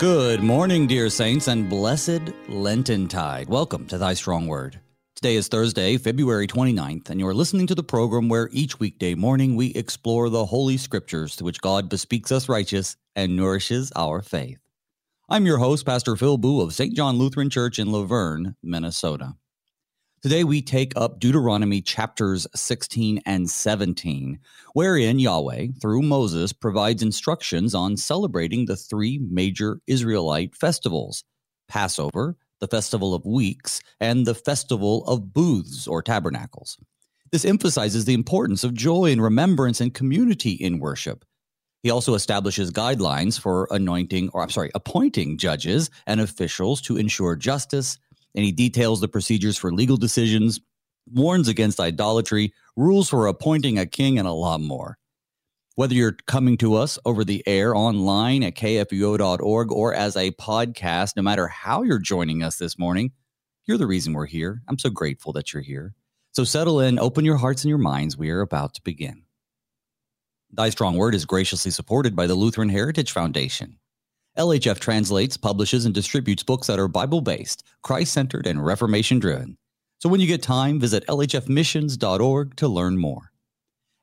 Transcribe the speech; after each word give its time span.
Good 0.00 0.42
morning, 0.42 0.86
dear 0.86 1.10
saints, 1.10 1.46
and 1.46 1.68
blessed 1.68 2.32
Lenten 2.48 3.06
tide. 3.06 3.50
Welcome 3.50 3.86
to 3.88 3.98
Thy 3.98 4.14
Strong 4.14 4.46
Word. 4.46 4.80
Today 5.14 5.36
is 5.36 5.48
Thursday, 5.48 5.98
February 5.98 6.46
29th, 6.46 7.10
and 7.10 7.20
you're 7.20 7.34
listening 7.34 7.66
to 7.66 7.74
the 7.74 7.82
program 7.82 8.30
where 8.30 8.48
each 8.50 8.80
weekday 8.80 9.14
morning 9.14 9.56
we 9.56 9.74
explore 9.74 10.30
the 10.30 10.46
Holy 10.46 10.78
Scriptures 10.78 11.36
to 11.36 11.44
which 11.44 11.60
God 11.60 11.90
bespeaks 11.90 12.32
us 12.32 12.48
righteous 12.48 12.96
and 13.14 13.36
nourishes 13.36 13.92
our 13.94 14.22
faith. 14.22 14.56
I'm 15.28 15.44
your 15.44 15.58
host, 15.58 15.84
Pastor 15.84 16.16
Phil 16.16 16.38
Booe 16.38 16.62
of 16.62 16.72
St. 16.72 16.96
John 16.96 17.18
Lutheran 17.18 17.50
Church 17.50 17.78
in 17.78 17.88
Luverne, 17.88 18.54
Minnesota. 18.62 19.34
Today 20.22 20.44
we 20.44 20.60
take 20.60 20.92
up 20.96 21.18
Deuteronomy 21.18 21.80
chapters 21.80 22.46
16 22.54 23.22
and 23.24 23.48
17, 23.48 24.38
wherein 24.74 25.18
Yahweh, 25.18 25.68
through 25.80 26.02
Moses, 26.02 26.52
provides 26.52 27.02
instructions 27.02 27.74
on 27.74 27.96
celebrating 27.96 28.66
the 28.66 28.76
three 28.76 29.18
major 29.30 29.80
Israelite 29.86 30.54
festivals 30.54 31.24
Passover, 31.68 32.36
the 32.60 32.68
Festival 32.68 33.14
of 33.14 33.24
Weeks, 33.24 33.80
and 33.98 34.26
the 34.26 34.34
Festival 34.34 35.06
of 35.06 35.32
Booths 35.32 35.86
or 35.86 36.02
Tabernacles. 36.02 36.76
This 37.32 37.46
emphasizes 37.46 38.04
the 38.04 38.12
importance 38.12 38.62
of 38.62 38.74
joy 38.74 39.12
and 39.12 39.22
remembrance 39.22 39.80
and 39.80 39.94
community 39.94 40.52
in 40.52 40.80
worship. 40.80 41.24
He 41.82 41.88
also 41.88 42.12
establishes 42.12 42.70
guidelines 42.70 43.40
for 43.40 43.66
anointing, 43.70 44.28
or 44.34 44.42
I'm 44.42 44.50
sorry, 44.50 44.70
appointing 44.74 45.38
judges 45.38 45.88
and 46.06 46.20
officials 46.20 46.82
to 46.82 46.98
ensure 46.98 47.36
justice 47.36 47.96
and 48.34 48.44
he 48.44 48.52
details 48.52 49.00
the 49.00 49.08
procedures 49.08 49.56
for 49.56 49.72
legal 49.72 49.96
decisions, 49.96 50.60
warns 51.12 51.48
against 51.48 51.80
idolatry, 51.80 52.52
rules 52.76 53.08
for 53.08 53.26
appointing 53.26 53.78
a 53.78 53.86
king, 53.86 54.18
and 54.18 54.28
a 54.28 54.32
lot 54.32 54.60
more. 54.60 54.98
Whether 55.74 55.94
you're 55.94 56.16
coming 56.26 56.56
to 56.58 56.74
us 56.74 56.98
over 57.04 57.24
the 57.24 57.42
air 57.46 57.74
online 57.74 58.42
at 58.42 58.54
kfuo.org 58.54 59.72
or 59.72 59.94
as 59.94 60.16
a 60.16 60.30
podcast, 60.32 61.16
no 61.16 61.22
matter 61.22 61.48
how 61.48 61.82
you're 61.82 61.98
joining 61.98 62.42
us 62.42 62.56
this 62.56 62.78
morning, 62.78 63.12
you're 63.66 63.78
the 63.78 63.86
reason 63.86 64.12
we're 64.12 64.26
here. 64.26 64.62
I'm 64.68 64.78
so 64.78 64.90
grateful 64.90 65.32
that 65.32 65.52
you're 65.52 65.62
here. 65.62 65.94
So 66.32 66.44
settle 66.44 66.80
in, 66.80 66.98
open 66.98 67.24
your 67.24 67.38
hearts 67.38 67.64
and 67.64 67.68
your 67.68 67.78
minds. 67.78 68.16
We 68.16 68.30
are 68.30 68.40
about 68.40 68.74
to 68.74 68.82
begin. 68.82 69.24
Thy 70.52 70.70
Strong 70.70 70.96
Word 70.96 71.14
is 71.14 71.24
graciously 71.24 71.70
supported 71.70 72.14
by 72.14 72.26
the 72.26 72.34
Lutheran 72.34 72.68
Heritage 72.68 73.12
Foundation. 73.12 73.79
LHF 74.40 74.78
translates, 74.78 75.36
publishes, 75.36 75.84
and 75.84 75.94
distributes 75.94 76.42
books 76.42 76.66
that 76.66 76.78
are 76.78 76.88
Bible 76.88 77.20
based, 77.20 77.62
Christ 77.82 78.14
centered, 78.14 78.46
and 78.46 78.64
Reformation 78.64 79.18
driven. 79.18 79.58
So 79.98 80.08
when 80.08 80.18
you 80.18 80.26
get 80.26 80.42
time, 80.42 80.80
visit 80.80 81.06
lhfmissions.org 81.08 82.56
to 82.56 82.68
learn 82.68 82.96
more. 82.96 83.32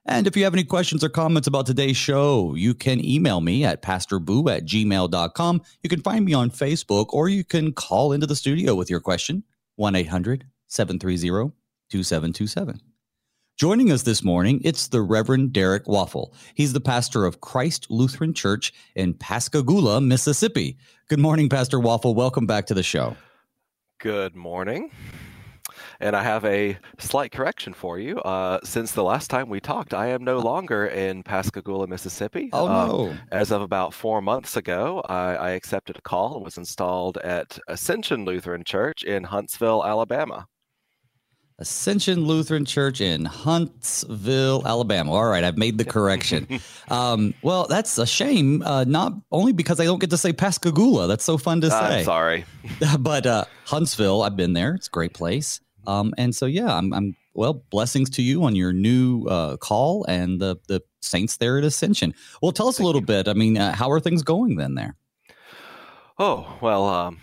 And 0.05 0.27
if 0.27 0.37
you 0.37 0.43
have 0.43 0.53
any 0.53 0.63
questions 0.63 1.03
or 1.03 1.09
comments 1.09 1.47
about 1.47 1.65
today's 1.65 1.97
show, 1.97 2.53
you 2.53 2.75
can 2.75 3.03
email 3.03 3.41
me 3.41 3.65
at 3.65 3.81
pastorboo 3.81 4.55
at 4.55 4.63
gmail.com. 4.63 5.61
You 5.81 5.89
can 5.89 6.01
find 6.01 6.23
me 6.23 6.35
on 6.35 6.51
Facebook, 6.51 7.07
or 7.09 7.29
you 7.29 7.43
can 7.43 7.73
call 7.73 8.13
into 8.13 8.27
the 8.27 8.35
studio 8.35 8.75
with 8.75 8.91
your 8.91 8.99
question, 8.99 9.43
1 9.75 9.95
800 9.95 10.45
730 10.67 11.51
2727. 11.89 12.86
Joining 13.57 13.91
us 13.91 14.03
this 14.03 14.23
morning, 14.23 14.61
it's 14.63 14.89
the 14.89 15.01
Reverend 15.01 15.51
Derek 15.51 15.85
Waffel. 15.85 16.31
He's 16.53 16.73
the 16.73 16.79
pastor 16.79 17.25
of 17.25 17.41
Christ 17.41 17.87
Lutheran 17.89 18.35
Church 18.35 18.71
in 18.93 19.15
Pascagoula, 19.15 19.99
Mississippi. 19.99 20.77
Good 21.09 21.17
morning, 21.17 21.49
Pastor 21.49 21.79
Waffel. 21.79 22.13
Welcome 22.13 22.45
back 22.45 22.67
to 22.67 22.75
the 22.75 22.83
show. 22.83 23.15
Good 23.97 24.35
morning. 24.35 24.91
And 25.99 26.15
I 26.15 26.21
have 26.21 26.45
a 26.45 26.77
slight 26.99 27.31
correction 27.31 27.73
for 27.73 27.97
you. 27.97 28.19
Uh, 28.19 28.59
since 28.63 28.91
the 28.91 29.03
last 29.03 29.31
time 29.31 29.49
we 29.49 29.59
talked, 29.59 29.91
I 29.91 30.09
am 30.09 30.23
no 30.23 30.37
longer 30.37 30.85
in 30.85 31.23
Pascagoula, 31.23 31.87
Mississippi. 31.87 32.51
Oh, 32.53 32.67
no. 32.67 33.09
Um, 33.09 33.19
as 33.31 33.49
of 33.49 33.63
about 33.63 33.91
four 33.91 34.21
months 34.21 34.55
ago, 34.55 35.01
I, 35.09 35.35
I 35.35 35.49
accepted 35.51 35.97
a 35.97 36.01
call 36.01 36.35
and 36.35 36.45
was 36.45 36.59
installed 36.59 37.17
at 37.17 37.57
Ascension 37.67 38.23
Lutheran 38.23 38.63
Church 38.63 39.01
in 39.01 39.23
Huntsville, 39.23 39.83
Alabama. 39.83 40.45
Ascension 41.59 42.25
Lutheran 42.25 42.65
Church 42.65 43.01
in 43.01 43.25
Huntsville, 43.25 44.61
Alabama. 44.63 45.11
All 45.11 45.25
right, 45.25 45.43
I've 45.43 45.57
made 45.57 45.79
the 45.79 45.85
correction. 45.85 46.47
um, 46.89 47.33
well, 47.41 47.65
that's 47.67 47.97
a 47.97 48.05
shame, 48.05 48.61
uh, 48.61 48.83
not 48.83 49.13
only 49.31 49.53
because 49.53 49.79
I 49.79 49.85
don't 49.85 49.97
get 49.97 50.11
to 50.11 50.17
say 50.17 50.33
Pascagoula. 50.33 51.07
That's 51.07 51.23
so 51.23 51.39
fun 51.39 51.61
to 51.61 51.71
say. 51.71 51.99
I'm 51.99 52.05
sorry. 52.05 52.45
but 52.99 53.25
uh, 53.25 53.45
Huntsville, 53.65 54.21
I've 54.21 54.35
been 54.35 54.53
there. 54.53 54.75
It's 54.75 54.87
a 54.87 54.91
great 54.91 55.13
place. 55.15 55.59
Um, 55.87 56.13
and 56.15 56.35
so, 56.35 56.45
yeah, 56.45 56.75
I'm, 56.75 56.93
I'm, 56.93 57.15
well, 57.33 57.65
blessings 57.71 58.11
to 58.11 58.21
you 58.21 58.43
on 58.43 58.55
your 58.55 58.71
new 58.71 59.25
uh, 59.25 59.57
call 59.57 60.05
and 60.07 60.39
the, 60.39 60.57
the 60.67 60.81
saints 61.01 61.37
there 61.37 61.57
at 61.57 61.63
Ascension. 61.63 62.13
Well, 62.39 62.51
tell 62.51 62.67
us 62.67 62.77
Thank 62.77 62.83
a 62.83 62.87
little 62.87 63.01
you. 63.01 63.07
bit. 63.07 63.27
I 63.27 63.33
mean, 63.33 63.57
uh, 63.57 63.73
how 63.73 63.89
are 63.89 63.99
things 63.99 64.21
going 64.21 64.57
then 64.57 64.75
there? 64.75 64.95
Oh, 66.19 66.57
well, 66.61 66.85
um, 66.85 67.19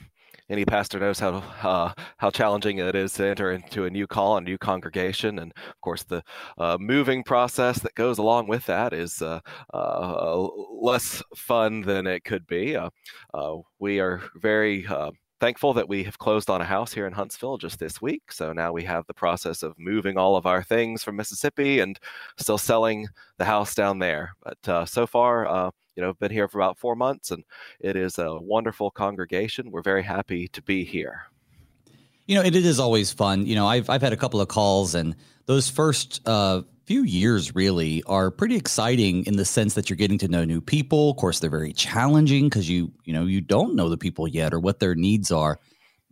any 0.51 0.65
pastor 0.65 0.99
knows 1.01 1.19
how 1.19 1.43
uh, 1.63 1.93
how 2.19 2.31
challenging 2.31 2.79
it 2.79 2.95
is 2.95 3.13
to 3.15 3.27
enter 3.27 3.53
into 3.53 3.85
a 3.85 3.91
new 3.91 4.07
call, 4.07 4.37
a 4.37 4.41
new 4.41 4.59
congregation, 4.59 5.39
and 5.39 5.53
of 5.69 5.81
course 5.81 6.03
the 6.03 6.23
uh, 6.59 6.77
moving 6.79 7.23
process 7.23 7.79
that 7.81 7.95
goes 7.95 8.19
along 8.19 8.49
with 8.49 8.67
that 8.67 8.93
is 8.93 9.23
uh, 9.23 9.41
uh 9.73 10.49
less 10.81 11.23
fun 11.37 11.81
than 11.83 12.07
it 12.07 12.25
could 12.25 12.47
be. 12.47 12.77
Uh, 12.77 12.91
uh, 13.33 13.57
we 13.79 14.01
are 14.01 14.23
very 14.37 14.87
thankful 15.41 15.73
that 15.75 15.89
we 15.89 16.05
have 16.05 16.19
closed 16.19 16.49
on 16.51 16.61
a 16.61 16.65
house 16.65 16.93
here 16.93 17.07
in 17.07 17.13
Huntsville 17.13 17.59
just 17.59 17.79
this 17.79 18.01
week. 18.01 18.33
So 18.33 18.53
now 18.53 18.73
we 18.73 18.85
have 18.85 19.07
the 19.07 19.15
process 19.15 19.63
of 19.63 19.79
moving 19.79 20.17
all 20.17 20.37
of 20.37 20.47
our 20.47 20.63
things 20.63 21.03
from 21.03 21.17
Mississippi 21.17 21.81
and 21.81 21.99
still 22.39 22.59
selling 22.59 23.09
the 23.39 23.45
house 23.45 23.75
down 23.75 23.99
there. 23.99 24.35
But 24.43 24.69
uh, 24.69 24.85
so 24.85 25.07
far, 25.07 25.47
uh, 25.47 25.71
you 25.97 26.03
know, 26.03 26.13
been 26.15 26.31
here 26.31 26.49
for 26.49 26.59
about 26.59 26.79
four 26.79 26.97
months, 26.97 27.31
and 27.31 27.45
it 27.81 27.97
is 27.97 28.19
a 28.19 28.39
wonderful 28.41 28.91
congregation. 28.91 29.71
We're 29.71 29.83
very 29.83 30.03
happy 30.03 30.49
to 30.49 30.63
be 30.63 30.85
here. 30.85 31.23
You 32.27 32.37
know, 32.37 32.43
it, 32.43 32.57
it 32.57 32.65
is 32.65 32.81
always 32.81 33.13
fun. 33.13 33.47
You 33.47 33.55
know, 33.55 33.67
I've 33.67 33.89
I've 33.91 34.03
had 34.03 34.13
a 34.13 34.17
couple 34.17 34.41
of 34.41 34.49
calls, 34.49 34.95
and 34.95 35.15
those 35.47 35.69
first 35.69 36.21
uh, 36.27 36.63
few 36.87 37.03
years 37.03 37.55
really 37.55 38.03
are 38.05 38.31
pretty 38.31 38.57
exciting 38.57 39.25
in 39.27 39.37
the 39.37 39.45
sense 39.45 39.75
that 39.75 39.89
you're 39.89 39.97
getting 39.97 40.19
to 40.19 40.29
know 40.29 40.45
new 40.45 40.61
people. 40.61 41.11
Of 41.11 41.17
course, 41.17 41.39
they're 41.39 41.51
very 41.51 41.73
challenging 41.73 42.45
because 42.45 42.69
you 42.69 42.93
you 43.05 43.13
know 43.13 43.25
you 43.25 43.41
don't 43.41 43.75
know 43.75 43.89
the 43.89 43.97
people 43.97 44.29
yet 44.29 44.53
or 44.53 44.61
what 44.61 44.81
their 44.81 44.95
needs 44.95 45.33
are. 45.33 45.59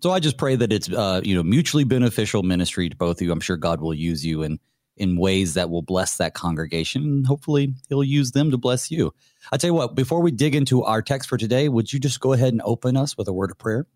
So 0.02 0.10
I 0.10 0.18
just 0.18 0.36
pray 0.36 0.56
that 0.56 0.72
it's 0.72 0.90
uh, 0.90 1.20
you 1.22 1.34
know 1.34 1.42
mutually 1.42 1.84
beneficial 1.84 2.42
ministry 2.42 2.88
to 2.88 2.96
both 2.96 3.18
of 3.18 3.22
you. 3.22 3.32
I'm 3.32 3.40
sure 3.40 3.56
God 3.56 3.80
will 3.80 3.94
use 3.94 4.24
you 4.24 4.42
in 4.42 4.58
in 4.96 5.16
ways 5.16 5.54
that 5.54 5.70
will 5.70 5.82
bless 5.82 6.16
that 6.18 6.34
congregation, 6.34 7.02
and 7.02 7.26
hopefully 7.26 7.74
He'll 7.88 8.04
use 8.04 8.32
them 8.32 8.50
to 8.50 8.58
bless 8.58 8.90
you. 8.90 9.14
I 9.50 9.56
tell 9.56 9.68
you 9.68 9.74
what, 9.74 9.94
before 9.94 10.20
we 10.20 10.30
dig 10.30 10.54
into 10.54 10.82
our 10.82 11.02
text 11.02 11.28
for 11.28 11.36
today, 11.36 11.68
would 11.68 11.92
you 11.92 11.98
just 11.98 12.20
go 12.20 12.32
ahead 12.32 12.52
and 12.52 12.62
open 12.64 12.96
us 12.96 13.16
with 13.16 13.28
a 13.28 13.32
word 13.32 13.50
of 13.50 13.58
prayer? 13.58 13.86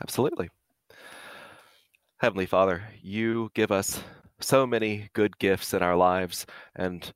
Absolutely. 0.00 0.50
Heavenly 2.18 2.46
Father, 2.46 2.84
you 3.02 3.50
give 3.54 3.72
us 3.72 4.00
so 4.42 4.66
many 4.66 5.08
good 5.12 5.38
gifts 5.38 5.74
in 5.74 5.82
our 5.82 5.96
lives. 5.96 6.46
And 6.76 7.12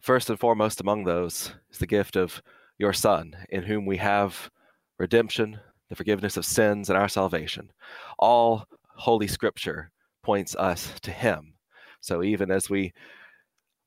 first 0.00 0.30
and 0.30 0.38
foremost 0.38 0.80
among 0.80 1.04
those 1.04 1.54
is 1.70 1.78
the 1.78 1.86
gift 1.86 2.16
of 2.16 2.42
your 2.78 2.92
Son, 2.92 3.34
in 3.50 3.62
whom 3.62 3.86
we 3.86 3.96
have 3.98 4.50
redemption, 4.98 5.58
the 5.88 5.96
forgiveness 5.96 6.36
of 6.36 6.44
sins, 6.44 6.88
and 6.88 6.98
our 6.98 7.08
salvation. 7.08 7.70
All 8.18 8.64
Holy 8.96 9.26
Scripture 9.26 9.90
points 10.22 10.56
us 10.56 10.92
to 11.02 11.10
Him. 11.10 11.54
So 12.00 12.22
even 12.22 12.50
as 12.50 12.68
we 12.68 12.92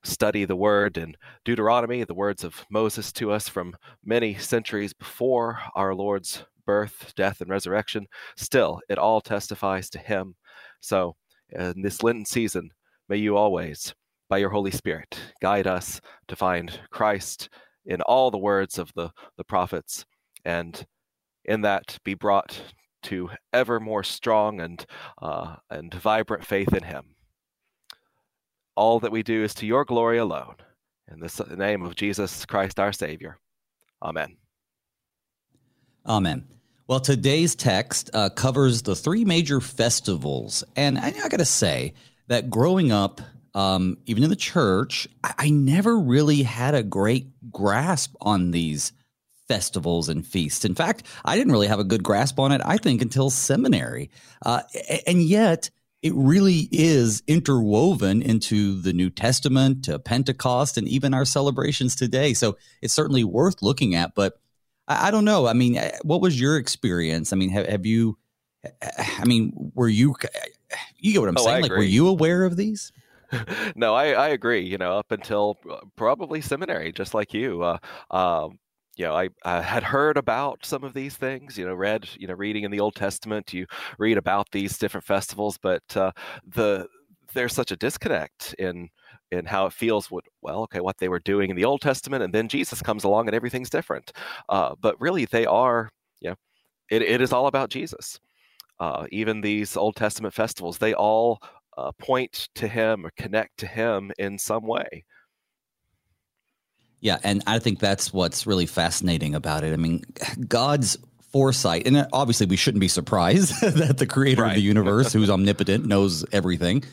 study 0.04 0.46
the 0.46 0.56
word 0.56 0.98
in 0.98 1.16
Deuteronomy, 1.44 2.04
the 2.04 2.14
words 2.14 2.44
of 2.44 2.66
Moses 2.70 3.12
to 3.14 3.32
us 3.32 3.50
from 3.50 3.76
many 4.04 4.36
centuries 4.36 4.94
before 4.94 5.60
our 5.76 5.94
Lord's 5.94 6.44
birth, 6.66 7.14
death, 7.16 7.42
and 7.42 7.50
resurrection, 7.50 8.08
still 8.36 8.80
it 8.90 8.98
all 8.98 9.22
testifies 9.22 9.90
to 9.92 10.00
Him. 10.00 10.36
So 10.80 11.16
in 11.52 11.82
this 11.82 12.04
Lenten 12.04 12.26
season, 12.26 12.72
may 13.10 13.18
you 13.18 13.38
always, 13.38 13.94
by 14.30 14.38
your 14.38 14.50
Holy 14.50 14.72
Spirit, 14.72 15.20
guide 15.42 15.68
us 15.68 16.02
to 16.28 16.36
find 16.36 16.80
Christ 16.92 17.50
in 17.86 18.02
all 18.02 18.32
the 18.32 18.38
words 18.38 18.78
of 18.78 18.92
the, 18.96 19.10
the 19.38 19.44
prophets, 19.44 20.06
and 20.46 20.86
in 21.46 21.62
that 21.62 21.98
be 22.04 22.14
brought 22.14 22.60
to 23.04 23.30
ever 23.54 23.80
more 23.80 24.04
strong 24.04 24.60
and, 24.60 24.86
uh, 25.22 25.56
and 25.70 25.94
vibrant 25.94 26.46
faith 26.46 26.74
in 26.74 26.84
Him. 26.84 27.16
All 28.76 29.00
that 29.00 29.12
we 29.12 29.24
do 29.24 29.44
is 29.44 29.54
to 29.56 29.66
your 29.66 29.86
glory 29.86 30.18
alone. 30.18 30.56
In 31.12 31.20
the 31.20 31.56
name 31.56 31.84
of 31.84 31.96
Jesus 31.96 32.46
Christ 32.46 32.80
our 32.80 32.92
Savior. 32.92 33.40
Amen. 34.02 34.36
Amen. 36.06 36.57
Well, 36.88 37.02
today's 37.02 37.54
text 37.54 38.10
uh, 38.14 38.30
covers 38.30 38.84
the 38.84 38.96
three 38.96 39.26
major 39.26 39.60
festivals. 39.60 40.64
And 40.78 40.98
I, 40.98 41.08
I 41.08 41.28
got 41.28 41.40
to 41.40 41.46
say 41.46 41.96
that 42.28 42.50
growing 42.50 42.94
up, 42.94 43.20
um, 43.54 43.98
even 44.06 44.24
in 44.24 44.30
the 44.30 44.38
church, 44.38 45.06
I, 45.22 45.34
I, 45.38 45.50
never 45.50 46.00
really 46.00 46.44
had 46.44 46.76
a 46.76 46.84
great 46.84 47.52
grasp 47.52 48.16
on 48.22 48.52
these 48.52 48.94
festivals 49.50 50.08
and 50.08 50.26
feasts. 50.26 50.64
In 50.64 50.76
fact, 50.76 51.04
I 51.26 51.36
didn't 51.36 51.52
really 51.52 51.68
have 51.68 51.80
a 51.80 51.84
good 51.84 52.04
grasp 52.04 52.40
on 52.40 52.54
it, 52.54 52.62
I 52.64 52.78
think, 52.78 53.02
until 53.02 53.30
seminary. 53.30 54.10
Uh, 54.46 54.62
and 55.06 55.22
yet, 55.22 55.70
it 56.02 56.14
really 56.16 56.70
is 56.72 57.22
interwoven 57.28 58.22
into 58.22 58.80
the 58.80 58.94
New 58.94 59.10
Testament, 59.10 59.86
to 59.86 60.00
Pentecost, 60.00 60.78
and 60.78 60.88
even 60.88 61.14
our 61.14 61.26
celebrations 61.26 61.98
today. 61.98 62.34
So 62.34 62.58
it's 62.82 62.94
certainly 62.94 63.26
worth 63.26 63.62
looking 63.62 63.96
at. 63.96 64.16
But 64.16 64.40
I, 64.88 65.08
I, 65.08 65.12
don't 65.12 65.26
know. 65.26 65.48
I 65.48 65.54
mean, 65.54 65.78
eh, 65.78 65.98
what 66.04 66.22
was 66.22 66.40
your 66.40 66.58
experience? 66.58 67.34
I 67.34 67.36
mean, 67.36 67.50
have, 67.50 67.68
have 67.68 67.86
you? 67.86 68.18
I 69.20 69.26
mean, 69.26 69.54
were 69.76 69.88
you? 69.88 70.16
You 71.00 71.14
get 71.14 71.20
what 71.20 71.30
I'm 71.30 71.38
oh, 71.38 71.44
saying? 71.44 71.62
Like, 71.64 71.72
were 71.72 71.84
you 71.84 72.08
aware 72.08 72.44
of 72.44 72.58
these? 72.58 72.92
no, 73.76 73.94
I, 73.94 74.12
I 74.12 74.28
agree. 74.30 74.62
You 74.62 74.78
know, 74.78 74.98
up 74.98 75.12
until 75.12 75.58
probably 75.96 76.42
seminary, 76.42 76.92
just 76.92 77.14
like 77.14 77.34
you. 77.34 77.62
Uh, 77.62 77.78
um, 78.12 78.60
you 78.96 79.06
know, 79.06 79.16
I, 79.16 79.30
I, 79.46 79.62
had 79.62 79.84
heard 79.84 80.18
about 80.18 80.66
some 80.66 80.84
of 80.84 80.94
these 80.94 81.16
things. 81.16 81.58
You 81.58 81.68
know, 81.68 81.76
read, 81.76 82.10
you 82.18 82.28
know, 82.28 82.34
reading 82.34 82.64
in 82.64 82.72
the 82.72 82.80
Old 82.80 82.96
Testament, 82.96 83.54
you 83.54 83.68
read 84.00 84.18
about 84.18 84.48
these 84.52 84.78
different 84.78 85.06
festivals, 85.06 85.58
but 85.62 85.84
uh, 85.96 86.12
the 86.48 86.88
there's 87.34 87.54
such 87.54 87.72
a 87.72 87.76
disconnect 87.76 88.56
in 88.58 88.90
in 89.32 89.46
how 89.46 89.66
it 89.66 89.74
feels. 89.74 90.10
What 90.12 90.26
well, 90.42 90.62
okay, 90.64 90.80
what 90.80 90.98
they 90.98 91.10
were 91.10 91.20
doing 91.20 91.50
in 91.50 91.56
the 91.56 91.66
Old 91.66 91.82
Testament, 91.82 92.24
and 92.24 92.34
then 92.34 92.48
Jesus 92.48 92.82
comes 92.82 93.04
along 93.04 93.28
and 93.28 93.36
everything's 93.36 93.70
different. 93.70 94.12
Uh, 94.50 94.76
but 94.80 95.00
really, 95.00 95.26
they 95.26 95.46
are. 95.46 95.90
yeah 96.22 96.36
it, 96.90 97.02
it 97.02 97.22
is 97.22 97.34
all 97.34 97.48
about 97.48 97.70
Jesus. 97.70 98.20
Uh, 98.80 99.08
even 99.12 99.42
these 99.42 99.76
Old 99.76 99.96
Testament 99.96 100.34
festivals, 100.34 100.78
they 100.78 100.94
all 100.94 101.42
uh, 101.78 101.92
point 101.94 102.50
to 102.56 102.68
him 102.68 103.06
or 103.06 103.12
connect 103.18 103.58
to 103.58 103.68
him 103.68 104.12
in 104.18 104.38
some 104.38 104.66
way. 104.66 105.04
Yeah, 107.00 107.18
and 107.24 107.44
I 107.46 107.60
think 107.60 107.80
that's 107.80 108.12
what's 108.12 108.48
really 108.48 108.66
fascinating 108.66 109.36
about 109.36 109.64
it. 109.64 109.74
I 109.74 109.78
mean, 109.78 110.04
God's 110.48 110.98
foresight, 111.32 111.86
and 111.86 112.08
obviously 112.12 112.48
we 112.48 112.56
shouldn't 112.56 112.82
be 112.82 112.88
surprised 112.88 113.62
that 113.62 113.98
the 113.98 114.08
creator 114.08 114.44
right. 114.44 114.50
of 114.50 114.56
the 114.56 114.62
universe, 114.74 115.14
who's 115.14 115.30
omnipotent, 115.30 115.86
knows 115.86 116.26
everything. 116.32 116.84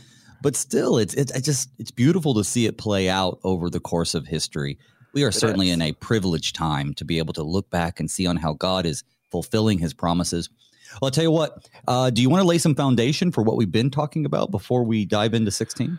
But 0.44 0.56
still, 0.56 0.99
it's 0.99 1.14
it's 1.14 1.32
just 1.41 1.70
it's 1.79 1.91
beautiful 1.91 2.35
to 2.35 2.44
see 2.44 2.67
it 2.67 2.76
play 2.76 3.08
out 3.08 3.38
over 3.44 3.70
the 3.70 3.81
course 3.81 4.14
of 4.14 4.26
history. 4.26 4.76
We 5.14 5.25
are 5.25 5.29
it 5.29 5.32
certainly 5.32 5.69
is. 5.69 5.73
in 5.73 5.81
a 5.81 5.93
privileged 5.93 6.55
time 6.55 6.93
to 6.94 7.05
be 7.06 7.17
able 7.17 7.32
to 7.32 7.43
look 7.43 7.70
back 7.70 7.99
and 7.99 8.11
see 8.11 8.26
on 8.26 8.37
how 8.37 8.52
God 8.52 8.85
is 8.85 9.05
fulfilling 9.31 9.79
His 9.79 9.94
promises. 9.94 10.50
Well, 11.00 11.06
I'll 11.08 11.11
tell 11.12 11.25
you 11.25 11.31
what. 11.31 11.67
Uh, 11.88 12.11
do 12.11 12.20
you 12.20 12.29
want 12.29 12.43
to 12.43 12.46
lay 12.46 12.58
some 12.58 12.75
foundation 12.75 13.32
for 13.32 13.43
what 13.43 13.56
we've 13.56 13.73
been 13.73 13.91
talking 13.91 14.26
about 14.26 14.50
before 14.50 14.85
we 14.85 15.06
dive 15.06 15.32
into 15.32 15.50
16? 15.50 15.99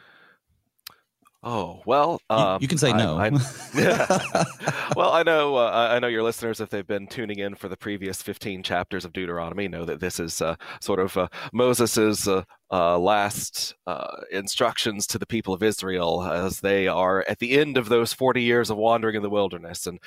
Oh 1.48 1.84
well, 1.86 2.20
um, 2.32 2.56
you, 2.56 2.64
you, 2.64 2.68
can 2.68 2.80
say 2.80 2.92
no. 2.92 3.20
I, 3.20 3.30
yeah. 3.76 4.08
well, 4.96 5.12
I 5.12 5.22
know. 5.22 5.58
Uh, 5.58 5.90
I 5.92 6.00
know 6.00 6.08
your 6.08 6.24
listeners, 6.24 6.60
if 6.60 6.72
they've 6.72 6.88
been 6.88 7.06
tuning 7.06 7.38
in 7.38 7.54
for 7.54 7.70
the 7.70 7.78
previous 7.78 8.20
fifteen 8.24 8.64
chapters 8.64 9.06
of 9.06 9.14
Deuteronomy, 9.14 9.68
know 9.68 9.86
that 9.86 10.00
this 10.00 10.20
is 10.20 10.42
uh, 10.42 10.56
sort 10.82 11.00
of 11.00 11.16
uh, 11.16 11.28
Moses's 11.54 12.28
uh, 12.28 12.46
uh, 12.72 12.98
last 12.98 13.76
uh, 13.86 14.08
instructions 14.32 15.06
to 15.06 15.20
the 15.20 15.28
people 15.28 15.54
of 15.54 15.62
Israel 15.62 16.24
as 16.24 16.62
they 16.62 16.88
are 16.88 17.24
at 17.30 17.38
the 17.38 17.52
end 17.60 17.78
of 17.78 17.90
those 17.90 18.12
forty 18.12 18.42
years 18.42 18.72
of 18.72 18.78
wandering 18.78 19.16
in 19.16 19.22
the 19.22 19.30
wilderness, 19.30 19.86
and 19.86 20.00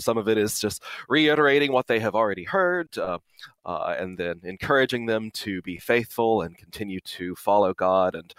some 0.00 0.18
of 0.18 0.28
it 0.28 0.38
is 0.38 0.58
just 0.58 0.82
reiterating 1.08 1.70
what 1.70 1.86
they 1.86 2.00
have 2.00 2.16
already 2.16 2.42
heard, 2.44 2.88
and 3.64 4.18
then 4.18 4.40
encouraging 4.42 5.06
them 5.06 5.30
to 5.34 5.62
be 5.62 5.78
faithful 5.78 6.42
and 6.42 6.58
continue 6.58 6.98
to 7.04 7.36
follow 7.36 7.72
God, 7.74 8.16
and 8.16 8.34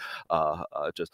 just 0.94 1.14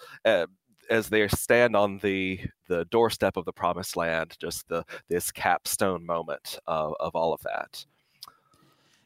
as 0.90 1.10
they 1.10 1.28
stand 1.28 1.76
on 1.76 2.00
the 2.00 2.40
the 2.68 2.86
doorstep 2.86 3.38
of 3.38 3.46
the 3.46 3.54
promised 3.54 3.96
land, 3.96 4.36
just 4.40 4.68
the 4.68 4.84
this 5.10 5.32
capstone 5.32 6.06
moment 6.06 6.60
of, 6.68 6.94
of 7.00 7.16
all 7.16 7.34
of 7.34 7.42
that. 7.42 7.86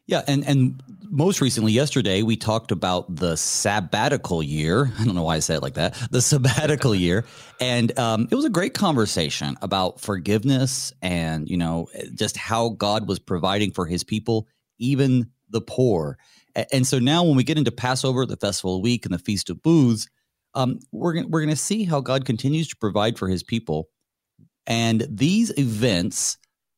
Yeah, 0.07 0.23
and 0.27 0.45
and 0.45 0.83
most 1.09 1.39
recently, 1.39 1.71
yesterday, 1.71 2.21
we 2.21 2.35
talked 2.35 2.71
about 2.71 3.15
the 3.15 3.37
sabbatical 3.37 4.43
year. 4.43 4.91
I 4.99 5.05
don't 5.05 5.15
know 5.15 5.23
why 5.23 5.35
I 5.35 5.39
said 5.39 5.57
it 5.57 5.63
like 5.63 5.75
that. 5.75 5.93
The 6.11 6.21
sabbatical 6.21 6.93
year, 6.93 7.25
and 7.61 7.97
um, 7.97 8.27
it 8.29 8.35
was 8.35 8.45
a 8.45 8.49
great 8.49 8.73
conversation 8.73 9.57
about 9.61 10.01
forgiveness 10.01 10.91
and 11.01 11.47
you 11.47 11.57
know 11.57 11.87
just 12.13 12.35
how 12.35 12.69
God 12.69 13.07
was 13.07 13.19
providing 13.19 13.71
for 13.71 13.85
His 13.85 14.03
people, 14.03 14.47
even 14.79 15.29
the 15.49 15.61
poor. 15.61 16.17
And 16.73 16.85
so 16.85 16.99
now, 16.99 17.23
when 17.23 17.37
we 17.37 17.45
get 17.45 17.57
into 17.57 17.71
Passover, 17.71 18.25
the 18.25 18.35
festival 18.35 18.81
week, 18.81 19.05
and 19.05 19.13
the 19.13 19.19
Feast 19.19 19.49
of 19.49 19.63
Booths, 19.63 20.09
um, 20.53 20.79
we're 20.91 21.13
gonna, 21.13 21.27
we're 21.27 21.41
going 21.41 21.49
to 21.49 21.55
see 21.55 21.83
how 21.83 22.01
God 22.01 22.25
continues 22.25 22.67
to 22.69 22.75
provide 22.75 23.17
for 23.17 23.27
His 23.27 23.43
people, 23.43 23.89
and 24.67 25.05
these 25.09 25.57
events 25.57 26.37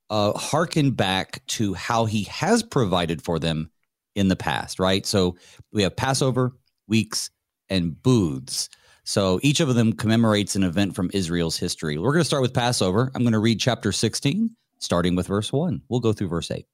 uh, 0.09 0.33
harken 0.33 0.91
back 0.91 1.45
to 1.47 1.73
how 1.73 2.05
He 2.05 2.23
has 2.23 2.63
provided 2.63 3.21
for 3.21 3.39
them 3.39 3.69
in 4.15 4.27
the 4.27 4.35
past. 4.35 4.79
Right. 4.79 5.05
So 5.05 5.35
we 5.71 5.83
have 5.83 5.95
Passover 5.95 6.51
weeks 6.87 7.29
and 7.69 8.01
booths. 8.01 8.69
So 9.05 9.39
each 9.43 9.59
of 9.59 9.73
them 9.75 9.93
commemorates 9.93 10.55
an 10.55 10.63
event 10.63 10.95
from 10.95 11.11
Israel's 11.13 11.57
history. 11.57 11.97
We're 11.97 12.13
going 12.13 12.21
to 12.21 12.27
start 12.27 12.41
with 12.41 12.53
Passover. 12.53 13.11
I'm 13.13 13.23
going 13.23 13.33
to 13.33 13.39
read 13.39 13.59
chapter 13.59 13.91
16, 13.91 14.55
starting 14.79 15.15
with 15.15 15.27
verse 15.27 15.51
1. 15.51 15.81
We'll 15.89 15.99
go 15.99 16.13
through 16.13 16.29
verse 16.29 16.49
8. 16.49 16.65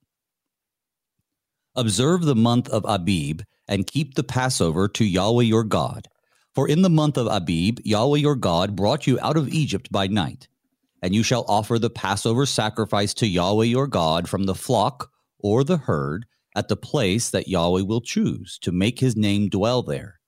Observe 1.75 2.23
the 2.23 2.35
month 2.35 2.69
of 2.69 2.85
Abib 2.85 3.41
and 3.67 3.87
keep 3.87 4.15
the 4.15 4.23
Passover 4.23 4.87
to 4.89 5.05
Yahweh 5.05 5.43
your 5.43 5.63
God 5.63 6.07
for 6.53 6.67
in 6.67 6.81
the 6.81 6.89
month 6.89 7.17
of 7.17 7.27
Abib, 7.27 7.79
Yahweh 7.83 8.19
your 8.19 8.35
God 8.35 8.75
brought 8.75 9.07
you 9.07 9.19
out 9.21 9.37
of 9.37 9.49
Egypt 9.49 9.91
by 9.91 10.07
night. 10.07 10.47
And 11.01 11.15
you 11.15 11.23
shall 11.23 11.45
offer 11.47 11.79
the 11.79 11.89
Passover 11.89 12.45
sacrifice 12.45 13.13
to 13.15 13.27
Yahweh 13.27 13.65
your 13.65 13.87
God 13.87 14.27
from 14.27 14.43
the 14.43 14.55
flock 14.55 15.11
or 15.39 15.63
the 15.63 15.77
herd 15.77 16.25
at 16.55 16.67
the 16.67 16.75
place 16.75 17.29
that 17.29 17.47
Yahweh 17.47 17.83
will 17.83 18.01
choose 18.01 18.59
to 18.59 18.71
make 18.71 18.99
his 18.99 19.15
name 19.15 19.47
dwell 19.47 19.81
there. 19.81 20.19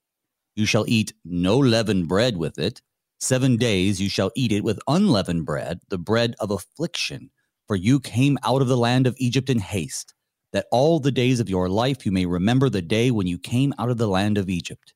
You 0.56 0.66
shall 0.66 0.86
eat 0.88 1.14
no 1.26 1.58
leavened 1.58 2.08
bread 2.08 2.38
with 2.38 2.58
it. 2.58 2.82
Seven 3.20 3.58
days 3.58 4.02
you 4.02 4.10
shall 4.10 4.32
eat 4.36 4.52
it 4.52 4.64
with 4.64 4.80
unleavened 4.88 5.46
bread, 5.46 5.80
the 5.90 5.98
bread 5.98 6.36
of 6.40 6.52
affliction. 6.52 7.32
For 7.68 7.76
you 7.76 8.00
came 8.00 8.38
out 8.44 8.62
of 8.62 8.68
the 8.68 8.78
land 8.78 9.08
of 9.08 9.16
Egypt 9.18 9.50
in 9.50 9.60
haste, 9.60 10.14
that 10.54 10.68
all 10.72 11.00
the 11.00 11.12
days 11.12 11.40
of 11.40 11.50
your 11.50 11.70
life 11.70 12.06
you 12.06 12.12
may 12.12 12.26
remember 12.26 12.70
the 12.70 12.82
day 12.82 13.12
when 13.12 13.28
you 13.28 13.38
came 13.38 13.74
out 13.78 13.90
of 13.90 13.98
the 13.98 14.08
land 14.08 14.38
of 14.38 14.50
Egypt. 14.50 14.94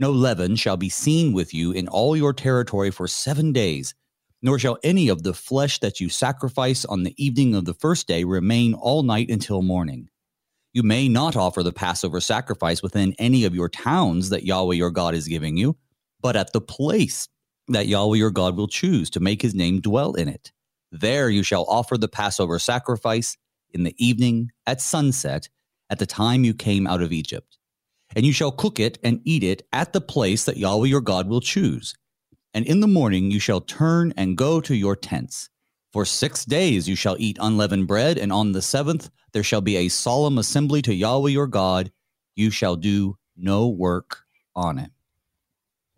No 0.00 0.12
leaven 0.12 0.54
shall 0.54 0.76
be 0.76 0.88
seen 0.88 1.32
with 1.32 1.52
you 1.52 1.72
in 1.72 1.88
all 1.88 2.16
your 2.16 2.32
territory 2.32 2.92
for 2.92 3.08
seven 3.08 3.52
days, 3.52 3.94
nor 4.40 4.56
shall 4.56 4.78
any 4.84 5.08
of 5.08 5.24
the 5.24 5.34
flesh 5.34 5.80
that 5.80 5.98
you 5.98 6.08
sacrifice 6.08 6.84
on 6.84 7.02
the 7.02 7.14
evening 7.22 7.56
of 7.56 7.64
the 7.64 7.74
first 7.74 8.06
day 8.06 8.22
remain 8.22 8.74
all 8.74 9.02
night 9.02 9.28
until 9.28 9.60
morning. 9.60 10.08
You 10.72 10.84
may 10.84 11.08
not 11.08 11.34
offer 11.34 11.64
the 11.64 11.72
Passover 11.72 12.20
sacrifice 12.20 12.80
within 12.80 13.16
any 13.18 13.44
of 13.44 13.56
your 13.56 13.68
towns 13.68 14.30
that 14.30 14.44
Yahweh 14.44 14.76
your 14.76 14.92
God 14.92 15.16
is 15.16 15.26
giving 15.26 15.56
you, 15.56 15.76
but 16.20 16.36
at 16.36 16.52
the 16.52 16.60
place 16.60 17.28
that 17.66 17.88
Yahweh 17.88 18.18
your 18.18 18.30
God 18.30 18.56
will 18.56 18.68
choose 18.68 19.10
to 19.10 19.20
make 19.20 19.42
his 19.42 19.54
name 19.54 19.80
dwell 19.80 20.14
in 20.14 20.28
it. 20.28 20.52
There 20.92 21.28
you 21.28 21.42
shall 21.42 21.64
offer 21.68 21.98
the 21.98 22.06
Passover 22.06 22.60
sacrifice 22.60 23.36
in 23.74 23.82
the 23.82 23.96
evening 23.98 24.52
at 24.64 24.80
sunset 24.80 25.48
at 25.90 25.98
the 25.98 26.06
time 26.06 26.44
you 26.44 26.54
came 26.54 26.86
out 26.86 27.02
of 27.02 27.12
Egypt 27.12 27.57
and 28.18 28.26
you 28.26 28.32
shall 28.32 28.50
cook 28.50 28.80
it 28.80 28.98
and 29.04 29.20
eat 29.22 29.44
it 29.44 29.62
at 29.72 29.92
the 29.92 30.00
place 30.00 30.44
that 30.44 30.56
Yahweh 30.56 30.88
your 30.88 31.00
God 31.00 31.28
will 31.28 31.40
choose. 31.40 31.94
And 32.52 32.66
in 32.66 32.80
the 32.80 32.88
morning 32.88 33.30
you 33.30 33.38
shall 33.38 33.60
turn 33.60 34.12
and 34.16 34.36
go 34.36 34.60
to 34.60 34.74
your 34.74 34.96
tents. 34.96 35.50
For 35.92 36.04
six 36.04 36.44
days 36.44 36.88
you 36.88 36.96
shall 36.96 37.14
eat 37.20 37.38
unleavened 37.40 37.86
bread, 37.86 38.18
and 38.18 38.32
on 38.32 38.50
the 38.50 38.60
seventh 38.60 39.08
there 39.32 39.44
shall 39.44 39.60
be 39.60 39.76
a 39.76 39.88
solemn 39.88 40.36
assembly 40.36 40.82
to 40.82 40.92
Yahweh 40.92 41.30
your 41.30 41.46
God. 41.46 41.92
You 42.34 42.50
shall 42.50 42.74
do 42.74 43.16
no 43.36 43.68
work 43.68 44.24
on 44.56 44.80
it. 44.80 44.90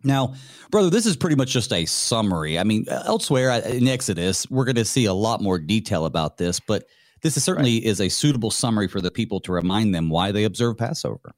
Now, 0.03 0.35
brother, 0.69 0.91
this 0.91 1.07
is 1.07 1.17
pretty 1.17 1.35
much 1.35 1.49
just 1.49 1.73
a 1.73 1.87
summary. 1.87 2.59
I 2.59 2.63
mean, 2.63 2.85
elsewhere 2.87 3.49
in 3.49 3.87
Exodus, 3.87 4.47
we're 4.47 4.65
going 4.65 4.75
to 4.75 4.85
see 4.85 5.05
a 5.05 5.13
lot 5.13 5.41
more 5.41 5.57
detail 5.57 6.05
about 6.05 6.37
this, 6.37 6.59
but 6.59 6.85
this 7.23 7.35
is 7.35 7.43
certainly 7.43 7.79
right. 7.79 7.83
is 7.83 7.99
a 7.99 8.09
suitable 8.09 8.51
summary 8.51 8.87
for 8.87 9.01
the 9.01 9.09
people 9.09 9.39
to 9.39 9.51
remind 9.51 9.95
them 9.95 10.11
why 10.11 10.31
they 10.31 10.43
observe 10.43 10.77
Passover. 10.77 11.33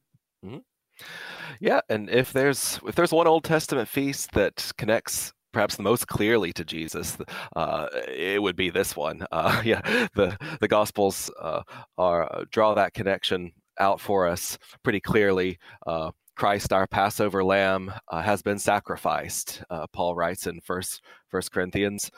Yeah, 1.60 1.80
and 1.88 2.10
if 2.10 2.32
there's 2.32 2.80
if 2.86 2.94
there's 2.94 3.12
one 3.12 3.26
Old 3.26 3.44
Testament 3.44 3.88
feast 3.88 4.32
that 4.32 4.70
connects 4.78 5.32
perhaps 5.52 5.76
the 5.76 5.82
most 5.82 6.08
clearly 6.08 6.52
to 6.52 6.64
Jesus, 6.64 7.16
uh, 7.56 7.86
it 8.08 8.42
would 8.42 8.56
be 8.56 8.70
this 8.70 8.96
one. 8.96 9.24
Uh, 9.32 9.62
yeah, 9.64 9.80
the 10.14 10.36
the 10.60 10.68
Gospels 10.68 11.30
uh, 11.40 11.62
are 11.98 12.24
uh, 12.34 12.44
draw 12.50 12.74
that 12.74 12.94
connection 12.94 13.52
out 13.78 14.00
for 14.00 14.26
us 14.28 14.58
pretty 14.82 15.00
clearly. 15.00 15.58
Uh, 15.86 16.10
Christ, 16.36 16.72
our 16.72 16.86
Passover 16.86 17.44
Lamb, 17.44 17.92
uh, 18.08 18.22
has 18.22 18.42
been 18.42 18.58
sacrificed. 18.58 19.62
Paul 19.92 20.14
writes 20.16 20.46
in 20.46 20.60
First 20.60 21.02
First 21.28 21.52
Corinthians. 21.52 22.10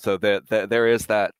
So 0.00 0.16
that 0.18 0.48
the, 0.48 0.66
there 0.68 0.86
is 0.86 1.06
that 1.06 1.34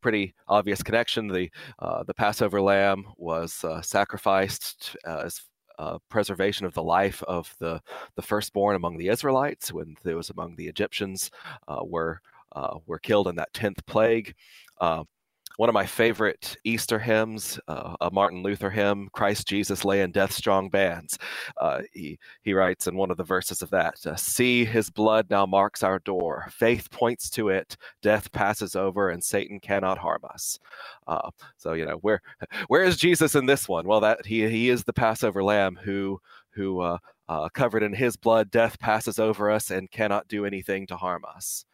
pretty 0.00 0.34
obvious 0.48 0.82
connection. 0.82 1.28
The 1.28 1.48
uh, 1.78 2.02
the 2.04 2.14
Passover 2.14 2.60
lamb 2.60 3.04
was 3.16 3.64
sacrificed 3.82 4.96
as 5.06 5.40
uh, 5.80 5.98
preservation 6.08 6.66
of 6.66 6.74
the 6.74 6.82
life 6.82 7.22
of 7.22 7.54
the 7.58 7.80
the 8.14 8.22
firstborn 8.22 8.76
among 8.76 8.98
the 8.98 9.08
Israelites 9.08 9.72
when 9.72 9.96
those 10.04 10.30
among 10.30 10.56
the 10.56 10.68
Egyptians 10.68 11.30
uh, 11.66 11.80
were 11.82 12.20
were 12.86 12.98
killed 12.98 13.28
in 13.28 13.36
that 13.36 13.54
tenth 13.54 13.84
plague. 13.86 14.34
One 15.56 15.68
of 15.68 15.74
my 15.74 15.84
favorite 15.84 16.56
Easter 16.64 16.98
hymns, 16.98 17.60
uh, 17.68 17.94
a 18.00 18.10
Martin 18.10 18.42
Luther 18.42 18.70
hymn, 18.70 19.08
Christ 19.12 19.46
Jesus 19.46 19.84
lay 19.84 20.00
in 20.00 20.10
death 20.10 20.32
strong 20.32 20.70
bands. 20.70 21.18
Uh, 21.58 21.82
he, 21.92 22.18
he 22.42 22.54
writes 22.54 22.86
in 22.86 22.96
one 22.96 23.10
of 23.10 23.16
the 23.16 23.24
verses 23.24 23.60
of 23.60 23.70
that 23.70 24.06
uh, 24.06 24.16
See, 24.16 24.64
his 24.64 24.88
blood 24.90 25.28
now 25.28 25.46
marks 25.46 25.82
our 25.82 25.98
door. 25.98 26.46
Faith 26.50 26.90
points 26.90 27.28
to 27.30 27.48
it. 27.48 27.76
Death 28.00 28.32
passes 28.32 28.74
over, 28.74 29.10
and 29.10 29.22
Satan 29.22 29.60
cannot 29.60 29.98
harm 29.98 30.22
us. 30.32 30.58
Uh, 31.06 31.30
so, 31.56 31.74
you 31.74 31.84
know, 31.84 31.96
where, 31.96 32.22
where 32.68 32.84
is 32.84 32.96
Jesus 32.96 33.34
in 33.34 33.46
this 33.46 33.68
one? 33.68 33.86
Well, 33.86 34.00
that 34.00 34.24
he, 34.24 34.48
he 34.48 34.70
is 34.70 34.84
the 34.84 34.92
Passover 34.92 35.42
lamb 35.44 35.78
who, 35.82 36.20
who 36.50 36.80
uh, 36.80 37.48
covered 37.52 37.82
in 37.82 37.92
his 37.92 38.16
blood, 38.16 38.50
death 38.50 38.78
passes 38.78 39.18
over 39.18 39.50
us 39.50 39.70
and 39.70 39.90
cannot 39.90 40.26
do 40.28 40.44
anything 40.44 40.86
to 40.86 40.96
harm 40.96 41.24
us. 41.36 41.64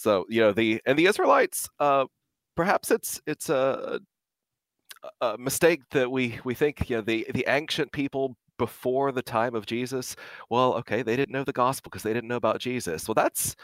So 0.00 0.24
you 0.30 0.40
know 0.40 0.52
the 0.52 0.80
and 0.86 0.98
the 0.98 1.06
Israelites, 1.06 1.68
uh, 1.78 2.06
perhaps 2.56 2.90
it's 2.90 3.20
it's 3.26 3.50
a, 3.50 4.00
a 5.20 5.36
mistake 5.38 5.82
that 5.90 6.10
we 6.10 6.40
we 6.44 6.54
think 6.54 6.88
you 6.88 6.96
know 6.96 7.02
the 7.02 7.26
the 7.34 7.44
ancient 7.48 7.92
people 7.92 8.34
before 8.58 9.12
the 9.12 9.22
time 9.22 9.54
of 9.54 9.66
Jesus. 9.66 10.16
Well, 10.50 10.74
okay, 10.76 11.02
they 11.02 11.16
didn't 11.16 11.32
know 11.32 11.44
the 11.44 11.52
gospel 11.52 11.90
because 11.90 12.02
they 12.02 12.14
didn't 12.14 12.28
know 12.28 12.36
about 12.36 12.60
Jesus. 12.60 13.06
Well, 13.08 13.14
that's 13.14 13.54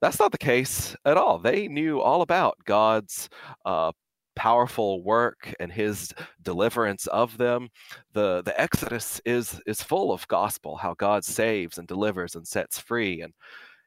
that's 0.00 0.18
not 0.18 0.32
the 0.32 0.38
case 0.38 0.96
at 1.04 1.18
all. 1.18 1.38
They 1.38 1.68
knew 1.68 2.00
all 2.00 2.22
about 2.22 2.56
God's 2.64 3.28
uh, 3.66 3.92
powerful 4.34 5.02
work 5.04 5.54
and 5.60 5.70
His 5.70 6.12
deliverance 6.42 7.06
of 7.08 7.36
them. 7.38 7.68
the 8.14 8.42
The 8.44 8.58
Exodus 8.58 9.20
is 9.26 9.60
is 9.66 9.82
full 9.82 10.10
of 10.12 10.26
gospel, 10.28 10.76
how 10.76 10.94
God 10.94 11.24
saves 11.24 11.78
and 11.78 11.86
delivers 11.86 12.34
and 12.34 12.46
sets 12.46 12.78
free, 12.78 13.20
and 13.20 13.34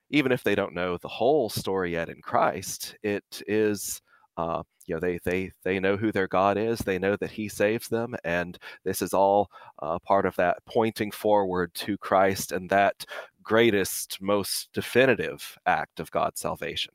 even 0.10 0.32
if 0.32 0.44
they 0.44 0.56
don't 0.56 0.74
know 0.74 0.98
the 0.98 1.08
whole 1.08 1.50
story 1.50 1.94
yet 1.94 2.10
in 2.10 2.22
Christ, 2.22 2.96
it 3.04 3.42
is 3.48 4.02
uh, 4.38 4.64
you 4.86 4.96
know 4.96 5.00
they 5.00 5.20
they 5.24 5.52
they 5.64 5.80
know 5.80 5.98
who 5.98 6.12
their 6.12 6.28
God 6.28 6.58
is. 6.58 6.80
They 6.80 7.00
know 7.00 7.16
that 7.18 7.32
He 7.32 7.48
saves 7.48 7.88
them, 7.88 8.16
and 8.24 8.58
this 8.84 9.02
is 9.02 9.14
all 9.14 9.50
uh, 9.82 10.00
part 10.00 10.26
of 10.26 10.36
that 10.36 10.58
pointing 10.66 11.12
forward 11.12 11.74
to 11.76 11.98
Christ 11.98 12.52
and 12.52 12.70
that 12.70 13.06
greatest, 13.44 14.22
most 14.22 14.70
definitive 14.74 15.58
act 15.66 16.00
of 16.00 16.12
God's 16.12 16.42
salvation. 16.42 16.94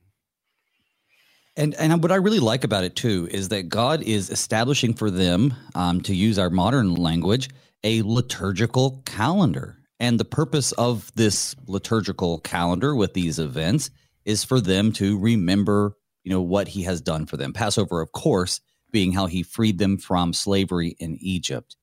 And 1.56 1.74
and 1.74 2.02
what 2.02 2.12
I 2.12 2.16
really 2.16 2.40
like 2.40 2.64
about 2.64 2.84
it 2.84 2.96
too 2.96 3.28
is 3.30 3.48
that 3.48 3.68
God 3.68 4.02
is 4.02 4.30
establishing 4.30 4.94
for 4.94 5.10
them, 5.10 5.54
um, 5.74 6.00
to 6.02 6.14
use 6.14 6.38
our 6.38 6.50
modern 6.50 6.94
language, 6.94 7.48
a 7.82 8.02
liturgical 8.02 9.02
calendar. 9.04 9.79
And 10.00 10.18
the 10.18 10.24
purpose 10.24 10.72
of 10.72 11.12
this 11.14 11.54
liturgical 11.66 12.40
calendar 12.40 12.96
with 12.96 13.12
these 13.12 13.38
events 13.38 13.90
is 14.24 14.42
for 14.42 14.60
them 14.60 14.92
to 14.92 15.18
remember, 15.18 15.94
you 16.24 16.32
know, 16.32 16.40
what 16.40 16.68
he 16.68 16.82
has 16.84 17.02
done 17.02 17.26
for 17.26 17.36
them. 17.36 17.52
Passover, 17.52 18.00
of 18.00 18.12
course, 18.12 18.60
being 18.90 19.12
how 19.12 19.26
he 19.26 19.42
freed 19.42 19.78
them 19.78 19.98
from 19.98 20.32
slavery 20.32 20.96
in 20.98 21.18
Egypt. 21.20 21.76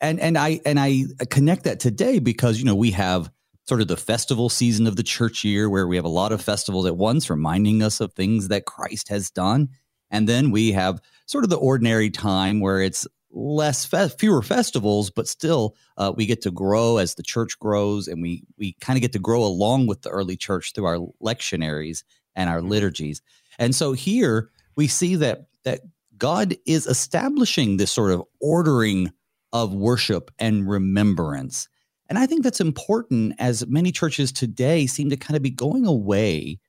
And 0.00 0.20
and 0.20 0.36
I 0.36 0.60
and 0.66 0.78
I 0.78 1.04
connect 1.30 1.64
that 1.64 1.80
today 1.80 2.18
because, 2.18 2.58
you 2.58 2.66
know, 2.66 2.74
we 2.74 2.90
have 2.90 3.30
sort 3.66 3.80
of 3.80 3.88
the 3.88 3.96
festival 3.96 4.48
season 4.50 4.86
of 4.86 4.96
the 4.96 5.02
church 5.02 5.42
year 5.42 5.68
where 5.68 5.88
we 5.88 5.96
have 5.96 6.04
a 6.04 6.08
lot 6.08 6.32
of 6.32 6.42
festivals 6.42 6.86
at 6.86 6.96
once 6.96 7.30
reminding 7.30 7.82
us 7.82 8.00
of 8.00 8.12
things 8.12 8.48
that 8.48 8.66
Christ 8.66 9.08
has 9.08 9.30
done. 9.30 9.70
And 10.10 10.28
then 10.28 10.50
we 10.50 10.72
have 10.72 11.00
sort 11.26 11.42
of 11.42 11.50
the 11.50 11.56
ordinary 11.56 12.10
time 12.10 12.60
where 12.60 12.80
it's 12.80 13.08
less 13.30 13.84
fe- 13.84 14.08
fewer 14.08 14.42
festivals, 14.42 15.10
but 15.10 15.28
still 15.28 15.76
uh, 15.96 16.12
we 16.14 16.26
get 16.26 16.42
to 16.42 16.50
grow 16.50 16.96
as 16.98 17.14
the 17.14 17.22
church 17.22 17.58
grows, 17.58 18.08
and 18.08 18.22
we 18.22 18.44
we 18.58 18.74
kind 18.80 18.96
of 18.96 19.02
get 19.02 19.12
to 19.12 19.18
grow 19.18 19.44
along 19.44 19.86
with 19.86 20.02
the 20.02 20.10
early 20.10 20.36
church 20.36 20.72
through 20.74 20.86
our 20.86 20.98
lectionaries 21.22 22.04
and 22.34 22.50
our 22.50 22.58
mm-hmm. 22.58 22.68
liturgies. 22.68 23.22
And 23.58 23.74
so 23.74 23.92
here 23.92 24.50
we 24.76 24.86
see 24.86 25.16
that 25.16 25.46
that 25.64 25.80
God 26.16 26.56
is 26.66 26.86
establishing 26.86 27.76
this 27.76 27.92
sort 27.92 28.12
of 28.12 28.22
ordering 28.40 29.12
of 29.52 29.74
worship 29.74 30.30
and 30.38 30.68
remembrance. 30.68 31.68
And 32.08 32.18
I 32.18 32.26
think 32.26 32.42
that's 32.42 32.60
important 32.60 33.34
as 33.38 33.66
many 33.66 33.90
churches 33.90 34.30
today 34.30 34.86
seem 34.86 35.10
to 35.10 35.16
kind 35.16 35.36
of 35.36 35.42
be 35.42 35.50
going 35.50 35.86
away 35.86 36.60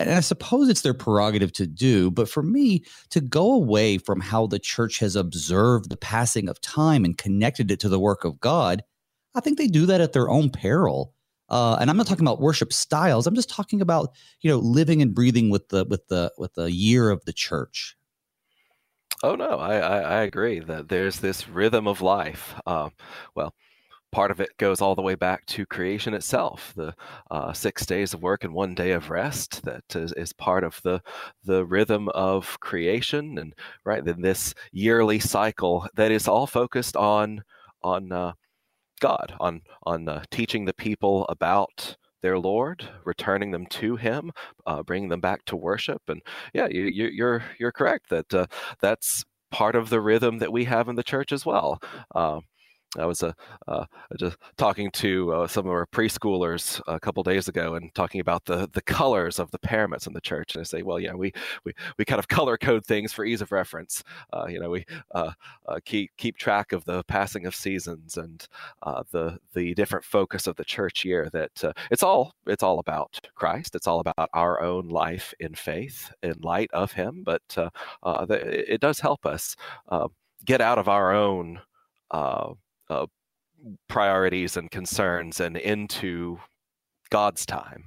and 0.00 0.10
I 0.10 0.20
suppose 0.20 0.68
it's 0.68 0.82
their 0.82 0.94
prerogative 0.94 1.52
to 1.54 1.66
do, 1.66 2.10
but 2.10 2.28
for 2.28 2.42
me, 2.42 2.84
to 3.10 3.20
go 3.20 3.52
away 3.52 3.98
from 3.98 4.20
how 4.20 4.46
the 4.46 4.58
church 4.58 4.98
has 4.98 5.16
observed 5.16 5.90
the 5.90 5.96
passing 5.96 6.48
of 6.48 6.60
time 6.60 7.04
and 7.04 7.16
connected 7.16 7.70
it 7.70 7.80
to 7.80 7.88
the 7.88 8.00
work 8.00 8.24
of 8.24 8.40
God, 8.40 8.82
I 9.34 9.40
think 9.40 9.58
they 9.58 9.66
do 9.66 9.86
that 9.86 10.00
at 10.00 10.12
their 10.12 10.28
own 10.28 10.50
peril. 10.50 11.14
Uh, 11.48 11.76
and 11.80 11.90
I'm 11.90 11.96
not 11.96 12.06
talking 12.06 12.24
about 12.24 12.40
worship 12.40 12.72
styles. 12.72 13.26
I'm 13.26 13.34
just 13.34 13.50
talking 13.50 13.80
about 13.80 14.14
you 14.40 14.50
know 14.50 14.58
living 14.58 15.02
and 15.02 15.14
breathing 15.14 15.50
with 15.50 15.68
the 15.68 15.84
with 15.84 16.06
the 16.06 16.32
with 16.38 16.54
the 16.54 16.70
year 16.70 17.10
of 17.10 17.24
the 17.24 17.32
church. 17.32 17.96
Oh 19.22 19.34
no, 19.34 19.58
I 19.58 19.78
I, 19.78 19.98
I 20.00 20.22
agree 20.22 20.60
that 20.60 20.88
there's 20.88 21.18
this 21.18 21.48
rhythm 21.48 21.88
of 21.88 22.00
life. 22.00 22.54
Uh, 22.64 22.90
well, 23.34 23.54
part 24.12 24.30
of 24.30 24.40
it 24.40 24.56
goes 24.58 24.80
all 24.80 24.94
the 24.94 25.02
way 25.02 25.14
back 25.14 25.46
to 25.46 25.66
creation 25.66 26.14
itself 26.14 26.72
the 26.76 26.94
uh, 27.30 27.52
six 27.52 27.86
days 27.86 28.14
of 28.14 28.22
work 28.22 28.44
and 28.44 28.52
one 28.52 28.74
day 28.74 28.92
of 28.92 29.10
rest 29.10 29.62
that 29.64 29.84
is, 29.94 30.12
is, 30.12 30.32
part 30.32 30.64
of 30.64 30.80
the 30.82 31.00
the 31.44 31.64
rhythm 31.64 32.08
of 32.10 32.58
creation 32.60 33.38
and 33.38 33.54
right 33.84 34.04
then 34.04 34.20
this 34.20 34.54
yearly 34.72 35.18
cycle 35.18 35.86
that 35.94 36.10
is 36.10 36.28
all 36.28 36.46
focused 36.46 36.96
on 36.96 37.42
on 37.82 38.10
uh, 38.12 38.32
god 39.00 39.34
on 39.40 39.60
on 39.84 40.08
uh, 40.08 40.22
teaching 40.30 40.64
the 40.64 40.74
people 40.74 41.26
about 41.28 41.96
their 42.22 42.38
Lord, 42.38 42.86
returning 43.04 43.50
them 43.50 43.66
to 43.66 43.96
Him, 43.96 44.30
uh, 44.66 44.82
bringing 44.82 45.08
them 45.08 45.20
back 45.20 45.44
to 45.46 45.56
worship, 45.56 46.02
and 46.08 46.20
yeah, 46.52 46.68
you, 46.68 46.84
are 47.06 47.08
you're, 47.08 47.44
you're 47.58 47.72
correct 47.72 48.10
that 48.10 48.34
uh, 48.34 48.46
that's 48.80 49.24
part 49.50 49.74
of 49.74 49.90
the 49.90 50.00
rhythm 50.00 50.38
that 50.38 50.52
we 50.52 50.64
have 50.64 50.88
in 50.88 50.96
the 50.96 51.02
church 51.02 51.32
as 51.32 51.44
well. 51.44 51.80
I 52.98 53.06
was 53.06 53.22
uh, 53.22 53.32
uh, 53.68 53.84
just 54.18 54.36
talking 54.56 54.90
to 54.92 55.32
uh, 55.32 55.46
some 55.46 55.66
of 55.66 55.70
our 55.70 55.86
preschoolers 55.86 56.80
a 56.88 56.98
couple 56.98 57.22
days 57.22 57.46
ago 57.46 57.74
and 57.74 57.94
talking 57.94 58.20
about 58.20 58.44
the 58.46 58.68
the 58.72 58.82
colors 58.82 59.38
of 59.38 59.50
the 59.52 59.60
paraments 59.60 60.08
in 60.08 60.12
the 60.12 60.20
church. 60.20 60.54
And 60.54 60.60
I 60.60 60.64
say, 60.64 60.82
well, 60.82 60.98
yeah, 60.98 61.14
we 61.14 61.32
we, 61.64 61.72
we 61.98 62.04
kind 62.04 62.18
of 62.18 62.26
color 62.26 62.58
code 62.58 62.84
things 62.84 63.12
for 63.12 63.24
ease 63.24 63.42
of 63.42 63.52
reference. 63.52 64.02
Uh, 64.32 64.46
you 64.48 64.58
know, 64.58 64.70
we 64.70 64.84
uh, 65.14 65.30
uh, 65.68 65.78
keep 65.84 66.10
keep 66.16 66.36
track 66.36 66.72
of 66.72 66.84
the 66.84 67.04
passing 67.04 67.46
of 67.46 67.54
seasons 67.54 68.16
and 68.16 68.48
the 69.12 69.38
the 69.54 69.72
different 69.74 70.04
focus 70.04 70.48
of 70.48 70.56
the 70.56 70.64
church 70.64 71.04
year. 71.04 71.30
That 71.32 71.52
it's 71.92 72.02
all 72.02 72.34
it's 72.46 72.64
all 72.64 72.80
about 72.80 73.20
Christ. 73.36 73.76
It's 73.76 73.86
all 73.86 74.00
about 74.00 74.30
our 74.34 74.60
own 74.60 74.88
life 74.88 75.32
in 75.38 75.54
faith 75.54 76.10
in 76.24 76.34
light 76.40 76.70
of 76.72 76.92
Him. 76.92 77.22
But 77.24 77.42
the, 77.48 77.70
it 78.74 78.80
does 78.80 78.98
help 78.98 79.26
us 79.26 79.54
get 80.44 80.60
out 80.60 80.78
of 80.78 80.88
our 80.88 81.12
own. 81.12 81.60
Uh, 82.90 83.06
priorities 83.88 84.56
and 84.56 84.70
concerns 84.70 85.38
and 85.40 85.56
into 85.56 86.40
God's 87.10 87.46
time. 87.46 87.84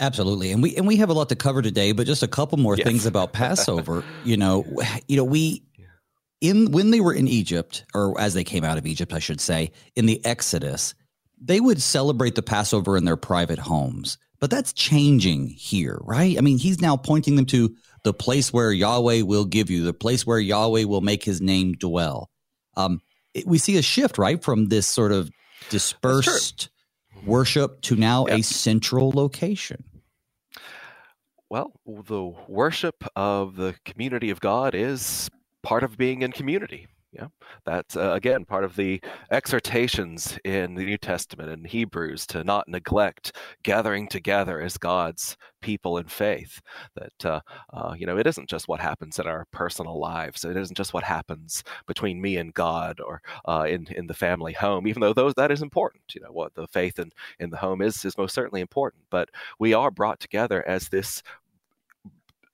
Absolutely. 0.00 0.50
And 0.52 0.62
we 0.62 0.76
and 0.76 0.86
we 0.86 0.96
have 0.96 1.08
a 1.08 1.12
lot 1.12 1.28
to 1.28 1.36
cover 1.36 1.62
today, 1.62 1.92
but 1.92 2.06
just 2.06 2.22
a 2.22 2.28
couple 2.28 2.58
more 2.58 2.76
yes. 2.76 2.86
things 2.86 3.06
about 3.06 3.32
Passover. 3.32 4.04
you 4.24 4.36
know, 4.36 4.64
you 5.08 5.16
know, 5.16 5.24
we 5.24 5.62
in 6.40 6.72
when 6.72 6.90
they 6.90 7.00
were 7.00 7.14
in 7.14 7.28
Egypt, 7.28 7.84
or 7.94 8.20
as 8.20 8.34
they 8.34 8.44
came 8.44 8.64
out 8.64 8.76
of 8.76 8.86
Egypt, 8.86 9.12
I 9.12 9.18
should 9.18 9.40
say, 9.40 9.72
in 9.94 10.06
the 10.06 10.24
Exodus, 10.24 10.94
they 11.40 11.60
would 11.60 11.80
celebrate 11.80 12.34
the 12.34 12.42
Passover 12.42 12.96
in 12.96 13.04
their 13.04 13.16
private 13.16 13.58
homes. 13.58 14.18
But 14.40 14.50
that's 14.50 14.72
changing 14.72 15.46
here, 15.46 15.98
right? 16.02 16.36
I 16.36 16.40
mean, 16.40 16.58
he's 16.58 16.80
now 16.80 16.96
pointing 16.96 17.36
them 17.36 17.46
to 17.46 17.74
the 18.02 18.12
place 18.12 18.52
where 18.52 18.72
Yahweh 18.72 19.22
will 19.22 19.46
give 19.46 19.70
you, 19.70 19.84
the 19.84 19.94
place 19.94 20.26
where 20.26 20.38
Yahweh 20.38 20.84
will 20.84 21.00
make 21.00 21.24
his 21.24 21.40
name 21.40 21.72
dwell. 21.72 22.30
Um, 22.76 23.00
it, 23.34 23.46
we 23.46 23.58
see 23.58 23.76
a 23.76 23.82
shift, 23.82 24.18
right, 24.18 24.42
from 24.42 24.68
this 24.68 24.86
sort 24.86 25.12
of 25.12 25.30
dispersed 25.70 26.68
worship 27.24 27.80
to 27.82 27.96
now 27.96 28.26
a 28.26 28.42
central 28.42 29.10
location. 29.10 29.84
Well, 31.50 31.72
the 31.86 32.32
worship 32.48 33.04
of 33.14 33.56
the 33.56 33.74
community 33.84 34.30
of 34.30 34.40
God 34.40 34.74
is 34.74 35.28
part 35.62 35.82
of 35.82 35.96
being 35.96 36.22
in 36.22 36.32
community. 36.32 36.88
Yeah, 37.14 37.28
that's 37.64 37.96
uh, 37.96 38.10
again 38.12 38.44
part 38.44 38.64
of 38.64 38.74
the 38.74 39.00
exhortations 39.30 40.36
in 40.44 40.74
the 40.74 40.84
New 40.84 40.98
Testament 40.98 41.48
and 41.48 41.64
Hebrews 41.64 42.26
to 42.28 42.42
not 42.42 42.66
neglect 42.68 43.36
gathering 43.62 44.08
together 44.08 44.60
as 44.60 44.76
God's 44.76 45.36
people 45.62 45.98
in 45.98 46.06
faith. 46.06 46.60
That 46.96 47.24
uh, 47.24 47.40
uh, 47.72 47.94
you 47.96 48.04
know, 48.06 48.18
it 48.18 48.26
isn't 48.26 48.48
just 48.48 48.66
what 48.66 48.80
happens 48.80 49.20
in 49.20 49.28
our 49.28 49.46
personal 49.52 50.00
lives. 50.00 50.44
It 50.44 50.56
isn't 50.56 50.76
just 50.76 50.92
what 50.92 51.04
happens 51.04 51.62
between 51.86 52.20
me 52.20 52.36
and 52.36 52.52
God 52.52 52.98
or 53.00 53.22
uh, 53.44 53.66
in 53.68 53.86
in 53.96 54.08
the 54.08 54.14
family 54.14 54.52
home. 54.52 54.88
Even 54.88 55.00
though 55.00 55.12
those 55.12 55.34
that 55.34 55.52
is 55.52 55.62
important. 55.62 56.02
You 56.16 56.20
know, 56.22 56.32
what 56.32 56.54
the 56.54 56.66
faith 56.66 56.98
in 56.98 57.12
in 57.38 57.50
the 57.50 57.58
home 57.58 57.80
is 57.80 58.04
is 58.04 58.18
most 58.18 58.34
certainly 58.34 58.60
important. 58.60 59.04
But 59.10 59.28
we 59.60 59.72
are 59.72 59.92
brought 59.92 60.18
together 60.18 60.66
as 60.66 60.88
this 60.88 61.22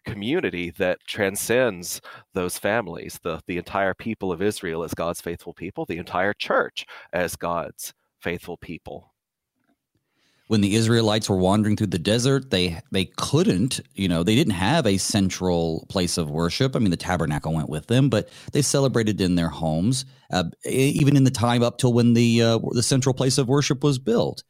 community 0.04 0.70
that 0.78 0.98
transcends 1.06 2.00
those 2.34 2.58
families, 2.58 3.18
the, 3.22 3.40
the 3.46 3.58
entire 3.58 3.94
people 3.94 4.32
of 4.32 4.42
Israel 4.42 4.84
as 4.84 4.94
God's 4.94 5.20
faithful 5.20 5.54
people, 5.54 5.86
the 5.86 5.98
entire 5.98 6.32
church 6.34 6.86
as 7.12 7.36
God's 7.36 7.94
faithful 8.20 8.56
people. 8.56 9.12
when 10.50 10.62
the 10.62 10.74
Israelites 10.74 11.30
were 11.30 11.36
wandering 11.36 11.76
through 11.76 11.86
the 11.86 11.96
desert, 11.98 12.50
they 12.50 12.80
they 12.90 13.04
couldn't, 13.04 13.78
you 13.94 14.08
know, 14.08 14.24
they 14.24 14.34
didn't 14.34 14.54
have 14.54 14.84
a 14.84 14.96
central 14.96 15.86
place 15.88 16.18
of 16.18 16.28
worship. 16.28 16.74
I 16.74 16.80
mean, 16.80 16.90
the 16.90 16.96
tabernacle 16.96 17.54
went 17.54 17.68
with 17.68 17.86
them, 17.86 18.08
but 18.08 18.28
they 18.52 18.60
celebrated 18.60 19.20
in 19.20 19.36
their 19.36 19.48
homes, 19.48 20.04
uh, 20.32 20.44
even 20.64 21.16
in 21.16 21.22
the 21.22 21.30
time 21.30 21.62
up 21.62 21.78
till 21.78 21.92
when 21.92 22.14
the 22.14 22.42
uh, 22.42 22.58
the 22.72 22.82
central 22.82 23.14
place 23.14 23.38
of 23.38 23.46
worship 23.46 23.84
was 23.84 24.00
built. 24.00 24.42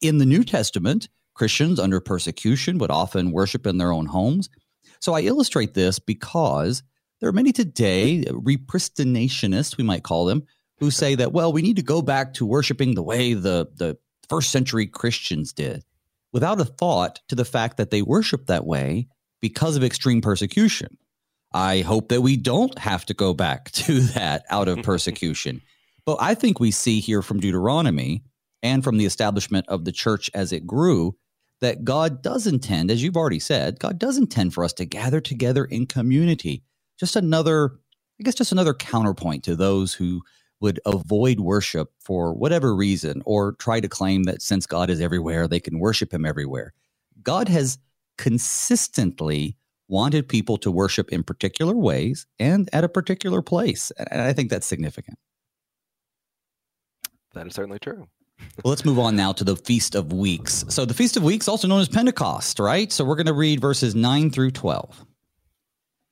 In 0.00 0.16
the 0.16 0.24
New 0.24 0.44
Testament, 0.44 1.08
Christians 1.34 1.78
under 1.78 2.00
persecution 2.00 2.78
would 2.78 2.90
often 2.90 3.30
worship 3.30 3.66
in 3.66 3.76
their 3.76 3.92
own 3.92 4.06
homes. 4.06 4.48
So 5.00 5.14
I 5.14 5.20
illustrate 5.22 5.74
this 5.74 5.98
because 5.98 6.82
there 7.20 7.28
are 7.28 7.32
many 7.32 7.52
today, 7.52 8.24
repristinationists, 8.28 9.76
we 9.76 9.84
might 9.84 10.02
call 10.02 10.24
them, 10.24 10.44
who 10.78 10.90
say 10.90 11.14
that 11.14 11.32
well, 11.32 11.52
we 11.52 11.62
need 11.62 11.76
to 11.76 11.82
go 11.82 12.02
back 12.02 12.34
to 12.34 12.46
worshiping 12.46 12.94
the 12.94 13.02
way 13.02 13.34
the 13.34 13.68
the 13.74 13.96
first 14.28 14.50
century 14.50 14.86
Christians 14.86 15.52
did 15.52 15.84
without 16.32 16.60
a 16.60 16.64
thought 16.64 17.20
to 17.28 17.34
the 17.34 17.44
fact 17.44 17.76
that 17.76 17.90
they 17.90 18.02
worshiped 18.02 18.48
that 18.48 18.66
way 18.66 19.06
because 19.40 19.76
of 19.76 19.84
extreme 19.84 20.20
persecution. 20.20 20.98
I 21.52 21.80
hope 21.80 22.08
that 22.08 22.22
we 22.22 22.36
don't 22.36 22.76
have 22.78 23.06
to 23.06 23.14
go 23.14 23.32
back 23.32 23.70
to 23.72 24.00
that 24.00 24.44
out 24.50 24.68
of 24.68 24.82
persecution. 24.82 25.62
but 26.04 26.18
I 26.20 26.34
think 26.34 26.58
we 26.58 26.70
see 26.70 27.00
here 27.00 27.22
from 27.22 27.40
Deuteronomy 27.40 28.24
and 28.62 28.82
from 28.82 28.96
the 28.96 29.06
establishment 29.06 29.66
of 29.68 29.84
the 29.84 29.92
church 29.92 30.30
as 30.34 30.52
it 30.52 30.66
grew 30.66 31.16
that 31.60 31.84
God 31.84 32.22
does 32.22 32.46
intend, 32.46 32.90
as 32.90 33.02
you've 33.02 33.16
already 33.16 33.38
said, 33.38 33.78
God 33.78 33.98
does 33.98 34.18
intend 34.18 34.54
for 34.54 34.64
us 34.64 34.72
to 34.74 34.84
gather 34.84 35.20
together 35.20 35.64
in 35.64 35.86
community. 35.86 36.62
Just 36.98 37.16
another, 37.16 37.78
I 38.20 38.22
guess, 38.22 38.34
just 38.34 38.52
another 38.52 38.74
counterpoint 38.74 39.44
to 39.44 39.56
those 39.56 39.94
who 39.94 40.22
would 40.60 40.80
avoid 40.86 41.40
worship 41.40 41.92
for 42.00 42.32
whatever 42.34 42.74
reason 42.74 43.22
or 43.26 43.52
try 43.52 43.80
to 43.80 43.88
claim 43.88 44.24
that 44.24 44.42
since 44.42 44.66
God 44.66 44.90
is 44.90 45.00
everywhere, 45.00 45.46
they 45.46 45.60
can 45.60 45.78
worship 45.78 46.12
him 46.12 46.24
everywhere. 46.24 46.72
God 47.22 47.48
has 47.48 47.78
consistently 48.18 49.56
wanted 49.88 50.28
people 50.28 50.56
to 50.58 50.70
worship 50.70 51.10
in 51.10 51.22
particular 51.22 51.74
ways 51.74 52.26
and 52.38 52.70
at 52.72 52.84
a 52.84 52.88
particular 52.88 53.42
place. 53.42 53.92
And 54.10 54.22
I 54.22 54.32
think 54.32 54.50
that's 54.50 54.66
significant. 54.66 55.18
That 57.34 57.46
is 57.46 57.54
certainly 57.54 57.78
true. 57.78 58.06
Well, 58.62 58.70
let's 58.70 58.84
move 58.84 58.98
on 58.98 59.16
now 59.16 59.32
to 59.32 59.44
the 59.44 59.56
Feast 59.56 59.94
of 59.94 60.12
Weeks. 60.12 60.64
So, 60.68 60.84
the 60.84 60.94
Feast 60.94 61.16
of 61.16 61.22
Weeks, 61.22 61.48
also 61.48 61.68
known 61.68 61.80
as 61.80 61.88
Pentecost, 61.88 62.58
right? 62.58 62.90
So, 62.90 63.04
we're 63.04 63.16
going 63.16 63.26
to 63.26 63.32
read 63.32 63.60
verses 63.60 63.94
9 63.94 64.30
through 64.30 64.52
12. 64.52 65.04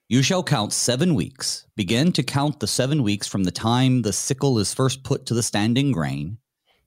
You 0.08 0.22
shall 0.22 0.42
count 0.42 0.74
seven 0.74 1.14
weeks. 1.14 1.66
Begin 1.74 2.12
to 2.12 2.22
count 2.22 2.60
the 2.60 2.66
seven 2.66 3.02
weeks 3.02 3.26
from 3.26 3.44
the 3.44 3.50
time 3.50 4.02
the 4.02 4.12
sickle 4.12 4.58
is 4.58 4.74
first 4.74 5.04
put 5.04 5.24
to 5.26 5.34
the 5.34 5.42
standing 5.42 5.92
grain. 5.92 6.36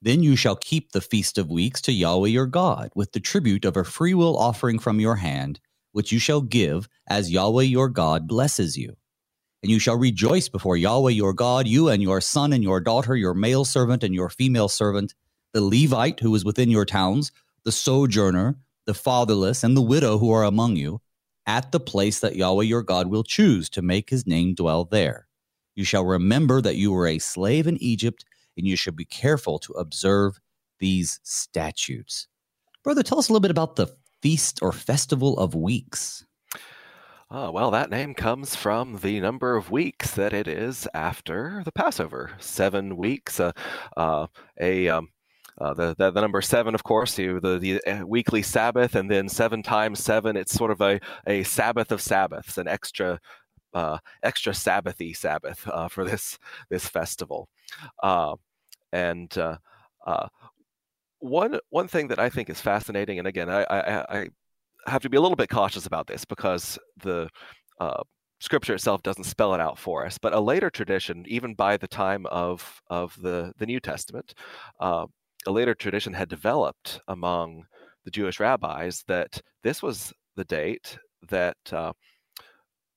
Then 0.02 0.22
you 0.22 0.36
shall 0.36 0.56
keep 0.56 0.92
the 0.92 1.02
feast 1.02 1.40
of 1.40 1.50
weeks 1.50 1.82
to 1.82 1.92
Yahweh 1.92 2.28
your 2.28 2.46
God, 2.46 2.92
with 2.94 3.14
the 3.14 3.20
tribute 3.20 3.66
of 3.66 3.78
a 3.78 3.84
freewill 3.84 4.38
offering 4.38 4.78
from 4.78 5.00
your 5.00 5.16
hand, 5.16 5.60
which 5.94 6.12
you 6.12 6.20
shall 6.20 6.42
give 6.42 6.88
as 7.08 7.32
Yahweh 7.32 7.64
your 7.64 7.90
God 7.90 8.28
blesses 8.28 8.78
you. 8.78 8.96
And 9.64 9.72
you 9.72 9.80
shall 9.80 9.98
rejoice 9.98 10.48
before 10.48 10.78
Yahweh 10.78 11.10
your 11.10 11.34
God, 11.34 11.68
you 11.68 11.90
and 11.90 12.04
your 12.04 12.22
son 12.22 12.54
and 12.54 12.64
your 12.64 12.80
daughter, 12.80 13.16
your 13.16 13.34
male 13.34 13.66
servant 13.66 14.04
and 14.04 14.14
your 14.14 14.30
female 14.30 14.68
servant, 14.68 15.16
the 15.56 15.62
Levite 15.62 16.20
who 16.20 16.36
is 16.36 16.44
within 16.44 16.70
your 16.70 16.84
towns, 16.84 17.32
the 17.64 17.72
sojourner, 17.72 18.58
the 18.86 18.94
fatherless, 18.94 19.64
and 19.64 19.76
the 19.76 19.82
widow 19.82 20.18
who 20.18 20.30
are 20.30 20.44
among 20.44 20.76
you 20.76 21.00
at 21.48 21.72
the 21.72 21.80
place 21.80 22.20
that 22.20 22.36
Yahweh 22.36 22.66
your 22.66 22.84
God 22.84 23.08
will 23.08 23.24
choose 23.24 23.70
to 23.70 23.82
make 23.82 24.10
his 24.10 24.28
name 24.28 24.54
dwell 24.54 24.84
there. 24.84 25.28
You 25.74 25.86
shall 25.86 26.04
remember 26.04 26.62
that 26.62 26.76
you 26.76 26.92
were 26.92 27.08
a 27.08 27.20
slave 27.20 27.68
in 27.68 27.82
Egypt, 27.82 28.26
and 28.58 28.68
you 28.68 28.76
shall 28.76 28.92
be 28.92 29.06
careful 29.06 29.58
to 29.60 29.72
observe 29.74 30.42
these 30.80 31.22
statutes. 31.24 32.28
Brother, 32.84 33.02
tell 33.02 33.18
us 33.20 33.30
a 33.30 33.32
little 33.32 33.40
bit 33.40 33.50
about 33.50 33.78
the 33.78 33.88
Feast 34.22 34.60
or 34.62 34.74
Festival 34.74 35.40
of 35.40 35.56
Weeks. 35.56 36.26
Uh, 37.32 37.50
well, 37.52 37.72
that 37.72 37.90
name 37.90 38.14
comes 38.14 38.58
from 38.58 38.98
the 38.98 39.22
number 39.22 39.56
of 39.56 39.72
weeks 39.72 40.16
that 40.16 40.34
it 40.34 40.50
is 40.50 40.86
after 40.94 41.62
the 41.64 41.72
Passover. 41.72 42.32
Seven 42.40 42.98
weeks, 42.98 43.40
uh, 43.40 43.53
uh, 43.96 44.27
a 44.60 44.90
um, 44.90 45.10
uh, 45.59 45.74
the, 45.74 45.96
the, 45.98 46.11
the 46.11 46.22
number 46.22 46.41
seven, 46.41 46.75
of 46.75 46.83
course, 46.83 47.15
the 47.15 47.39
the 47.39 47.81
uh, 47.85 48.05
weekly 48.05 48.41
Sabbath, 48.41 48.96
and 48.96 49.09
then 49.09 49.29
seven 49.29 49.63
times 49.63 50.03
seven. 50.03 50.35
It's 50.35 50.53
sort 50.53 50.72
of 50.72 50.81
a 50.81 51.00
a 51.27 51.44
Sabbath 51.44 51.91
of 51.91 52.01
Sabbaths, 52.01 52.57
an 52.57 52.68
extra 52.68 53.20
uh, 53.74 53.98
extra 54.22 54.51
Sabbathy 54.51 55.15
Sabbath 55.15 55.65
uh, 55.68 55.87
for 55.87 56.03
this 56.03 56.37
this 56.70 56.87
festival, 56.87 57.48
uh, 58.03 58.35
and 58.91 59.37
uh, 59.37 59.57
one 61.20 61.59
one 61.70 61.87
thing 61.87 62.09
that 62.09 62.20
I 62.20 62.29
think 62.29 62.50
is 62.50 62.59
fascinating, 62.59 63.20
and 63.20 63.27
again, 63.27 63.50
I, 63.50 63.63
I, 63.63 64.20
I 64.20 64.29
have 64.87 65.03
to 65.03 65.09
be 65.09 65.18
a 65.18 65.22
little 65.22 65.37
bit 65.37 65.50
cautious 65.50 65.85
about 65.85 66.07
this 66.07 66.25
because 66.25 66.77
the 66.98 67.29
scripture 68.41 68.74
itself 68.74 69.01
doesn't 69.01 69.24
spell 69.24 69.53
it 69.55 69.61
out 69.61 69.79
for 69.79 70.05
us 70.05 70.18
but 70.18 70.33
a 70.33 70.39
later 70.39 70.70
tradition 70.70 71.24
even 71.25 71.53
by 71.53 71.77
the 71.77 71.87
time 71.87 72.25
of 72.25 72.81
of 72.89 73.15
the 73.22 73.53
the 73.57 73.65
new 73.65 73.79
testament 73.79 74.33
uh, 74.81 75.05
a 75.48 75.51
later 75.51 75.75
tradition 75.75 76.14
had 76.14 76.29
developed 76.29 77.00
among 77.08 77.66
the 78.03 78.12
Jewish 78.12 78.40
rabbis 78.40 79.03
that 79.08 79.42
this 79.64 79.81
was 79.81 80.14
the 80.36 80.46
date 80.46 80.98
that 81.29 81.58
uh, 81.72 81.94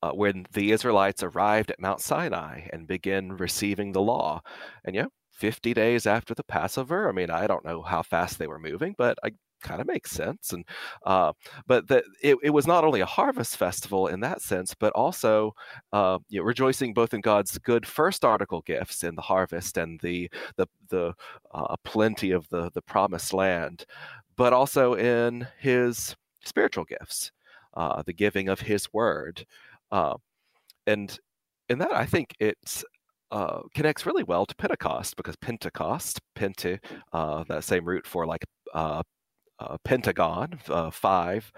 uh, 0.01 0.11
when 0.11 0.45
the 0.53 0.71
Israelites 0.71 1.23
arrived 1.23 1.71
at 1.71 1.79
Mount 1.79 2.01
Sinai 2.01 2.67
and 2.71 2.87
begin 2.87 3.33
receiving 3.33 3.91
the 3.91 4.01
law. 4.01 4.41
And 4.85 4.95
yeah, 4.95 5.07
50 5.39 5.73
days 5.73 6.05
after 6.05 6.33
the 6.33 6.43
Passover. 6.43 7.07
I 7.07 7.13
mean, 7.13 7.29
I 7.29 7.47
don't 7.47 7.63
know 7.63 7.81
how 7.81 8.03
fast 8.03 8.37
they 8.37 8.47
were 8.47 8.59
moving, 8.59 8.93
but 8.97 9.17
I 9.23 9.31
kind 9.61 9.79
of 9.79 9.87
makes 9.87 10.11
sense. 10.11 10.51
And 10.51 10.65
uh, 11.05 11.33
but 11.65 11.87
that 11.87 12.03
it, 12.21 12.37
it 12.43 12.49
was 12.49 12.67
not 12.67 12.83
only 12.83 12.99
a 12.99 13.05
harvest 13.05 13.57
festival 13.57 14.07
in 14.07 14.19
that 14.21 14.41
sense, 14.41 14.75
but 14.77 14.91
also 14.93 15.53
uh, 15.93 16.19
you 16.27 16.39
know, 16.39 16.45
rejoicing 16.45 16.93
both 16.93 17.13
in 17.13 17.21
God's 17.21 17.57
good 17.59 17.87
first 17.87 18.25
article 18.25 18.61
gifts 18.61 19.03
in 19.03 19.15
the 19.15 19.21
harvest 19.21 19.77
and 19.77 19.99
the 20.01 20.29
the 20.57 20.67
the 20.89 21.13
uh, 21.53 21.75
plenty 21.83 22.31
of 22.31 22.47
the 22.49 22.69
the 22.73 22.81
promised 22.81 23.33
land, 23.33 23.85
but 24.35 24.53
also 24.53 24.95
in 24.95 25.47
His 25.59 26.15
spiritual 26.43 26.83
gifts, 26.83 27.31
uh, 27.75 28.03
the 28.03 28.13
giving 28.13 28.49
of 28.49 28.59
His 28.59 28.91
word, 28.93 29.45
uh, 29.91 30.15
and 30.87 31.17
in 31.69 31.79
that 31.79 31.93
I 31.93 32.05
think 32.05 32.35
it's 32.39 32.83
uh, 33.31 33.61
connects 33.73 34.05
really 34.05 34.23
well 34.23 34.45
to 34.45 34.55
Pentecost 34.55 35.15
because 35.15 35.35
Pentecost, 35.37 36.19
Pente, 36.35 36.79
uh, 37.13 37.43
that 37.47 37.63
same 37.63 37.85
root 37.85 38.05
for 38.05 38.25
like 38.25 38.45
uh, 38.73 39.03
uh, 39.59 39.77
pentagon, 39.83 40.59
uh, 40.69 40.89
five, 40.89 41.51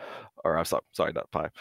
or 0.43 0.57
I'm 0.57 0.65
sorry, 0.65 0.83
sorry, 0.91 1.13
not 1.13 1.29
five. 1.31 1.51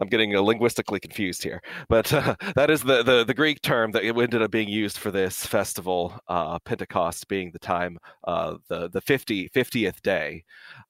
I'm 0.00 0.08
getting 0.08 0.36
linguistically 0.36 0.98
confused 0.98 1.44
here, 1.44 1.60
but 1.88 2.06
that 2.56 2.68
is 2.68 2.82
the, 2.82 3.04
the, 3.04 3.24
the 3.24 3.34
Greek 3.34 3.62
term 3.62 3.92
that 3.92 4.02
ended 4.02 4.42
up 4.42 4.50
being 4.50 4.68
used 4.68 4.98
for 4.98 5.12
this 5.12 5.46
festival. 5.46 6.18
Pentecost 6.64 7.28
being 7.28 7.52
the 7.52 7.60
time, 7.60 7.98
the 8.26 8.90
the 8.92 9.00
50, 9.00 9.50
50th 9.50 10.02
day 10.02 10.44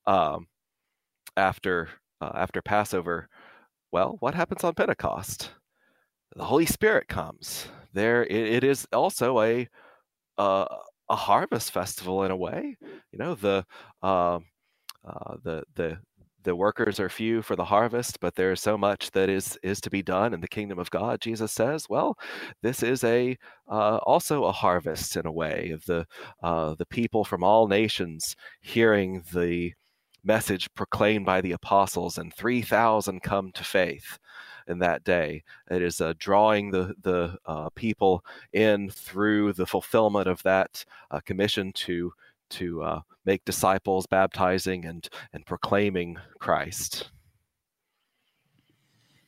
um, 0.06 0.46
after 1.36 1.88
after 2.22 2.62
Passover. 2.62 3.28
Well, 3.92 4.16
what 4.20 4.34
happens 4.34 4.64
on 4.64 4.74
Pentecost? 4.74 5.50
The 6.34 6.44
Holy 6.44 6.66
Spirit 6.66 7.06
comes. 7.06 7.68
There, 7.94 8.24
it, 8.24 8.32
it 8.56 8.64
is 8.64 8.86
also 8.92 9.40
a 9.42 9.68
uh, 10.38 10.66
a 11.10 11.16
harvest 11.16 11.72
festival 11.72 12.24
in 12.24 12.30
a 12.30 12.36
way. 12.36 12.76
You 13.12 13.18
know 13.18 13.34
the 13.34 13.66
um, 14.02 14.46
uh, 15.04 15.36
the 15.44 15.64
the 15.74 15.98
the 16.44 16.56
workers 16.56 17.00
are 17.00 17.08
few 17.08 17.42
for 17.42 17.56
the 17.56 17.64
harvest, 17.64 18.20
but 18.20 18.34
there 18.36 18.52
is 18.52 18.60
so 18.60 18.76
much 18.78 19.10
that 19.12 19.28
is 19.30 19.58
is 19.62 19.80
to 19.82 19.90
be 19.90 20.02
done 20.02 20.34
in 20.34 20.40
the 20.40 20.48
kingdom 20.48 20.78
of 20.78 20.90
God. 20.90 21.20
Jesus 21.20 21.52
says, 21.52 21.86
"Well, 21.88 22.16
this 22.62 22.82
is 22.82 23.04
a 23.04 23.36
uh, 23.70 23.98
also 23.98 24.44
a 24.44 24.52
harvest 24.52 25.16
in 25.16 25.26
a 25.26 25.32
way 25.32 25.70
of 25.70 25.84
the 25.86 26.06
uh, 26.42 26.74
the 26.76 26.86
people 26.86 27.24
from 27.24 27.44
all 27.44 27.68
nations 27.68 28.36
hearing 28.62 29.22
the 29.34 29.72
message 30.24 30.68
proclaimed 30.74 31.26
by 31.26 31.40
the 31.40 31.52
apostles, 31.52 32.18
and 32.18 32.34
three 32.34 32.62
thousand 32.62 33.22
come 33.22 33.52
to 33.54 33.64
faith." 33.64 34.18
In 34.66 34.78
that 34.80 35.04
day. 35.04 35.42
It 35.70 35.82
is 35.82 36.00
uh, 36.00 36.14
drawing 36.18 36.70
the 36.70 36.94
the 37.02 37.38
uh, 37.46 37.70
people 37.70 38.24
in 38.52 38.90
through 38.90 39.52
the 39.54 39.66
fulfillment 39.66 40.28
of 40.28 40.42
that 40.42 40.84
uh, 41.10 41.20
commission 41.20 41.72
to 41.72 42.12
to 42.50 42.82
uh, 42.82 43.00
make 43.24 43.44
disciples, 43.44 44.06
baptizing 44.06 44.84
and 44.84 45.08
and 45.32 45.46
proclaiming 45.46 46.18
Christ. 46.38 47.10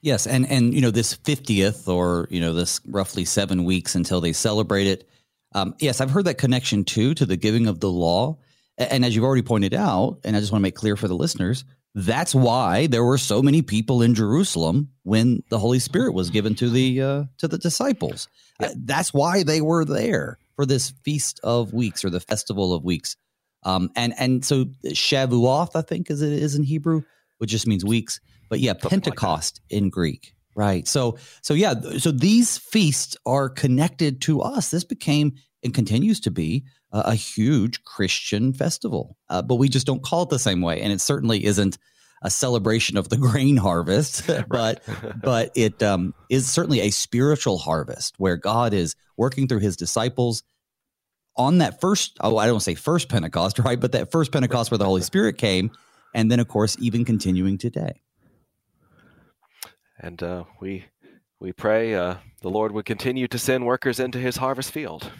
Yes, 0.03 0.27
and 0.27 0.49
and 0.49 0.73
you 0.75 0.81
know 0.81 0.91
this 0.91 1.15
fiftieth 1.15 1.89
or 1.89 2.29
you 2.31 2.41
know 2.41 2.53
this 2.53 2.81
roughly 2.87 3.25
seven 3.25 3.65
weeks 3.65 3.95
until 3.95 4.21
they 4.21 4.33
celebrate 4.33 4.87
it. 4.87 5.09
Um, 5.53 5.75
yes, 5.81 6.01
I've 6.01 6.11
heard 6.11 6.27
that 6.27 6.39
connection 6.39 6.85
too 6.85 7.15
to 7.15 7.27
the 7.27 7.37
giving 7.37 7.67
of 7.67 7.81
the 7.81 7.91
law, 7.91 8.39
and 8.79 9.05
as 9.05 9.15
you've 9.17 9.25
already 9.25 9.43
pointed 9.43 9.75
out, 9.75 10.19
and 10.25 10.37
I 10.37 10.41
just 10.41 10.53
want 10.53 10.61
to 10.61 10.65
make 10.65 10.75
clear 10.75 10.97
for 10.97 11.09
the 11.09 11.17
listeners, 11.17 11.65
that's 11.97 12.35
why 12.35 12.87
there 12.89 13.03
were 13.03 13.17
so 13.17 13.43
many 13.43 13.63
people 13.63 14.03
in 14.03 14.15
Jerusalem 14.15 14.91
when 15.03 15.43
the 15.49 15.59
Holy 15.59 15.79
Spirit 15.79 16.13
was 16.13 16.29
given 16.29 16.55
to 16.57 16.69
the 16.69 17.01
uh, 17.01 17.25
to 17.39 17.49
the 17.49 17.57
disciples. 17.57 18.29
Uh, 18.61 18.69
that's 18.77 19.15
why 19.15 19.43
they 19.43 19.63
were 19.63 19.83
there 19.83 20.39
for 20.57 20.67
this 20.67 20.91
feast 21.05 21.41
of 21.43 21.73
weeks 21.73 22.05
or 22.05 22.11
the 22.11 22.21
festival 22.21 22.75
of 22.75 22.85
weeks. 22.85 23.17
Um, 23.63 23.91
and 23.97 24.13
and 24.19 24.45
so 24.45 24.67
Shavuoth, 24.85 25.71
I 25.75 25.81
think, 25.81 26.11
as 26.11 26.21
it 26.21 26.35
is 26.35 26.55
in 26.55 26.65
Hebrew, 26.65 27.01
which 27.39 27.51
just 27.51 27.67
means 27.67 27.83
weeks. 27.83 28.21
But 28.51 28.61
yeah, 28.61 28.73
Something 28.73 28.91
Pentecost 28.91 29.63
like 29.65 29.79
in 29.79 29.89
Greek, 29.89 30.35
right? 30.55 30.87
So 30.87 31.17
so 31.41 31.55
yeah, 31.55 31.81
so 31.97 32.11
these 32.11 32.59
feasts 32.59 33.17
are 33.25 33.49
connected 33.49 34.21
to 34.23 34.43
us. 34.43 34.71
This 34.71 34.85
became 34.85 35.33
and 35.65 35.73
continues 35.73 36.21
to 36.21 36.31
be 36.31 36.67
a, 36.97 37.11
a 37.11 37.15
huge 37.15 37.85
Christian 37.85 38.53
festival, 38.53 39.17
uh, 39.29 39.43
but 39.43 39.57
we 39.57 39.69
just 39.69 39.87
don't 39.87 40.03
call 40.03 40.23
it 40.23 40.31
the 40.31 40.39
same 40.39 40.61
way, 40.61 40.81
and 40.81 40.93
it 40.93 41.01
certainly 41.01 41.45
isn't 41.45 41.79
a 42.23 42.31
celebration 42.31 42.97
of 42.97 43.09
the 43.09 43.17
grain 43.29 43.57
harvest, 43.57 44.29
but 44.49 44.83
but 45.23 45.51
it 45.55 45.83
um, 45.83 46.15
is 46.31 46.51
certainly 46.51 46.81
a 46.81 46.91
spiritual 46.91 47.59
harvest 47.59 48.15
where 48.19 48.37
God 48.37 48.73
is 48.73 48.95
working 49.17 49.49
through 49.49 49.61
His 49.61 49.77
disciples 49.77 50.43
on 51.37 51.59
that 51.59 51.81
first. 51.81 52.17
Oh, 52.21 52.37
I 52.39 52.47
don't 52.47 52.61
say 52.61 52.75
first 52.75 53.09
Pentecost, 53.09 53.59
right? 53.65 53.79
But 53.79 53.93
that 53.93 54.11
first 54.11 54.33
Pentecost 54.33 54.71
where 54.71 54.79
the 54.79 54.85
Holy 54.85 55.03
Spirit 55.03 55.39
came, 55.39 55.71
and 56.15 56.31
then 56.31 56.41
of 56.41 56.49
course 56.49 56.77
even 56.81 57.05
continuing 57.05 57.59
today. 57.59 58.01
And 59.99 60.23
uh, 60.23 60.45
we 60.61 60.85
we 61.41 61.53
pray 61.53 61.95
uh, 61.95 62.17
the 62.43 62.51
Lord 62.51 62.73
would 62.73 62.85
continue 62.85 63.29
to 63.29 63.39
send 63.39 63.65
workers 63.65 64.01
into 64.01 64.19
His 64.19 64.37
harvest 64.37 64.71
field. 64.71 65.11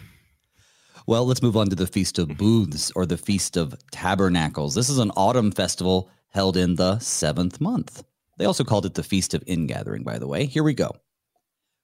Well, 1.09 1.25
let's 1.25 1.41
move 1.41 1.55
on 1.55 1.69
to 1.69 1.75
the 1.77 1.87
Feast 1.87 2.19
of 2.19 2.27
mm-hmm. 2.27 2.37
Booths 2.37 2.91
or 2.93 3.05
the 3.05 3.17
Feast 3.17 3.55
of 3.55 3.73
Tabernacles. 3.91 4.75
This 4.75 4.89
is 4.89 4.97
an 4.97 5.11
autumn 5.11 5.51
festival 5.51 6.09
held 6.31 6.57
in 6.57 6.75
the 6.75 6.99
seventh 6.99 7.61
month. 7.61 8.03
They 8.37 8.43
also 8.43 8.65
called 8.65 8.85
it 8.85 8.95
the 8.95 9.03
Feast 9.03 9.33
of 9.33 9.41
Ingathering, 9.47 10.03
by 10.03 10.19
the 10.19 10.27
way. 10.27 10.47
Here 10.47 10.63
we 10.63 10.73
go. 10.73 10.91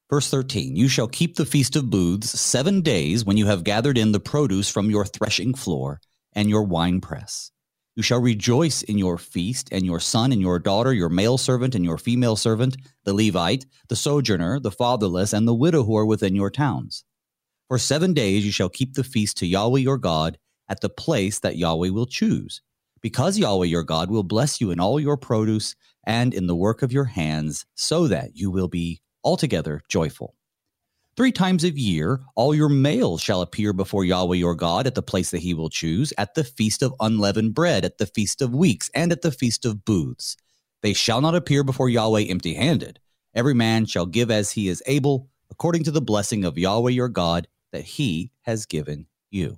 Verse 0.10 0.30
13 0.30 0.76
You 0.76 0.90
shall 0.90 1.08
keep 1.08 1.38
the 1.38 1.46
Feast 1.46 1.78
of 1.78 1.90
Booths 1.90 2.38
seven 2.38 2.82
days 2.82 3.24
when 3.24 3.38
you 3.38 3.46
have 3.46 3.64
gathered 3.64 3.98
in 3.98 4.12
the 4.12 4.20
produce 4.20 4.68
from 4.68 4.92
your 4.92 5.06
threshing 5.06 5.54
floor 5.54 6.02
and 6.34 6.50
your 6.50 6.64
winepress. 6.64 7.50
You 7.96 8.04
shall 8.04 8.20
rejoice 8.20 8.82
in 8.82 8.98
your 8.98 9.18
feast, 9.18 9.70
and 9.72 9.86
your 9.86 10.02
son 10.02 10.34
and 10.34 10.42
your 10.42 10.60
daughter, 10.60 10.92
your 10.92 11.08
male 11.08 11.38
servant 11.38 11.76
and 11.76 11.86
your 11.86 11.98
female 11.98 12.36
servant, 12.36 12.76
the 13.06 13.14
Levite, 13.14 13.68
the 13.88 13.96
sojourner, 13.96 14.60
the 14.60 14.72
fatherless, 14.72 15.32
and 15.32 15.48
the 15.48 15.54
widow 15.54 15.84
who 15.84 15.96
are 15.96 16.06
within 16.06 16.36
your 16.36 16.50
towns. 16.50 17.06
For 17.68 17.78
seven 17.78 18.14
days 18.14 18.46
you 18.46 18.52
shall 18.52 18.70
keep 18.70 18.94
the 18.94 19.04
feast 19.04 19.38
to 19.38 19.48
Yahweh 19.48 19.80
your 19.80 19.98
God 19.98 20.38
at 20.70 20.82
the 20.82 20.90
place 20.90 21.40
that 21.40 21.58
Yahweh 21.58 21.90
will 21.90 22.06
choose 22.06 22.62
because 23.04 23.38
Yahweh 23.38 23.66
your 23.68 23.84
God 23.84 24.10
will 24.10 24.24
bless 24.24 24.60
you 24.60 24.72
in 24.72 24.80
all 24.80 25.00
your 25.00 25.18
produce 25.18 25.76
and 26.08 26.34
in 26.34 26.48
the 26.48 26.56
work 26.56 26.82
of 26.82 26.92
your 26.92 27.04
hands, 27.04 27.66
so 27.76 28.08
that 28.08 28.36
you 28.36 28.50
will 28.50 28.70
be 28.70 29.02
altogether 29.24 29.82
joyful. 29.90 30.36
Three 31.16 31.32
times 31.32 31.64
a 31.64 31.70
year, 31.70 32.22
all 32.36 32.56
your 32.56 32.70
males 32.70 33.22
shall 33.22 33.42
appear 33.42 33.72
before 33.72 34.04
Yahweh 34.04 34.38
your 34.38 34.56
God 34.56 34.88
at 34.88 34.96
the 34.96 35.04
place 35.04 35.30
that 35.32 35.42
he 35.42 35.54
will 35.54 35.70
choose, 35.70 36.12
at 36.18 36.34
the 36.34 36.44
feast 36.44 36.82
of 36.82 36.96
unleavened 37.00 37.54
bread, 37.54 37.86
at 37.86 38.00
the 38.00 38.08
feast 38.08 38.42
of 38.42 38.56
weeks, 38.56 38.90
and 38.96 39.12
at 39.12 39.22
the 39.22 39.32
feast 39.32 39.66
of 39.66 39.86
booths. 39.86 40.36
They 40.82 40.94
shall 40.94 41.22
not 41.22 41.36
appear 41.36 41.64
before 41.64 41.90
Yahweh 41.90 42.24
empty 42.24 42.56
handed. 42.56 43.00
Every 43.36 43.54
man 43.54 43.86
shall 43.86 44.06
give 44.06 44.32
as 44.32 44.52
he 44.52 44.68
is 44.68 44.82
able, 44.88 45.30
according 45.52 45.84
to 45.84 45.92
the 45.92 46.02
blessing 46.02 46.46
of 46.46 46.58
Yahweh 46.58 46.92
your 46.92 47.10
God 47.10 47.48
that 47.74 47.84
he 47.84 48.32
has 48.44 48.66
given 48.66 49.08
you. 49.30 49.58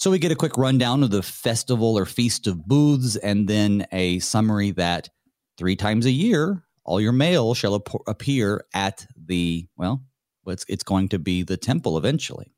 So 0.00 0.10
we 0.10 0.18
get 0.18 0.32
a 0.32 0.36
quick 0.36 0.56
rundown 0.56 1.02
of 1.02 1.10
the 1.10 1.22
festival 1.22 1.96
or 1.96 2.06
feast 2.06 2.46
of 2.46 2.66
booths, 2.66 3.16
and 3.16 3.46
then 3.46 3.86
a 3.92 4.18
summary 4.18 4.72
that 4.72 5.10
three 5.58 5.76
times 5.76 6.06
a 6.06 6.10
year, 6.10 6.64
all 6.84 7.00
your 7.00 7.12
males 7.12 7.58
shall 7.58 7.76
ap- 7.76 8.02
appear 8.08 8.64
at 8.74 9.06
the 9.14 9.68
well, 9.76 10.02
it's 10.46 10.64
it's 10.68 10.82
going 10.82 11.08
to 11.10 11.18
be 11.18 11.42
the 11.42 11.58
temple 11.58 11.98
eventually. 11.98 12.52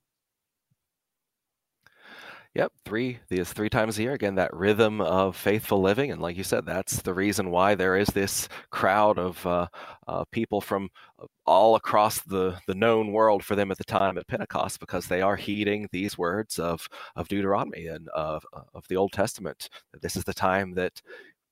Yep, 2.54 2.72
three 2.84 3.18
these 3.28 3.50
three 3.50 3.70
times 3.70 3.98
a 3.98 4.02
year. 4.02 4.12
Again, 4.12 4.34
that 4.34 4.52
rhythm 4.52 5.00
of 5.00 5.36
faithful 5.36 5.80
living, 5.80 6.10
and 6.10 6.20
like 6.20 6.36
you 6.36 6.44
said, 6.44 6.66
that's 6.66 7.00
the 7.00 7.14
reason 7.14 7.50
why 7.50 7.74
there 7.74 7.96
is 7.96 8.08
this 8.08 8.46
crowd 8.70 9.18
of 9.18 9.46
uh, 9.46 9.68
uh, 10.06 10.24
people 10.32 10.60
from 10.60 10.90
uh, 11.18 11.24
all 11.46 11.76
across 11.76 12.20
the 12.20 12.58
the 12.66 12.74
known 12.74 13.10
world 13.10 13.42
for 13.42 13.56
them 13.56 13.70
at 13.70 13.78
the 13.78 13.84
time 13.84 14.18
at 14.18 14.26
Pentecost, 14.28 14.80
because 14.80 15.06
they 15.06 15.22
are 15.22 15.34
heeding 15.36 15.88
these 15.92 16.18
words 16.18 16.58
of 16.58 16.86
of 17.16 17.26
Deuteronomy 17.28 17.86
and 17.86 18.08
of 18.10 18.44
of 18.74 18.86
the 18.88 18.96
Old 18.96 19.12
Testament. 19.12 19.70
This 20.02 20.14
is 20.14 20.24
the 20.24 20.34
time 20.34 20.74
that 20.74 21.00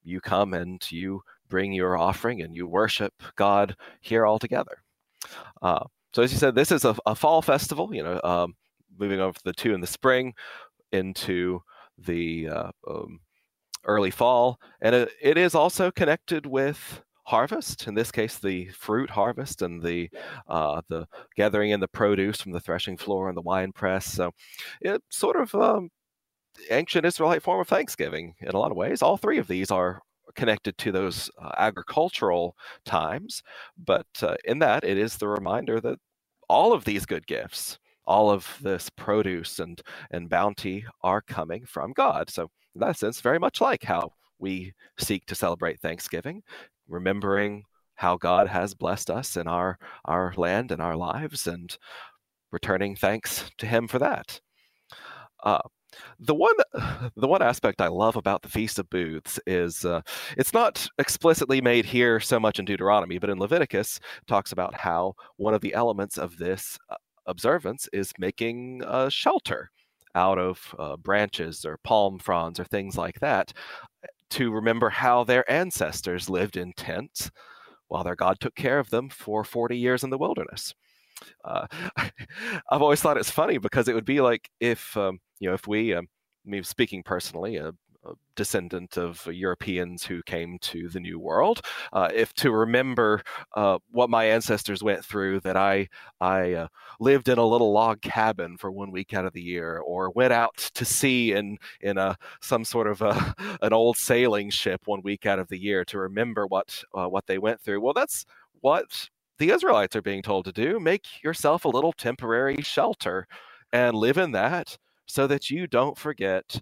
you 0.05 0.21
come 0.21 0.53
and 0.53 0.85
you 0.93 1.23
bring 1.49 1.73
your 1.73 1.97
offering 1.97 2.43
and 2.43 2.55
you 2.55 2.67
worship 2.67 3.15
God 3.37 3.75
here 4.03 4.27
all 4.27 4.39
together. 4.39 4.83
Uh, 5.63 5.85
so, 6.13 6.23
as 6.23 6.33
you 6.33 6.39
said, 6.39 6.55
this 6.55 6.73
is 6.73 6.85
a, 6.85 6.95
a 7.07 7.15
fall 7.15 7.43
festival. 7.43 7.95
You 7.95 8.03
know. 8.03 8.21
Um, 8.23 8.55
moving 8.99 9.21
over 9.21 9.33
to 9.33 9.45
the 9.45 9.53
two 9.55 9.73
in 9.73 9.81
the 9.81 9.87
spring 9.87 10.35
into 10.93 11.63
the 11.99 12.49
uh, 12.49 12.71
um, 12.89 13.21
early 13.85 14.11
fall. 14.11 14.59
And 14.81 14.95
it, 14.95 15.11
it 15.21 15.39
is 15.39 15.55
also 15.55 15.91
connected 15.91 16.47
with 16.47 17.03
harvest 17.31 17.87
in 17.87 17.95
this 17.95 18.11
case 18.11 18.39
the 18.39 18.67
fruit 18.71 19.09
harvest 19.09 19.63
and 19.63 19.81
the 19.83 20.11
uh, 20.49 20.81
the 20.89 21.07
gathering 21.37 21.71
in 21.71 21.79
the 21.79 21.87
produce 21.87 22.41
from 22.41 22.51
the 22.51 22.59
threshing 22.59 22.97
floor 22.97 23.29
and 23.29 23.37
the 23.37 23.43
wine 23.43 23.71
press 23.71 24.05
so 24.05 24.33
it 24.81 25.01
sort 25.11 25.37
of 25.37 25.55
um, 25.55 25.89
ancient 26.71 27.07
israelite 27.07 27.43
form 27.43 27.61
of 27.61 27.69
thanksgiving 27.69 28.35
in 28.41 28.49
a 28.49 28.59
lot 28.59 28.73
of 28.73 28.77
ways 28.77 29.01
all 29.01 29.17
three 29.17 29.39
of 29.39 29.47
these 29.47 29.71
are 29.71 30.01
connected 30.35 30.77
to 30.77 30.91
those 30.91 31.31
uh, 31.41 31.53
agricultural 31.57 32.57
times 32.85 33.45
but 33.79 34.09
uh, 34.23 34.35
in 34.45 34.59
that 34.59 34.83
it 34.83 34.99
is 34.99 35.17
the 35.17 35.29
reminder 35.29 35.81
that 35.81 35.99
all 36.49 36.73
of 36.73 36.85
these 36.85 37.07
good 37.07 37.27
gifts 37.29 37.79
all 38.11 38.29
of 38.29 38.59
this 38.61 38.91
produce 38.91 39.61
and 39.61 39.81
and 40.11 40.29
bounty 40.29 40.85
are 41.05 41.23
coming 41.23 41.65
from 41.65 41.93
God. 41.93 42.29
So 42.29 42.51
in 42.75 42.81
that 42.81 42.99
sense, 42.99 43.21
very 43.21 43.39
much 43.39 43.61
like 43.61 43.85
how 43.85 44.11
we 44.41 44.73
seek 44.99 45.27
to 45.27 45.37
celebrate 45.37 45.81
Thanksgiving, 45.81 46.43
remembering 46.89 47.63
how 47.95 48.17
God 48.17 48.49
has 48.49 48.75
blessed 48.75 49.11
us 49.11 49.37
in 49.37 49.47
our 49.47 49.79
our 50.07 50.35
land 50.37 50.73
and 50.73 50.83
our 50.83 50.97
lives, 50.97 51.47
and 51.47 51.77
returning 52.51 52.97
thanks 52.97 53.49
to 53.59 53.67
Him 53.67 53.87
for 53.87 54.01
that. 54.01 54.41
Uh, 55.45 55.61
the 56.19 56.35
one 56.35 56.55
the 57.17 57.29
one 57.29 57.43
aspect 57.43 57.81
I 57.81 57.89
love 57.89 58.17
about 58.17 58.43
the 58.43 58.49
Feast 58.49 58.81
of 58.81 58.91
Booths 58.91 59.39
is 59.47 59.85
uh, 59.85 60.01
it's 60.37 60.53
not 60.53 60.85
explicitly 60.99 61.61
made 61.61 61.85
here 61.85 62.19
so 62.19 62.41
much 62.41 62.59
in 62.59 62.65
Deuteronomy, 62.65 63.19
but 63.19 63.31
in 63.31 63.39
Leviticus 63.39 64.01
talks 64.27 64.51
about 64.51 64.75
how 64.75 65.15
one 65.37 65.55
of 65.55 65.61
the 65.61 65.75
elements 65.75 66.19
of 66.19 66.39
this 66.39 66.77
uh, 66.91 66.97
observance 67.31 67.89
is 67.93 68.13
making 68.19 68.83
a 68.87 69.11
shelter 69.11 69.71
out 70.15 70.39
of 70.39 70.75
uh, 70.79 70.97
branches 70.97 71.65
or 71.65 71.79
palm 71.85 72.19
fronds 72.19 72.61
or 72.61 72.65
things 72.65 72.97
like 72.97 73.21
that 73.21 73.53
to 74.31 74.53
remember 74.53 74.91
how 74.91 75.25
their 75.25 75.51
ancestors 75.51 76.31
lived 76.31 76.57
in 76.57 76.73
tents 76.75 77.31
while 77.89 78.05
their 78.05 78.17
God 78.17 78.39
took 78.41 78.55
care 78.55 78.79
of 78.79 78.91
them 78.91 79.09
for 79.11 79.45
40 79.45 79.77
years 79.77 80.05
in 80.05 80.11
the 80.11 80.19
wilderness. 80.19 80.75
Uh, 81.45 81.67
I've 82.71 82.83
always 82.83 83.01
thought 83.01 83.19
it's 83.19 83.31
funny 83.31 83.59
because 83.59 83.89
it 83.89 83.95
would 83.95 84.05
be 84.05 84.21
like 84.21 84.49
if, 84.61 84.97
um, 84.97 85.19
you 85.41 85.49
know, 85.49 85.55
if 85.55 85.67
we, 85.69 85.95
um, 85.95 86.07
me 86.45 86.63
speaking 86.63 87.03
personally, 87.03 87.59
uh, 87.59 87.73
descendant 88.35 88.97
of 88.97 89.27
Europeans 89.27 90.05
who 90.05 90.23
came 90.23 90.59
to 90.61 90.89
the 90.89 91.01
New 91.01 91.19
World. 91.19 91.61
Uh, 91.93 92.09
if 92.15 92.33
to 92.35 92.51
remember 92.51 93.23
uh, 93.55 93.79
what 93.91 94.11
my 94.11 94.25
ancestors 94.25 94.83
went 94.83 95.05
through, 95.05 95.41
that 95.41 95.57
I 95.57 95.89
I 96.21 96.55
uh, 96.55 96.69
lived 96.99 97.29
in 97.29 97.39
a 97.39 97.47
little 97.47 97.73
log 97.73 98.01
cabin 98.01 98.57
for 98.57 98.71
one 98.71 98.91
week 98.91 99.13
out 99.15 99.27
of 99.27 99.33
the 99.33 99.43
year, 99.43 99.79
or 99.79 100.11
went 100.11 100.33
out 100.33 100.57
to 100.75 100.85
sea 100.85 101.33
in 101.33 101.59
in 101.81 101.99
a 101.99 102.17
some 102.41 102.65
sort 102.65 102.87
of 102.87 103.03
a, 103.03 103.35
an 103.63 103.73
old 103.73 103.97
sailing 103.97 104.51
ship 104.51 104.83
one 104.87 105.03
week 105.03 105.27
out 105.27 105.39
of 105.39 105.49
the 105.49 105.61
year 105.61 105.85
to 105.87 105.99
remember 105.99 106.47
what 106.47 106.83
uh, 106.95 107.07
what 107.07 107.27
they 107.27 107.39
went 107.39 107.61
through. 107.61 107.81
Well, 107.81 107.95
that's 107.95 108.25
what 108.61 109.09
the 109.39 109.51
Israelites 109.51 109.97
are 109.97 110.03
being 110.03 110.23
told 110.23 110.45
to 110.47 110.53
do. 110.53 110.79
Make 110.81 111.23
yourself 111.23 111.65
a 111.65 111.69
little 111.69 111.93
temporary 111.93 112.63
shelter 112.63 113.27
and 113.73 113.97
live 113.97 114.19
in 114.19 114.33
that 114.33 114.77
so 115.07 115.27
that 115.27 115.51
you 115.51 115.67
don't 115.67 115.99
forget 115.99 116.61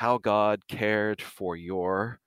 how 0.00 0.16
God 0.16 0.66
cared 0.66 1.20
for 1.20 1.56
your 1.56 2.20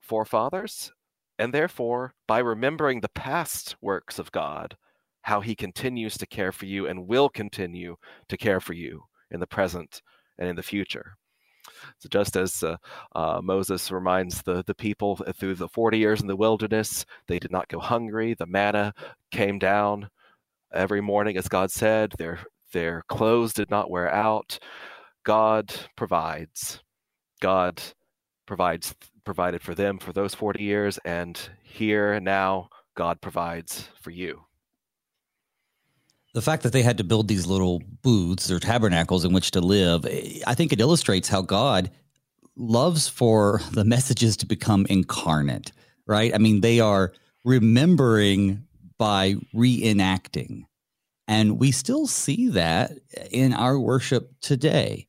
forefathers, 0.00 0.90
and 1.38 1.52
therefore, 1.52 2.14
by 2.26 2.38
remembering 2.38 3.02
the 3.02 3.10
past 3.10 3.76
works 3.82 4.18
of 4.18 4.32
God, 4.32 4.74
how 5.20 5.42
he 5.42 5.54
continues 5.54 6.16
to 6.16 6.26
care 6.26 6.50
for 6.50 6.64
you 6.64 6.86
and 6.86 7.06
will 7.06 7.28
continue 7.28 7.96
to 8.30 8.38
care 8.38 8.58
for 8.58 8.72
you 8.72 9.02
in 9.30 9.38
the 9.38 9.46
present 9.46 10.00
and 10.38 10.48
in 10.48 10.56
the 10.56 10.62
future. 10.62 11.18
So, 11.98 12.08
just 12.08 12.36
as 12.38 12.62
uh, 12.62 12.78
uh, 13.14 13.42
Moses 13.44 13.90
reminds 13.90 14.40
the, 14.40 14.64
the 14.66 14.74
people 14.74 15.16
through 15.38 15.56
the 15.56 15.68
40 15.68 15.98
years 15.98 16.22
in 16.22 16.26
the 16.26 16.36
wilderness, 16.36 17.04
they 17.26 17.38
did 17.38 17.52
not 17.52 17.68
go 17.68 17.80
hungry. 17.80 18.32
The 18.32 18.46
manna 18.46 18.94
came 19.30 19.58
down 19.58 20.08
every 20.72 21.02
morning, 21.02 21.36
as 21.36 21.48
God 21.48 21.70
said. 21.70 22.14
Their, 22.16 22.38
their 22.72 23.02
clothes 23.10 23.52
did 23.52 23.68
not 23.70 23.90
wear 23.90 24.10
out. 24.10 24.58
God 25.28 25.74
provides. 25.94 26.82
God 27.42 27.82
provides 28.46 28.94
provided 29.26 29.60
for 29.60 29.74
them 29.74 29.98
for 29.98 30.10
those 30.10 30.34
40 30.34 30.64
years 30.64 30.98
and 31.04 31.38
here 31.62 32.18
now 32.18 32.70
God 32.96 33.20
provides 33.20 33.90
for 34.00 34.10
you. 34.10 34.44
the 36.32 36.40
fact 36.40 36.62
that 36.62 36.72
they 36.72 36.82
had 36.82 36.96
to 36.96 37.04
build 37.04 37.28
these 37.28 37.46
little 37.46 37.82
booths 38.00 38.50
or 38.50 38.58
tabernacles 38.58 39.26
in 39.26 39.34
which 39.34 39.50
to 39.50 39.60
live, 39.60 40.06
eh, 40.06 40.38
I 40.46 40.54
think 40.54 40.72
it 40.72 40.80
illustrates 40.80 41.28
how 41.28 41.42
God 41.42 41.90
loves 42.56 43.06
for 43.06 43.60
the 43.72 43.84
messages 43.84 44.34
to 44.38 44.46
become 44.46 44.86
incarnate, 44.88 45.72
right? 46.06 46.34
I 46.34 46.38
mean, 46.38 46.62
they 46.62 46.80
are 46.80 47.12
remembering 47.44 48.64
by 48.96 49.34
reenacting. 49.54 50.62
And 51.26 51.58
we 51.58 51.72
still 51.72 52.06
see 52.06 52.48
that 52.48 52.92
in 53.30 53.52
our 53.52 53.78
worship 53.78 54.32
today. 54.40 55.07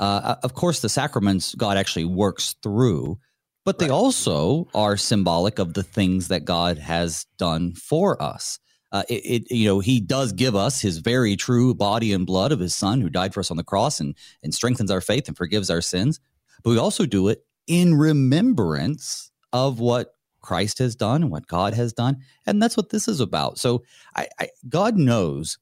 Uh, 0.00 0.36
of 0.42 0.54
course, 0.54 0.80
the 0.80 0.88
sacraments 0.88 1.54
God 1.54 1.76
actually 1.76 2.06
works 2.06 2.56
through, 2.62 3.18
but 3.66 3.78
they 3.78 3.84
right. 3.84 3.94
also 3.94 4.66
are 4.74 4.96
symbolic 4.96 5.58
of 5.58 5.74
the 5.74 5.82
things 5.82 6.28
that 6.28 6.46
God 6.46 6.78
has 6.78 7.26
done 7.36 7.74
for 7.74 8.20
us. 8.20 8.58
Uh, 8.92 9.02
it, 9.10 9.44
it, 9.44 9.54
you 9.54 9.68
know, 9.68 9.78
he 9.78 10.00
does 10.00 10.32
give 10.32 10.56
us 10.56 10.80
his 10.80 10.98
very 10.98 11.36
true 11.36 11.74
body 11.74 12.14
and 12.14 12.26
blood 12.26 12.50
of 12.50 12.58
his 12.58 12.74
son 12.74 13.02
who 13.02 13.10
died 13.10 13.34
for 13.34 13.40
us 13.40 13.50
on 13.50 13.58
the 13.58 13.62
cross 13.62 14.00
and, 14.00 14.16
and 14.42 14.54
strengthens 14.54 14.90
our 14.90 15.02
faith 15.02 15.28
and 15.28 15.36
forgives 15.36 15.68
our 15.68 15.82
sins. 15.82 16.18
But 16.64 16.70
we 16.70 16.78
also 16.78 17.04
do 17.04 17.28
it 17.28 17.44
in 17.66 17.94
remembrance 17.94 19.30
of 19.52 19.80
what 19.80 20.14
Christ 20.40 20.78
has 20.78 20.96
done 20.96 21.22
and 21.22 21.30
what 21.30 21.46
God 21.46 21.74
has 21.74 21.92
done. 21.92 22.16
And 22.46 22.62
that's 22.62 22.76
what 22.76 22.88
this 22.88 23.06
is 23.06 23.20
about. 23.20 23.58
So 23.58 23.84
I, 24.16 24.28
I, 24.40 24.48
God 24.66 24.96
knows, 24.96 25.58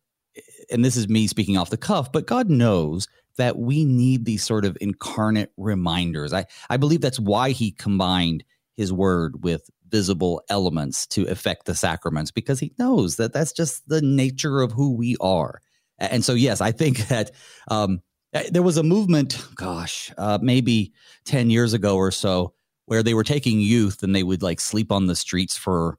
and 0.71 0.85
this 0.85 0.97
is 0.97 1.09
me 1.09 1.27
speaking 1.27 1.57
off 1.57 1.71
the 1.71 1.77
cuff, 1.77 2.13
but 2.13 2.27
God 2.27 2.49
knows 2.49 3.09
that 3.39 3.59
we 3.59 3.85
need 3.85 4.25
these 4.25 4.45
sort 4.45 4.65
of 4.65 4.77
incarnate 4.81 5.51
reminders. 5.57 6.33
I, 6.33 6.47
I 6.69 6.77
believe 6.77 7.01
that's 7.01 7.19
why 7.19 7.51
he 7.51 7.73
combined 7.73 8.45
his 8.77 8.93
word 8.93 9.43
with 9.43 9.69
visible 9.89 10.43
elements 10.49 11.07
to 11.07 11.25
affect 11.25 11.65
the 11.65 11.75
sacraments 11.75 12.31
because 12.31 12.61
he 12.61 12.73
knows 12.79 13.17
that 13.17 13.33
that's 13.33 13.53
just 13.53 13.89
the 13.89 14.03
nature 14.03 14.61
of 14.61 14.73
who 14.73 14.95
we 14.95 15.17
are. 15.21 15.61
And 15.99 16.25
so, 16.25 16.35
yes, 16.35 16.61
I 16.61 16.73
think 16.73 16.99
that 17.09 17.31
um, 17.69 18.03
there 18.51 18.63
was 18.63 18.77
a 18.77 18.83
movement, 18.83 19.43
gosh, 19.55 20.13
uh, 20.19 20.39
maybe 20.41 20.93
10 21.25 21.51
years 21.51 21.73
ago 21.73 21.97
or 21.97 22.11
so, 22.11 22.55
where 22.87 23.03
they 23.03 23.15
were 23.15 23.25
taking 23.25 23.61
youth 23.61 24.03
and 24.03 24.15
they 24.15 24.23
would 24.23 24.43
like 24.43 24.61
sleep 24.61 24.93
on 24.93 25.07
the 25.07 25.17
streets 25.17 25.57
for 25.57 25.99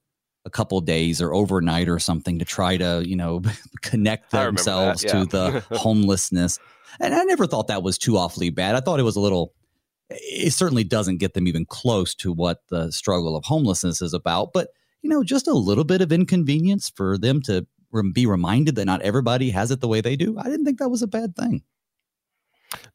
a 0.50 0.58
couple 0.58 0.82
days 0.82 1.22
or 1.22 1.34
overnight 1.34 1.88
or 1.88 2.00
something 2.00 2.40
to 2.40 2.46
try 2.46 2.76
to 2.76 3.04
you 3.06 3.16
know 3.16 3.42
connect 3.82 4.32
themselves 4.32 5.02
that, 5.02 5.14
yeah. 5.14 5.20
to 5.20 5.26
the 5.26 5.66
homelessness. 5.78 6.60
And 7.00 7.14
i 7.14 7.24
never 7.24 7.46
thought 7.48 7.68
that 7.68 7.84
was 7.84 7.98
too 7.98 8.18
awfully 8.18 8.50
bad. 8.50 8.76
I 8.76 8.80
thought 8.82 9.00
it 9.00 9.04
was 9.04 9.16
a 9.16 9.22
little 9.22 9.54
it 10.10 10.54
certainly 10.54 10.84
doesn't 10.84 11.18
get 11.18 11.36
them 11.36 11.48
even 11.48 11.66
close 11.66 12.16
to 12.16 12.34
what 12.34 12.64
the 12.70 12.92
struggle 12.92 13.36
of 13.36 13.46
homelessness 13.46 14.02
is 14.02 14.14
about. 14.14 14.54
But 14.54 14.70
you 15.02 15.10
know 15.10 15.24
just 15.24 15.48
a 15.48 15.54
little 15.54 15.84
bit 15.84 16.02
of 16.02 16.12
inconvenience 16.12 16.90
for 16.90 17.18
them 17.18 17.42
to 17.44 17.66
be 18.14 18.26
reminded 18.26 18.76
that 18.76 18.86
not 18.86 19.02
everybody 19.02 19.50
has 19.50 19.72
it 19.72 19.82
the 19.82 19.88
way 19.88 20.02
they 20.02 20.16
do 20.16 20.38
i 20.38 20.44
didn't 20.44 20.66
think 20.66 20.78
that 20.80 20.90
was 20.90 21.02
a 21.02 21.08
bad 21.08 21.36
thing. 21.36 21.64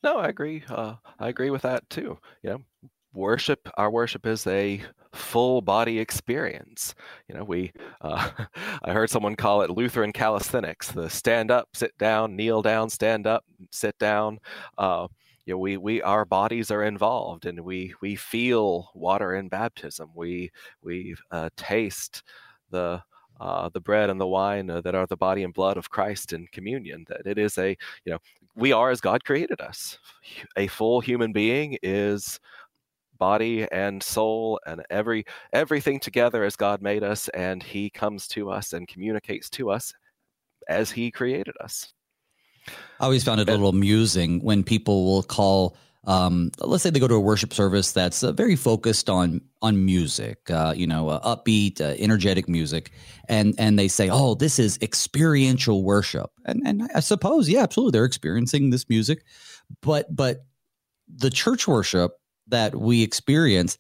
No 0.03 0.19
i 0.19 0.29
agree 0.29 0.63
uh, 0.69 0.95
i 1.19 1.29
agree 1.29 1.51
with 1.51 1.63
that 1.63 1.89
too 1.91 2.19
you 2.43 2.51
know 2.51 2.91
worship 3.15 3.69
our 3.77 3.91
worship 3.91 4.27
is 4.27 4.47
a 4.47 4.81
full 5.13 5.61
body 5.61 5.99
experience 6.01 6.95
you 7.29 7.35
know 7.35 7.45
we 7.45 7.73
uh, 8.01 8.29
i 8.85 8.93
heard 8.93 9.09
someone 9.09 9.37
call 9.37 9.63
it 9.63 9.71
lutheran 9.71 10.13
calisthenics 10.13 10.91
the 10.91 11.09
stand 11.09 11.51
up 11.51 11.69
sit 11.75 11.97
down 11.99 12.35
kneel 12.35 12.61
down 12.63 12.91
stand 12.91 13.27
up 13.27 13.45
sit 13.71 13.97
down 13.99 14.39
uh, 14.79 15.07
you 15.47 15.55
know 15.55 15.59
we 15.59 15.77
we 15.77 16.03
our 16.03 16.25
bodies 16.25 16.71
are 16.71 16.85
involved 16.85 17.47
and 17.47 17.61
we 17.61 17.95
we 18.01 18.17
feel 18.17 18.91
water 18.95 19.35
in 19.35 19.49
baptism 19.49 20.11
we 20.15 20.51
we 20.83 21.15
uh, 21.31 21.49
taste 21.57 22.25
the 22.71 23.01
uh, 23.41 23.69
the 23.71 23.81
bread 23.81 24.11
and 24.11 24.21
the 24.21 24.27
wine 24.27 24.71
uh, 24.71 24.81
that 24.81 24.95
are 24.95 25.07
the 25.07 25.17
body 25.17 25.43
and 25.43 25.53
blood 25.53 25.77
of 25.77 25.91
Christ 25.91 26.33
in 26.33 26.47
communion. 26.53 27.05
That 27.09 27.27
it 27.27 27.37
is 27.39 27.59
a, 27.59 27.77
you 28.05 28.13
know, 28.13 28.19
we 28.55 28.73
are 28.73 28.91
as 28.91 29.01
God 29.01 29.25
created 29.25 29.61
us. 29.61 29.99
A 30.57 30.69
full 30.69 31.01
human 31.01 31.33
being 31.33 31.77
is 31.83 32.39
body 33.19 33.67
and 33.71 34.03
soul 34.03 34.61
and 34.67 34.83
every 34.91 35.25
everything 35.53 36.01
together 36.01 36.45
as 36.45 36.57
God 36.57 36.83
made 36.83 37.03
us 37.03 37.29
and 37.29 37.63
he 37.63 37.91
comes 37.91 38.29
to 38.29 38.51
us 38.51 38.73
and 38.73 38.89
communicates 38.89 39.51
to 39.51 39.71
us 39.71 39.93
as 40.69 40.91
he 40.91 41.11
created 41.11 41.55
us. 41.61 41.93
I 43.01 43.05
always 43.05 43.25
found 43.25 43.41
it 43.41 43.49
a 43.49 43.53
little 43.53 43.69
amusing 43.69 44.41
when 44.41 44.65
people 44.65 45.05
will 45.05 45.23
call 45.23 45.77
um, 46.07 46.51
let's 46.59 46.83
say 46.83 46.91
they 46.91 47.01
go 47.01 47.09
to 47.09 47.15
a 47.15 47.21
worship 47.21 47.55
service 47.55 47.93
that's 47.93 48.23
uh, 48.23 48.33
very 48.33 48.57
focused 48.57 49.09
on 49.09 49.41
on 49.63 49.85
music, 49.85 50.51
uh, 50.51 50.75
you 50.77 50.87
know, 50.87 51.09
uh, 51.09 51.37
upbeat, 51.37 51.81
uh, 51.81 51.95
energetic 51.99 52.49
music, 52.49 52.91
and 53.29 53.55
and 53.59 53.79
they 53.79 53.89
say, 53.89 54.11
"Oh, 54.11 54.35
this 54.35 54.59
is 54.59 54.79
experiential 54.83 55.83
worship," 55.83 56.31
and 56.45 56.63
and 56.67 56.91
I 56.95 57.01
suppose, 57.01 57.49
yeah, 57.49 57.63
absolutely, 57.63 57.97
they're 57.97 58.05
experiencing 58.05 58.71
this 58.71 58.89
music, 58.89 59.25
but 59.81 60.15
but 60.15 60.45
the 61.09 61.31
church 61.31 61.67
worship 61.67 62.19
that 62.49 62.75
we 62.75 63.03
experience 63.03 63.79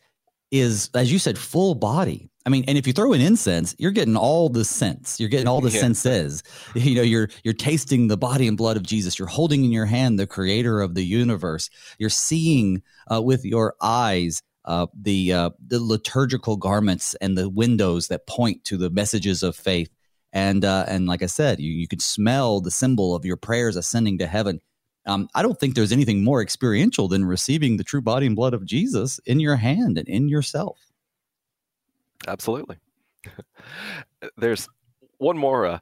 is, 0.50 0.90
as 0.94 1.12
you 1.12 1.18
said, 1.18 1.37
full 1.38 1.74
body. 1.74 2.31
I 2.46 2.50
mean, 2.50 2.64
and 2.68 2.77
if 2.77 2.87
you 2.87 2.92
throw 2.92 3.12
in 3.12 3.20
incense, 3.20 3.74
you're 3.79 3.90
getting 3.90 4.16
all 4.16 4.48
the 4.48 4.64
sense. 4.64 5.18
You're 5.18 5.31
getting 5.31 5.48
all 5.48 5.61
the 5.61 5.70
yeah. 5.72 5.81
senses. 5.81 6.42
You 6.74 6.94
know, 6.96 7.03
you're 7.03 7.29
you're 7.42 7.55
tasting 7.55 8.09
the 8.09 8.18
body 8.18 8.46
and 8.46 8.57
blood 8.57 8.77
of 8.77 8.83
Jesus. 8.83 9.18
You're 9.18 9.29
holding 9.29 9.64
in 9.64 9.72
your 9.72 9.87
hand 9.87 10.18
the 10.18 10.27
Creator 10.27 10.81
of 10.81 10.94
the 10.94 11.05
universe. 11.05 11.70
You're 11.98 12.11
seeing 12.11 12.83
uh, 13.11 13.22
with 13.22 13.44
your 13.44 13.74
eyes 13.81 14.42
uh, 14.66 14.87
the 14.94 15.33
uh, 15.33 15.50
the 15.66 15.81
liturgical 15.81 16.57
garments 16.57 17.14
and 17.14 17.37
the 17.37 17.48
windows 17.48 18.09
that 18.09 18.27
point 18.27 18.64
to 18.64 18.77
the 18.77 18.90
messages 18.90 19.42
of 19.42 19.57
faith. 19.57 19.90
And 20.33 20.64
uh, 20.64 20.85
and 20.87 21.07
like 21.07 21.22
I 21.22 21.27
said, 21.27 21.61
you 21.61 21.70
you 21.70 21.88
could 21.88 22.03
smell 22.03 22.61
the 22.61 22.70
symbol 22.70 23.14
of 23.14 23.24
your 23.24 23.37
prayers 23.37 23.77
ascending 23.77 24.18
to 24.18 24.27
heaven. 24.27 24.61
Um, 25.06 25.28
I 25.34 25.42
don't 25.42 25.58
think 25.58 25.74
there's 25.74 25.92
anything 25.92 26.24
more 26.24 26.40
experiential 26.40 27.08
than 27.08 27.24
receiving 27.24 27.76
the 27.76 27.84
true 27.84 28.00
body 28.00 28.26
and 28.26 28.36
blood 28.36 28.54
of 28.54 28.64
Jesus 28.64 29.18
in 29.26 29.40
your 29.40 29.56
hand 29.56 29.98
and 29.98 30.08
in 30.08 30.28
yourself. 30.28 30.78
Absolutely. 32.26 32.78
there's 34.36 34.68
one 35.18 35.36
more 35.36 35.66
uh, 35.66 35.78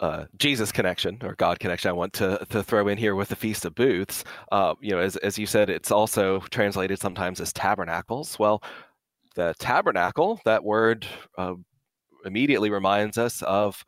uh, 0.00 0.24
Jesus 0.38 0.72
connection 0.72 1.18
or 1.22 1.34
God 1.34 1.58
connection 1.58 1.90
I 1.90 1.92
want 1.92 2.12
to, 2.14 2.44
to 2.50 2.62
throw 2.62 2.88
in 2.88 2.98
here 2.98 3.14
with 3.14 3.28
the 3.28 3.36
Feast 3.36 3.64
of 3.64 3.74
Booths. 3.74 4.24
Uh, 4.52 4.74
you 4.80 4.90
know, 4.92 4.98
as, 4.98 5.16
as 5.16 5.38
you 5.38 5.46
said, 5.46 5.70
it's 5.70 5.90
also 5.90 6.40
translated 6.50 6.98
sometimes 6.98 7.40
as 7.40 7.52
tabernacles. 7.52 8.38
Well, 8.38 8.62
the 9.34 9.54
tabernacle, 9.58 10.40
that 10.44 10.64
word 10.64 11.06
uh, 11.36 11.54
immediately 12.24 12.70
reminds 12.70 13.18
us 13.18 13.42
of 13.42 13.84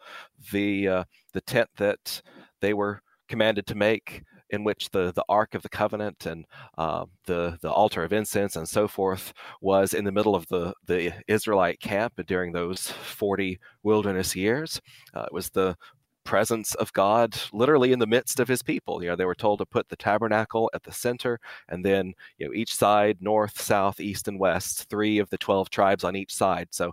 the 0.53 0.89
uh, 0.89 1.05
the 1.33 1.41
tent 1.41 1.69
that 1.77 2.23
they 2.61 2.75
were 2.75 3.03
commanded 3.29 3.67
to 3.67 3.75
make 3.75 4.23
in 4.51 4.65
which 4.65 4.91
the, 4.91 5.13
the 5.13 5.25
Ark 5.29 5.55
of 5.55 5.63
the 5.63 5.69
Covenant 5.69 6.27
and 6.27 6.47
uh, 6.79 7.07
the 7.27 7.59
the 7.63 7.71
altar 7.71 8.05
of 8.05 8.13
incense 8.13 8.57
and 8.57 8.69
so 8.69 8.89
forth 8.89 9.33
was 9.61 9.95
in 9.95 10.05
the 10.05 10.13
middle 10.13 10.35
of 10.35 10.47
the 10.49 10.75
the 10.87 11.13
Israelite 11.29 11.81
camp 11.81 12.15
during 12.27 12.53
those 12.53 12.91
forty 12.91 13.59
wilderness 13.83 14.35
years. 14.37 14.81
Uh, 15.15 15.23
it 15.23 15.33
was 15.33 15.51
the 15.51 15.77
presence 16.25 16.75
of 16.75 16.93
God 16.93 17.37
literally 17.53 17.93
in 17.93 17.99
the 17.99 18.07
midst 18.07 18.41
of 18.41 18.49
his 18.49 18.63
people. 18.63 19.03
You 19.03 19.11
know, 19.11 19.17
they 19.17 19.25
were 19.25 19.35
told 19.35 19.59
to 19.59 19.67
put 19.67 19.89
the 19.89 19.97
tabernacle 19.97 20.71
at 20.75 20.83
the 20.83 20.93
center 20.93 21.41
and 21.69 21.85
then, 21.85 22.13
you 22.39 22.47
know, 22.47 22.55
each 22.55 22.75
side, 22.75 23.19
north, 23.21 23.61
south, 23.61 24.01
east, 24.01 24.29
and 24.29 24.39
west, 24.39 24.89
three 24.89 25.19
of 25.19 25.31
the 25.31 25.39
12 25.39 25.71
tribes 25.71 26.05
on 26.05 26.17
each 26.17 26.33
side. 26.35 26.69
So 26.71 26.93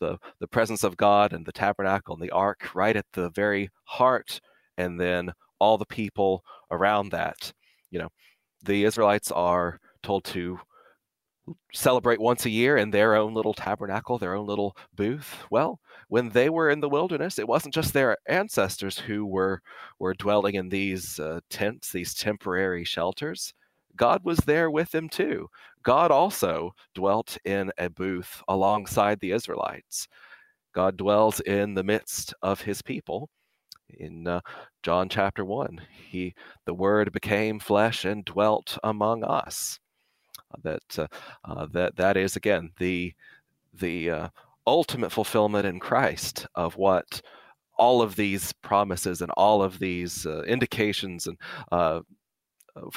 the, 0.00 0.18
the 0.40 0.48
presence 0.48 0.84
of 0.84 0.96
God 0.96 1.32
and 1.32 1.46
the 1.46 1.52
tabernacle 1.52 2.14
and 2.14 2.22
the 2.22 2.32
ark 2.32 2.74
right 2.74 2.96
at 2.96 3.06
the 3.12 3.30
very 3.30 3.70
heart, 3.84 4.40
and 4.76 4.98
then 5.00 5.32
all 5.62 5.78
the 5.78 5.86
people 5.86 6.42
around 6.72 7.10
that. 7.10 7.52
You 7.92 8.00
know, 8.00 8.08
the 8.64 8.84
Israelites 8.84 9.30
are 9.30 9.78
told 10.02 10.24
to 10.24 10.58
celebrate 11.72 12.20
once 12.20 12.44
a 12.44 12.50
year 12.50 12.76
in 12.76 12.90
their 12.90 13.14
own 13.14 13.32
little 13.32 13.54
tabernacle, 13.54 14.18
their 14.18 14.34
own 14.34 14.46
little 14.46 14.76
booth. 14.94 15.44
Well, 15.50 15.78
when 16.08 16.28
they 16.30 16.50
were 16.50 16.70
in 16.70 16.80
the 16.80 16.88
wilderness, 16.88 17.38
it 17.38 17.46
wasn't 17.46 17.74
just 17.74 17.92
their 17.92 18.16
ancestors 18.28 18.98
who 18.98 19.24
were 19.24 19.60
were 20.00 20.14
dwelling 20.14 20.56
in 20.56 20.68
these 20.68 21.20
uh, 21.20 21.40
tents, 21.48 21.92
these 21.92 22.12
temporary 22.14 22.84
shelters. 22.84 23.54
God 23.96 24.24
was 24.24 24.38
there 24.38 24.70
with 24.70 24.90
them 24.90 25.08
too. 25.08 25.48
God 25.84 26.10
also 26.10 26.72
dwelt 26.94 27.38
in 27.44 27.70
a 27.78 27.88
booth 27.88 28.42
alongside 28.48 29.20
the 29.20 29.32
Israelites. 29.32 30.08
God 30.74 30.96
dwells 30.96 31.40
in 31.40 31.74
the 31.74 31.84
midst 31.84 32.34
of 32.42 32.60
his 32.62 32.82
people 32.82 33.28
in 33.98 34.26
uh, 34.26 34.40
John 34.82 35.08
chapter 35.08 35.44
1. 35.44 35.80
He 36.08 36.34
the 36.64 36.74
word 36.74 37.12
became 37.12 37.58
flesh 37.58 38.04
and 38.04 38.24
dwelt 38.24 38.78
among 38.82 39.24
us. 39.24 39.78
Uh, 40.52 40.58
that 40.62 40.98
uh, 40.98 41.06
uh, 41.44 41.66
that 41.72 41.96
that 41.96 42.16
is 42.16 42.36
again 42.36 42.70
the 42.78 43.12
the 43.74 44.10
uh, 44.10 44.28
ultimate 44.66 45.10
fulfillment 45.10 45.66
in 45.66 45.80
Christ 45.80 46.46
of 46.54 46.76
what 46.76 47.22
all 47.78 48.02
of 48.02 48.16
these 48.16 48.52
promises 48.62 49.22
and 49.22 49.30
all 49.32 49.62
of 49.62 49.78
these 49.78 50.26
uh, 50.26 50.42
indications 50.42 51.26
and 51.26 51.38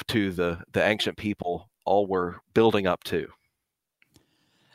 to 0.06 0.32
the 0.32 0.62
the 0.72 0.84
ancient 0.84 1.16
people 1.16 1.68
all 1.84 2.06
were 2.06 2.36
building 2.54 2.86
up 2.86 3.04
to. 3.04 3.28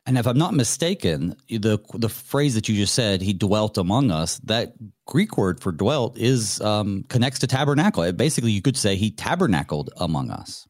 And 0.06 0.18
if 0.18 0.26
I'm 0.26 0.38
not 0.38 0.54
mistaken, 0.54 1.36
the 1.48 1.80
the 1.94 2.10
phrase 2.10 2.56
that 2.56 2.68
you 2.68 2.76
just 2.76 2.96
said, 2.96 3.22
"He 3.22 3.34
dwelt 3.34 3.78
among 3.78 4.10
us," 4.10 4.40
that 4.46 4.74
Greek 5.06 5.38
word 5.38 5.62
for 5.62 5.72
dwelt 5.72 6.18
is 6.18 6.60
um, 6.62 7.06
connects 7.08 7.40
to 7.40 7.48
tabernacle. 7.48 8.12
Basically, 8.12 8.52
you 8.52 8.64
could 8.64 8.78
say 8.78 8.96
he 8.96 9.12
tabernacled 9.12 9.92
among 9.98 10.32
us. 10.32 10.68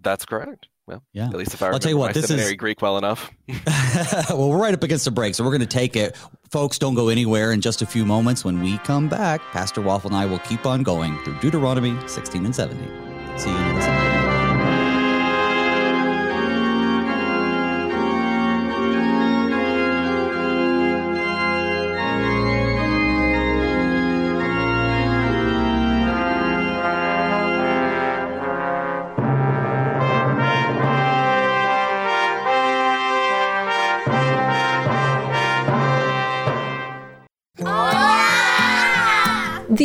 That's 0.00 0.24
correct. 0.24 0.68
Well, 0.86 1.02
yeah. 1.12 1.26
At 1.26 1.34
least 1.34 1.54
if 1.54 1.62
I 1.62 1.68
I'll 1.68 1.78
tell 1.78 1.92
you 1.92 1.98
what, 1.98 2.14
this 2.14 2.30
is 2.30 2.54
Greek 2.54 2.82
well 2.82 2.98
enough. 2.98 3.30
well, 4.30 4.48
we're 4.48 4.58
right 4.58 4.74
up 4.74 4.82
against 4.82 5.04
the 5.04 5.10
break, 5.10 5.34
so 5.34 5.44
we're 5.44 5.50
going 5.50 5.60
to 5.60 5.66
take 5.66 5.94
it, 5.94 6.16
folks. 6.50 6.78
Don't 6.78 6.94
go 6.94 7.08
anywhere. 7.08 7.52
In 7.52 7.60
just 7.60 7.82
a 7.82 7.86
few 7.86 8.04
moments, 8.04 8.44
when 8.44 8.60
we 8.62 8.78
come 8.78 9.08
back, 9.08 9.40
Pastor 9.52 9.80
Waffel 9.80 10.06
and 10.06 10.16
I 10.16 10.26
will 10.26 10.40
keep 10.40 10.66
on 10.66 10.82
going 10.82 11.16
through 11.24 11.38
Deuteronomy 11.40 11.96
16 12.08 12.44
and 12.44 12.54
17. 12.54 13.38
See 13.38 13.50
you 13.50 13.56
in 13.56 13.76
a 13.76 14.01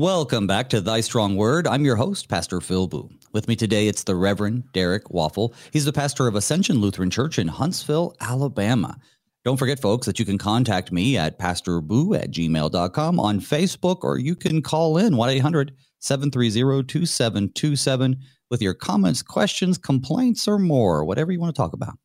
Welcome 0.00 0.46
back 0.46 0.70
to 0.70 0.80
Thy 0.80 1.02
Strong 1.02 1.36
Word. 1.36 1.66
I'm 1.66 1.84
your 1.84 1.96
host, 1.96 2.30
Pastor 2.30 2.62
Phil 2.62 2.86
Booe. 2.86 3.10
With 3.34 3.48
me 3.48 3.54
today, 3.54 3.86
it's 3.86 4.04
the 4.04 4.14
Reverend 4.14 4.72
Derek 4.72 5.04
Waffel. 5.10 5.52
He's 5.74 5.84
the 5.84 5.92
pastor 5.92 6.26
of 6.26 6.34
Ascension 6.34 6.80
Lutheran 6.80 7.10
Church 7.10 7.38
in 7.38 7.48
Huntsville, 7.48 8.16
Alabama. 8.18 8.96
Don't 9.44 9.58
forget, 9.58 9.78
folks, 9.78 10.06
that 10.06 10.18
you 10.18 10.24
can 10.24 10.38
contact 10.38 10.90
me 10.90 11.18
at 11.18 11.38
pastorboo 11.38 12.18
at 12.18 12.30
gmail.com 12.30 13.20
on 13.20 13.40
Facebook, 13.40 13.98
or 14.00 14.18
you 14.18 14.34
can 14.34 14.62
call 14.62 14.96
in 14.96 15.18
1 15.18 15.28
800 15.28 15.72
730 15.98 16.82
2727 16.82 18.16
with 18.48 18.62
your 18.62 18.72
comments, 18.72 19.20
questions, 19.20 19.76
complaints, 19.76 20.48
or 20.48 20.58
more, 20.58 21.04
whatever 21.04 21.30
you 21.30 21.40
want 21.40 21.54
to 21.54 21.60
talk 21.60 21.74
about. 21.74 21.98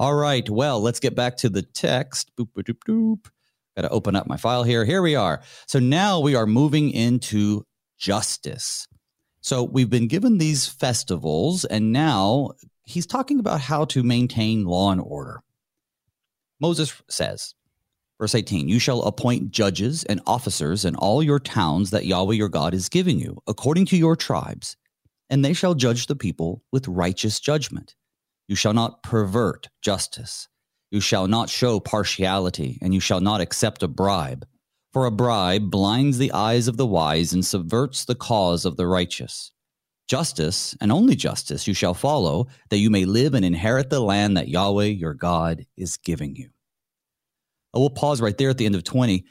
All 0.00 0.16
right, 0.16 0.50
well, 0.50 0.80
let's 0.80 0.98
get 0.98 1.14
back 1.14 1.36
to 1.36 1.48
the 1.48 1.62
text. 1.62 2.34
Boop, 2.36 2.48
boop, 2.56 2.64
boop, 2.64 2.78
boop. 2.88 3.30
Got 3.76 3.82
to 3.82 3.90
open 3.90 4.16
up 4.16 4.26
my 4.26 4.38
file 4.38 4.64
here. 4.64 4.86
Here 4.86 5.02
we 5.02 5.16
are. 5.16 5.42
So 5.66 5.78
now 5.78 6.20
we 6.20 6.34
are 6.34 6.46
moving 6.46 6.90
into 6.90 7.64
justice. 7.98 8.88
So 9.42 9.62
we've 9.62 9.90
been 9.90 10.08
given 10.08 10.38
these 10.38 10.66
festivals, 10.66 11.66
and 11.66 11.92
now 11.92 12.52
he's 12.84 13.06
talking 13.06 13.38
about 13.38 13.60
how 13.60 13.84
to 13.86 14.02
maintain 14.02 14.64
law 14.64 14.92
and 14.92 15.00
order. 15.00 15.42
Moses 16.58 17.00
says, 17.10 17.54
verse 18.18 18.34
18, 18.34 18.66
You 18.66 18.78
shall 18.78 19.02
appoint 19.02 19.50
judges 19.50 20.04
and 20.04 20.22
officers 20.26 20.86
in 20.86 20.96
all 20.96 21.22
your 21.22 21.38
towns 21.38 21.90
that 21.90 22.06
Yahweh 22.06 22.34
your 22.34 22.48
God 22.48 22.72
is 22.72 22.88
giving 22.88 23.18
you, 23.20 23.42
according 23.46 23.84
to 23.86 23.96
your 23.96 24.16
tribes, 24.16 24.76
and 25.28 25.44
they 25.44 25.52
shall 25.52 25.74
judge 25.74 26.06
the 26.06 26.16
people 26.16 26.62
with 26.72 26.88
righteous 26.88 27.40
judgment. 27.40 27.94
You 28.48 28.56
shall 28.56 28.72
not 28.72 29.02
pervert 29.02 29.68
justice 29.82 30.48
you 30.96 31.00
shall 31.02 31.28
not 31.28 31.50
show 31.50 31.78
partiality, 31.78 32.78
and 32.80 32.94
you 32.94 33.00
shall 33.00 33.20
not 33.20 33.42
accept 33.42 33.82
a 33.82 33.88
bribe. 33.88 34.46
For 34.94 35.04
a 35.04 35.10
bribe 35.10 35.70
blinds 35.70 36.16
the 36.16 36.32
eyes 36.32 36.68
of 36.68 36.78
the 36.78 36.86
wise 36.86 37.34
and 37.34 37.44
subverts 37.44 38.06
the 38.06 38.14
cause 38.14 38.64
of 38.64 38.78
the 38.78 38.86
righteous. 38.86 39.52
Justice, 40.08 40.74
and 40.80 40.90
only 40.90 41.14
justice, 41.14 41.68
you 41.68 41.74
shall 41.74 41.92
follow, 41.92 42.46
that 42.70 42.78
you 42.78 42.88
may 42.88 43.04
live 43.04 43.34
and 43.34 43.44
inherit 43.44 43.90
the 43.90 44.00
land 44.00 44.38
that 44.38 44.48
Yahweh 44.48 44.86
your 44.86 45.12
God 45.12 45.66
is 45.76 45.98
giving 45.98 46.34
you. 46.34 46.48
I 47.74 47.78
will 47.78 47.90
pause 47.90 48.22
right 48.22 48.38
there 48.38 48.48
at 48.48 48.56
the 48.56 48.64
end 48.64 48.74
of 48.74 48.82
20. 48.82 49.22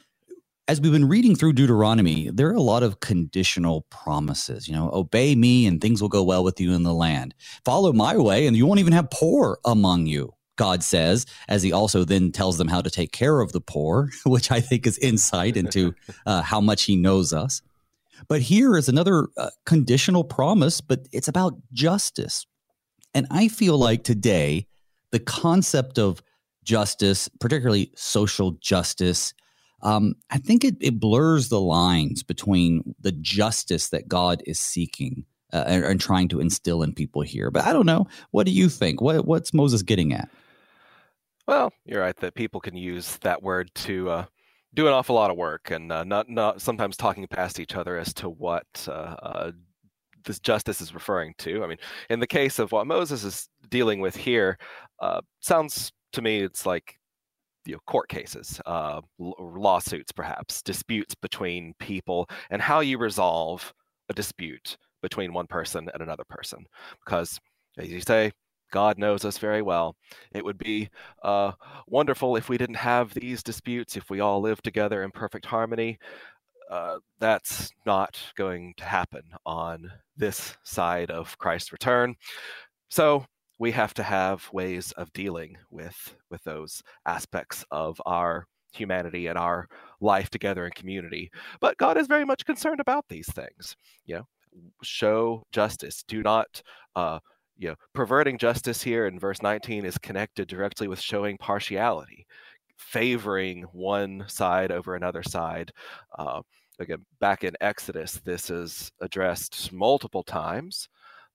As 0.68 0.80
we've 0.80 0.92
been 0.92 1.08
reading 1.08 1.34
through 1.34 1.54
Deuteronomy, 1.54 2.30
there 2.32 2.48
are 2.48 2.54
a 2.54 2.62
lot 2.62 2.84
of 2.84 3.00
conditional 3.00 3.86
promises. 3.90 4.68
You 4.68 4.76
know, 4.76 4.88
obey 4.92 5.34
me 5.34 5.66
and 5.66 5.80
things 5.80 6.00
will 6.00 6.08
go 6.08 6.22
well 6.22 6.44
with 6.44 6.60
you 6.60 6.74
in 6.74 6.84
the 6.84 6.94
land. 6.94 7.34
Follow 7.64 7.92
my 7.92 8.16
way 8.16 8.46
and 8.46 8.56
you 8.56 8.66
won't 8.66 8.78
even 8.78 8.92
have 8.92 9.10
poor 9.10 9.58
among 9.64 10.06
you. 10.06 10.35
God 10.56 10.82
says, 10.82 11.26
as 11.48 11.62
he 11.62 11.72
also 11.72 12.04
then 12.04 12.32
tells 12.32 12.58
them 12.58 12.68
how 12.68 12.80
to 12.80 12.90
take 12.90 13.12
care 13.12 13.40
of 13.40 13.52
the 13.52 13.60
poor, 13.60 14.10
which 14.26 14.50
I 14.50 14.60
think 14.60 14.86
is 14.86 14.98
insight 14.98 15.56
into 15.56 15.94
uh, 16.26 16.42
how 16.42 16.60
much 16.60 16.84
he 16.84 16.96
knows 16.96 17.32
us. 17.32 17.62
But 18.28 18.40
here 18.40 18.76
is 18.76 18.88
another 18.88 19.28
uh, 19.36 19.50
conditional 19.66 20.24
promise, 20.24 20.80
but 20.80 21.06
it's 21.12 21.28
about 21.28 21.54
justice. 21.72 22.46
And 23.14 23.26
I 23.30 23.48
feel 23.48 23.78
like 23.78 24.04
today, 24.04 24.66
the 25.10 25.20
concept 25.20 25.98
of 25.98 26.22
justice, 26.64 27.28
particularly 27.40 27.92
social 27.94 28.52
justice, 28.52 29.34
um, 29.82 30.14
I 30.30 30.38
think 30.38 30.64
it, 30.64 30.76
it, 30.80 30.98
blurs 30.98 31.48
the 31.48 31.60
lines 31.60 32.22
between 32.22 32.94
the 33.00 33.12
justice 33.12 33.90
that 33.90 34.08
God 34.08 34.42
is 34.46 34.58
seeking 34.58 35.24
uh, 35.52 35.64
and, 35.66 35.84
and, 35.84 36.00
trying 36.00 36.28
to 36.28 36.40
instill 36.40 36.82
in 36.82 36.94
people 36.94 37.22
here. 37.22 37.50
But 37.50 37.66
I 37.66 37.72
don't 37.72 37.86
know. 37.86 38.06
What 38.30 38.46
do 38.46 38.52
you 38.52 38.68
think? 38.68 39.00
What, 39.00 39.26
what's 39.26 39.54
Moses 39.54 39.82
getting 39.82 40.12
at? 40.12 40.28
Well, 41.46 41.72
you're 41.84 42.00
right 42.00 42.16
that 42.16 42.34
people 42.34 42.60
can 42.60 42.76
use 42.76 43.18
that 43.18 43.42
word 43.42 43.70
to 43.76 44.10
uh, 44.10 44.24
do 44.74 44.86
an 44.88 44.92
awful 44.92 45.14
lot 45.14 45.30
of 45.30 45.36
work 45.36 45.70
and 45.70 45.92
uh, 45.92 46.04
not 46.04 46.28
not 46.28 46.60
sometimes 46.60 46.96
talking 46.96 47.26
past 47.28 47.60
each 47.60 47.74
other 47.76 47.96
as 47.98 48.12
to 48.14 48.28
what 48.28 48.66
uh, 48.88 48.90
uh, 49.22 49.52
this 50.24 50.40
justice 50.40 50.80
is 50.80 50.94
referring 50.94 51.34
to. 51.38 51.62
I 51.62 51.68
mean, 51.68 51.78
in 52.10 52.20
the 52.20 52.26
case 52.26 52.58
of 52.58 52.72
what 52.72 52.86
Moses 52.86 53.24
is 53.24 53.48
dealing 53.70 54.00
with 54.00 54.16
here, 54.16 54.58
uh, 55.00 55.20
sounds 55.40 55.92
to 56.12 56.22
me 56.22 56.40
it's 56.40 56.66
like 56.66 56.98
you 57.66 57.74
know, 57.74 57.80
court 57.86 58.08
cases, 58.08 58.60
uh, 58.66 59.00
lawsuits, 59.18 60.12
perhaps 60.12 60.62
disputes 60.62 61.14
between 61.16 61.74
people, 61.80 62.28
and 62.50 62.62
how 62.62 62.80
you 62.80 62.98
resolve 62.98 63.72
a 64.08 64.14
dispute 64.14 64.76
between 65.02 65.32
one 65.32 65.46
person 65.48 65.88
and 65.92 66.02
another 66.02 66.24
person. 66.28 66.64
Because, 67.04 67.38
as 67.78 67.88
you 67.90 68.00
say, 68.00 68.32
God 68.70 68.98
knows 68.98 69.24
us 69.24 69.38
very 69.38 69.62
well. 69.62 69.96
It 70.32 70.44
would 70.44 70.58
be 70.58 70.88
uh, 71.22 71.52
wonderful 71.86 72.36
if 72.36 72.48
we 72.48 72.58
didn't 72.58 72.76
have 72.76 73.14
these 73.14 73.42
disputes, 73.42 73.96
if 73.96 74.10
we 74.10 74.20
all 74.20 74.40
lived 74.40 74.64
together 74.64 75.02
in 75.02 75.10
perfect 75.10 75.46
harmony. 75.46 75.98
Uh, 76.70 76.98
that's 77.20 77.70
not 77.84 78.18
going 78.36 78.74
to 78.76 78.84
happen 78.84 79.22
on 79.44 79.90
this 80.16 80.56
side 80.64 81.10
of 81.10 81.38
Christ's 81.38 81.72
return. 81.72 82.16
So 82.88 83.24
we 83.58 83.70
have 83.70 83.94
to 83.94 84.02
have 84.02 84.48
ways 84.52 84.92
of 84.92 85.12
dealing 85.12 85.56
with 85.70 86.16
with 86.30 86.42
those 86.44 86.82
aspects 87.06 87.64
of 87.70 88.00
our 88.04 88.46
humanity 88.72 89.28
and 89.28 89.38
our 89.38 89.68
life 90.00 90.28
together 90.28 90.66
in 90.66 90.72
community. 90.72 91.30
But 91.60 91.78
God 91.78 91.96
is 91.96 92.06
very 92.06 92.24
much 92.24 92.44
concerned 92.44 92.80
about 92.80 93.06
these 93.08 93.32
things. 93.32 93.76
You 94.04 94.16
know, 94.16 94.26
show 94.82 95.42
justice. 95.52 96.04
Do 96.06 96.22
not 96.22 96.62
uh, 96.94 97.20
you 97.58 97.68
know, 97.68 97.74
perverting 97.94 98.38
justice 98.38 98.82
here 98.82 99.06
in 99.06 99.18
verse 99.18 99.42
19 99.42 99.84
is 99.84 99.98
connected 99.98 100.48
directly 100.48 100.88
with 100.88 101.00
showing 101.00 101.38
partiality, 101.38 102.26
favoring 102.76 103.62
one 103.72 104.24
side 104.28 104.70
over 104.70 104.94
another 104.94 105.22
side. 105.22 105.72
Uh, 106.18 106.42
again, 106.78 107.04
back 107.20 107.44
in 107.44 107.54
Exodus, 107.60 108.20
this 108.24 108.50
is 108.50 108.90
addressed 109.00 109.72
multiple 109.72 110.22
times. 110.22 110.88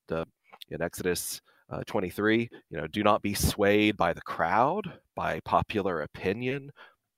The 0.08 0.26
in 0.70 0.82
Exodus 0.82 1.42
uh, 1.70 1.84
23, 1.88 2.50
you 2.70 2.78
know, 2.78 2.88
do 2.88 3.04
not 3.04 3.22
be 3.22 3.34
swayed 3.34 3.98
by 3.98 4.14
the 4.14 4.22
crowd, 4.22 4.92
by 5.16 5.40
popular 5.42 6.02
opinion, 6.02 6.72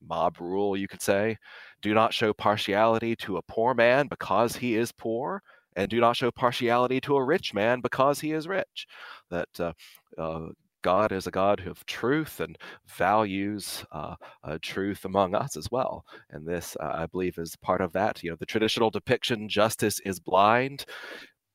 mob 0.07 0.39
rule, 0.39 0.77
you 0.77 0.87
could 0.87 1.01
say. 1.01 1.37
Do 1.81 1.93
not 1.93 2.13
show 2.13 2.33
partiality 2.33 3.15
to 3.17 3.37
a 3.37 3.41
poor 3.43 3.73
man 3.73 4.07
because 4.07 4.55
he 4.55 4.75
is 4.75 4.91
poor 4.91 5.41
and 5.75 5.89
do 5.89 5.99
not 5.99 6.15
show 6.15 6.31
partiality 6.31 6.99
to 7.01 7.15
a 7.15 7.23
rich 7.23 7.53
man 7.53 7.81
because 7.81 8.19
he 8.19 8.31
is 8.31 8.47
rich. 8.47 8.87
That 9.29 9.59
uh, 9.59 9.73
uh, 10.17 10.47
God 10.83 11.11
is 11.11 11.27
a 11.27 11.31
God 11.31 11.65
of 11.65 11.85
truth 11.85 12.39
and 12.39 12.57
values 12.85 13.83
uh, 13.91 14.15
uh, 14.43 14.57
truth 14.61 15.05
among 15.05 15.33
us 15.33 15.57
as 15.57 15.71
well. 15.71 16.05
And 16.29 16.45
this, 16.45 16.77
uh, 16.79 16.91
I 16.93 17.07
believe, 17.07 17.37
is 17.37 17.55
part 17.55 17.81
of 17.81 17.93
that. 17.93 18.21
You 18.21 18.31
know, 18.31 18.37
the 18.39 18.45
traditional 18.45 18.91
depiction, 18.91 19.49
justice 19.49 19.99
is 20.05 20.19
blind. 20.19 20.85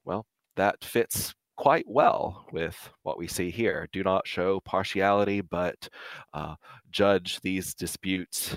Well, 0.04 0.26
that 0.56 0.82
fits 0.82 1.34
quite 1.56 1.84
well 1.86 2.46
with 2.52 2.90
what 3.02 3.18
we 3.18 3.26
see 3.28 3.50
here. 3.50 3.88
Do 3.92 4.02
not 4.02 4.26
show 4.26 4.60
partiality, 4.60 5.42
but 5.42 5.88
uh, 6.32 6.54
judge 6.90 7.40
these 7.40 7.74
disputes 7.74 8.56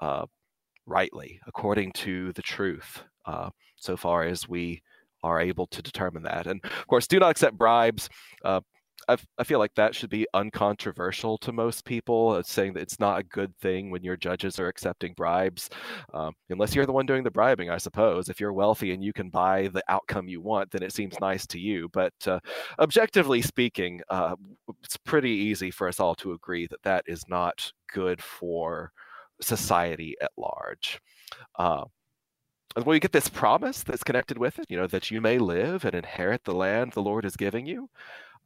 uh, 0.00 0.26
rightly, 0.86 1.40
according 1.46 1.92
to 1.92 2.32
the 2.34 2.42
truth, 2.42 3.02
uh, 3.26 3.50
so 3.76 3.96
far 3.96 4.24
as 4.24 4.48
we 4.48 4.82
are 5.24 5.40
able 5.40 5.66
to 5.68 5.82
determine 5.82 6.22
that. 6.24 6.46
And 6.46 6.60
of 6.64 6.86
course, 6.86 7.06
do 7.06 7.18
not 7.18 7.30
accept 7.30 7.58
bribes. 7.58 8.08
Uh, 8.44 8.60
I, 9.08 9.16
I 9.38 9.44
feel 9.44 9.58
like 9.58 9.74
that 9.74 9.94
should 9.94 10.10
be 10.10 10.26
uncontroversial 10.34 11.38
to 11.38 11.52
most 11.52 11.84
people, 11.84 12.30
uh, 12.30 12.42
saying 12.42 12.74
that 12.74 12.82
it's 12.82 13.00
not 13.00 13.18
a 13.18 13.24
good 13.24 13.54
thing 13.58 13.90
when 13.90 14.02
your 14.02 14.16
judges 14.16 14.58
are 14.58 14.68
accepting 14.68 15.14
bribes, 15.14 15.68
um, 16.14 16.32
unless 16.48 16.74
you're 16.74 16.86
the 16.86 16.92
one 16.92 17.06
doing 17.06 17.22
the 17.22 17.30
bribing, 17.30 17.70
I 17.70 17.78
suppose. 17.78 18.28
If 18.28 18.40
you're 18.40 18.52
wealthy 18.52 18.92
and 18.92 19.02
you 19.04 19.12
can 19.12 19.28
buy 19.30 19.68
the 19.68 19.82
outcome 19.88 20.28
you 20.28 20.40
want, 20.40 20.70
then 20.70 20.82
it 20.82 20.92
seems 20.92 21.20
nice 21.20 21.46
to 21.48 21.58
you. 21.58 21.88
But 21.92 22.14
uh, 22.26 22.40
objectively 22.78 23.42
speaking, 23.42 24.00
uh, 24.08 24.36
it's 24.82 24.96
pretty 24.96 25.30
easy 25.30 25.70
for 25.70 25.88
us 25.88 26.00
all 26.00 26.14
to 26.16 26.32
agree 26.32 26.66
that 26.68 26.82
that 26.84 27.04
is 27.06 27.22
not 27.28 27.72
good 27.92 28.22
for 28.22 28.90
society 29.40 30.14
at 30.22 30.30
large. 30.36 31.00
Uh, 31.58 31.84
when 32.82 32.94
you 32.94 33.00
get 33.00 33.12
this 33.12 33.28
promise 33.28 33.82
that's 33.84 34.02
connected 34.02 34.36
with 34.36 34.58
it, 34.58 34.66
you 34.68 34.76
know, 34.76 34.88
that 34.88 35.10
you 35.10 35.20
may 35.20 35.38
live 35.38 35.84
and 35.84 35.94
inherit 35.94 36.44
the 36.44 36.54
land 36.54 36.92
the 36.92 37.02
Lord 37.02 37.24
is 37.24 37.36
giving 37.36 37.66
you, 37.66 37.88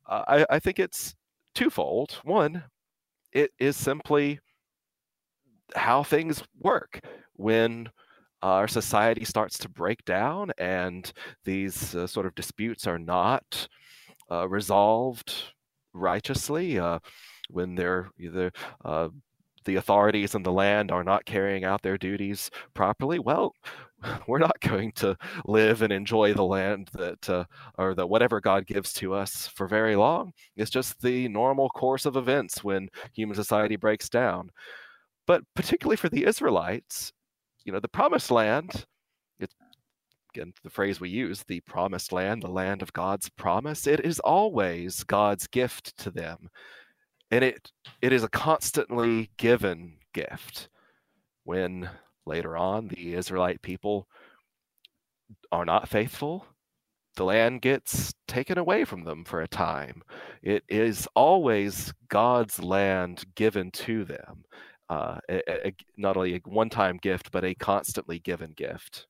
uh, 0.06 0.24
I, 0.28 0.46
I 0.56 0.58
think 0.58 0.78
it's 0.78 1.14
twofold. 1.54 2.20
One, 2.24 2.64
it 3.32 3.52
is 3.58 3.76
simply 3.76 4.40
how 5.74 6.02
things 6.02 6.42
work 6.60 7.00
when 7.34 7.88
our 8.42 8.68
society 8.68 9.24
starts 9.24 9.58
to 9.58 9.68
break 9.68 10.04
down 10.04 10.52
and 10.58 11.12
these 11.44 11.94
uh, 11.94 12.06
sort 12.06 12.26
of 12.26 12.34
disputes 12.34 12.86
are 12.86 12.98
not 12.98 13.68
uh, 14.30 14.48
resolved 14.48 15.34
righteously 15.92 16.78
uh, 16.78 16.98
when 17.50 17.74
they're 17.74 18.10
either 18.18 18.52
uh, 18.84 19.08
the 19.64 19.76
authorities 19.76 20.34
in 20.34 20.42
the 20.42 20.52
land 20.52 20.90
are 20.90 21.04
not 21.04 21.24
carrying 21.24 21.64
out 21.64 21.82
their 21.82 21.98
duties 21.98 22.50
properly 22.74 23.18
well 23.18 23.54
we're 24.26 24.38
not 24.38 24.60
going 24.60 24.92
to 24.92 25.16
live 25.46 25.82
and 25.82 25.92
enjoy 25.92 26.32
the 26.32 26.44
land 26.44 26.88
that 26.94 27.28
uh, 27.28 27.44
or 27.78 27.94
that 27.94 28.08
whatever 28.08 28.40
god 28.40 28.66
gives 28.66 28.92
to 28.94 29.14
us 29.14 29.46
for 29.46 29.66
very 29.66 29.96
long. 29.96 30.32
It's 30.56 30.70
just 30.70 31.00
the 31.00 31.28
normal 31.28 31.68
course 31.70 32.06
of 32.06 32.16
events 32.16 32.62
when 32.62 32.88
human 33.12 33.34
society 33.34 33.76
breaks 33.76 34.08
down. 34.08 34.50
But 35.26 35.42
particularly 35.54 35.96
for 35.96 36.08
the 36.08 36.24
israelites 36.24 37.12
you 37.64 37.72
know 37.72 37.80
the 37.80 37.88
promised 37.88 38.30
land 38.30 38.86
it's 39.38 39.54
again 40.34 40.54
the 40.64 40.70
phrase 40.70 41.00
we 41.00 41.10
use 41.10 41.44
the 41.44 41.60
promised 41.60 42.12
land 42.12 42.42
the 42.42 42.48
land 42.48 42.80
of 42.80 42.92
god's 42.94 43.28
promise 43.28 43.86
it 43.86 44.00
is 44.00 44.20
always 44.20 45.04
god's 45.04 45.46
gift 45.46 45.96
to 45.98 46.10
them. 46.10 46.48
And 47.30 47.44
it 47.44 47.70
it 48.00 48.12
is 48.12 48.24
a 48.24 48.28
constantly 48.28 49.30
given 49.36 49.98
gift. 50.14 50.70
When 51.44 51.90
later 52.28 52.56
on 52.56 52.88
the 52.88 53.14
Israelite 53.14 53.62
people 53.62 54.06
are 55.50 55.64
not 55.64 55.88
faithful, 55.88 56.46
the 57.16 57.24
land 57.24 57.60
gets 57.62 58.14
taken 58.28 58.58
away 58.58 58.84
from 58.84 59.04
them 59.04 59.24
for 59.24 59.40
a 59.40 59.48
time. 59.48 60.02
It 60.42 60.62
is 60.68 61.08
always 61.14 61.92
God's 62.08 62.62
land 62.62 63.24
given 63.34 63.70
to 63.72 64.04
them, 64.04 64.44
uh, 64.88 65.18
a, 65.28 65.68
a, 65.68 65.74
not 65.96 66.16
only 66.16 66.36
a 66.36 66.40
one 66.44 66.70
time 66.70 66.96
gift, 66.96 67.32
but 67.32 67.44
a 67.44 67.54
constantly 67.54 68.20
given 68.20 68.52
gift. 68.52 69.06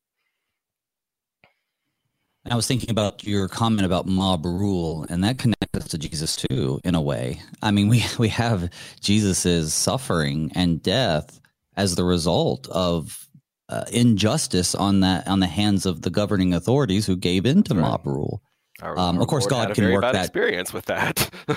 I 2.51 2.57
was 2.57 2.67
thinking 2.67 2.91
about 2.91 3.25
your 3.25 3.47
comment 3.47 3.85
about 3.85 4.07
mob 4.07 4.47
rule, 4.47 5.05
and 5.11 5.23
that 5.23 5.39
connects 5.39 5.77
us 5.77 5.89
to 5.89 5.99
Jesus 5.99 6.35
too, 6.35 6.81
in 6.85 6.95
a 6.95 7.01
way. 7.01 7.43
I 7.63 7.71
mean, 7.71 7.89
we 7.89 8.05
we 8.19 8.29
have 8.29 8.71
Jesus's 9.01 9.75
suffering 9.75 10.51
and 10.55 10.83
death 10.83 11.41
as 11.79 11.95
the 11.95 12.05
result 12.05 12.69
of 12.69 13.29
uh, 13.69 13.85
injustice 13.93 14.75
on 14.75 15.01
that 15.01 15.29
on 15.29 15.41
the 15.41 15.47
hands 15.47 15.87
of 15.87 16.03
the 16.03 16.11
governing 16.11 16.53
authorities 16.53 17.07
who 17.07 17.17
gave 17.17 17.47
in 17.47 17.63
to 17.63 17.75
mob 17.75 18.05
rule. 18.05 18.43
Our, 18.83 18.99
um, 18.99 19.17
our 19.17 19.23
of 19.23 19.29
course, 19.29 19.47
God 19.47 19.75
can 19.75 19.93
work 19.93 20.03
that 20.03 20.17
experience 20.17 20.73
with 20.73 20.87
that. 20.87 21.31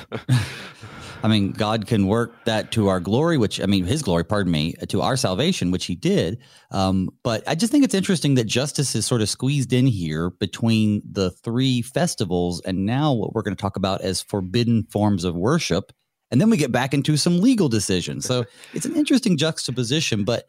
I 1.24 1.28
mean, 1.28 1.52
God 1.52 1.86
can 1.86 2.08
work 2.08 2.46
that 2.46 2.72
to 2.72 2.88
our 2.88 3.00
glory, 3.00 3.38
which 3.38 3.62
I 3.62 3.66
mean, 3.66 3.86
His 3.86 4.02
glory, 4.02 4.24
pardon 4.24 4.52
me, 4.52 4.74
to 4.90 5.02
our 5.02 5.16
salvation, 5.16 5.72
which 5.72 5.86
He 5.86 5.96
did. 5.96 6.40
Um, 6.72 7.10
but 7.24 7.48
I 7.48 7.56
just 7.56 7.72
think 7.72 7.84
it's 7.84 7.94
interesting 7.94 8.36
that 8.36 8.46
justice 8.46 8.96
is 8.96 9.06
sort 9.06 9.22
of 9.22 9.30
squeezed 9.30 9.72
in 9.72 9.86
here 9.86 10.32
between 10.32 11.02
the 11.10 11.32
three 11.32 11.82
festivals, 11.82 12.62
and 12.62 12.86
now 12.86 13.14
what 13.14 13.34
we're 13.34 13.44
going 13.44 13.56
to 13.56 13.62
talk 13.62 13.76
about 13.76 14.02
as 14.02 14.22
forbidden 14.22 14.84
forms 14.84 15.24
of 15.24 15.36
worship 15.36 15.92
and 16.32 16.40
then 16.40 16.50
we 16.50 16.58
get 16.58 16.72
back 16.72 16.94
into 16.94 17.18
some 17.18 17.40
legal 17.40 17.70
decisions. 17.70 18.26
So 18.26 18.46
it's 18.74 18.86
an 18.86 18.96
interesting 18.96 19.38
juxtaposition. 19.38 20.24
But 20.24 20.48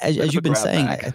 as, 0.00 0.16
as 0.18 0.34
you've 0.34 0.42
been 0.42 0.54
saying, 0.54 0.86
I, 0.86 1.12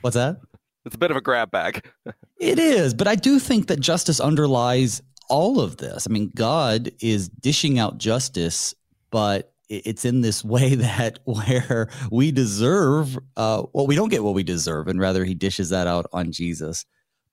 what's 0.00 0.14
that? 0.14 0.40
It's 0.84 0.94
a 0.94 0.98
bit 0.98 1.10
of 1.10 1.16
a 1.16 1.20
grab 1.20 1.50
bag. 1.50 1.84
it 2.40 2.58
is, 2.58 2.94
but 2.94 3.08
I 3.08 3.14
do 3.14 3.38
think 3.38 3.68
that 3.68 3.80
justice 3.80 4.20
underlies 4.20 5.02
all 5.28 5.60
of 5.60 5.78
this. 5.78 6.06
I 6.08 6.12
mean, 6.12 6.30
God 6.34 6.90
is 7.00 7.28
dishing 7.28 7.78
out 7.78 7.98
justice, 7.98 8.74
but 9.10 9.52
it's 9.68 10.04
in 10.04 10.20
this 10.20 10.44
way 10.44 10.74
that 10.74 11.20
where 11.24 11.88
we 12.10 12.32
deserve, 12.32 13.18
uh, 13.36 13.62
well, 13.72 13.86
we 13.86 13.94
don't 13.94 14.10
get 14.10 14.22
what 14.24 14.34
we 14.34 14.42
deserve, 14.42 14.88
and 14.88 15.00
rather 15.00 15.24
He 15.24 15.34
dishes 15.34 15.70
that 15.70 15.86
out 15.86 16.06
on 16.12 16.32
Jesus. 16.32 16.84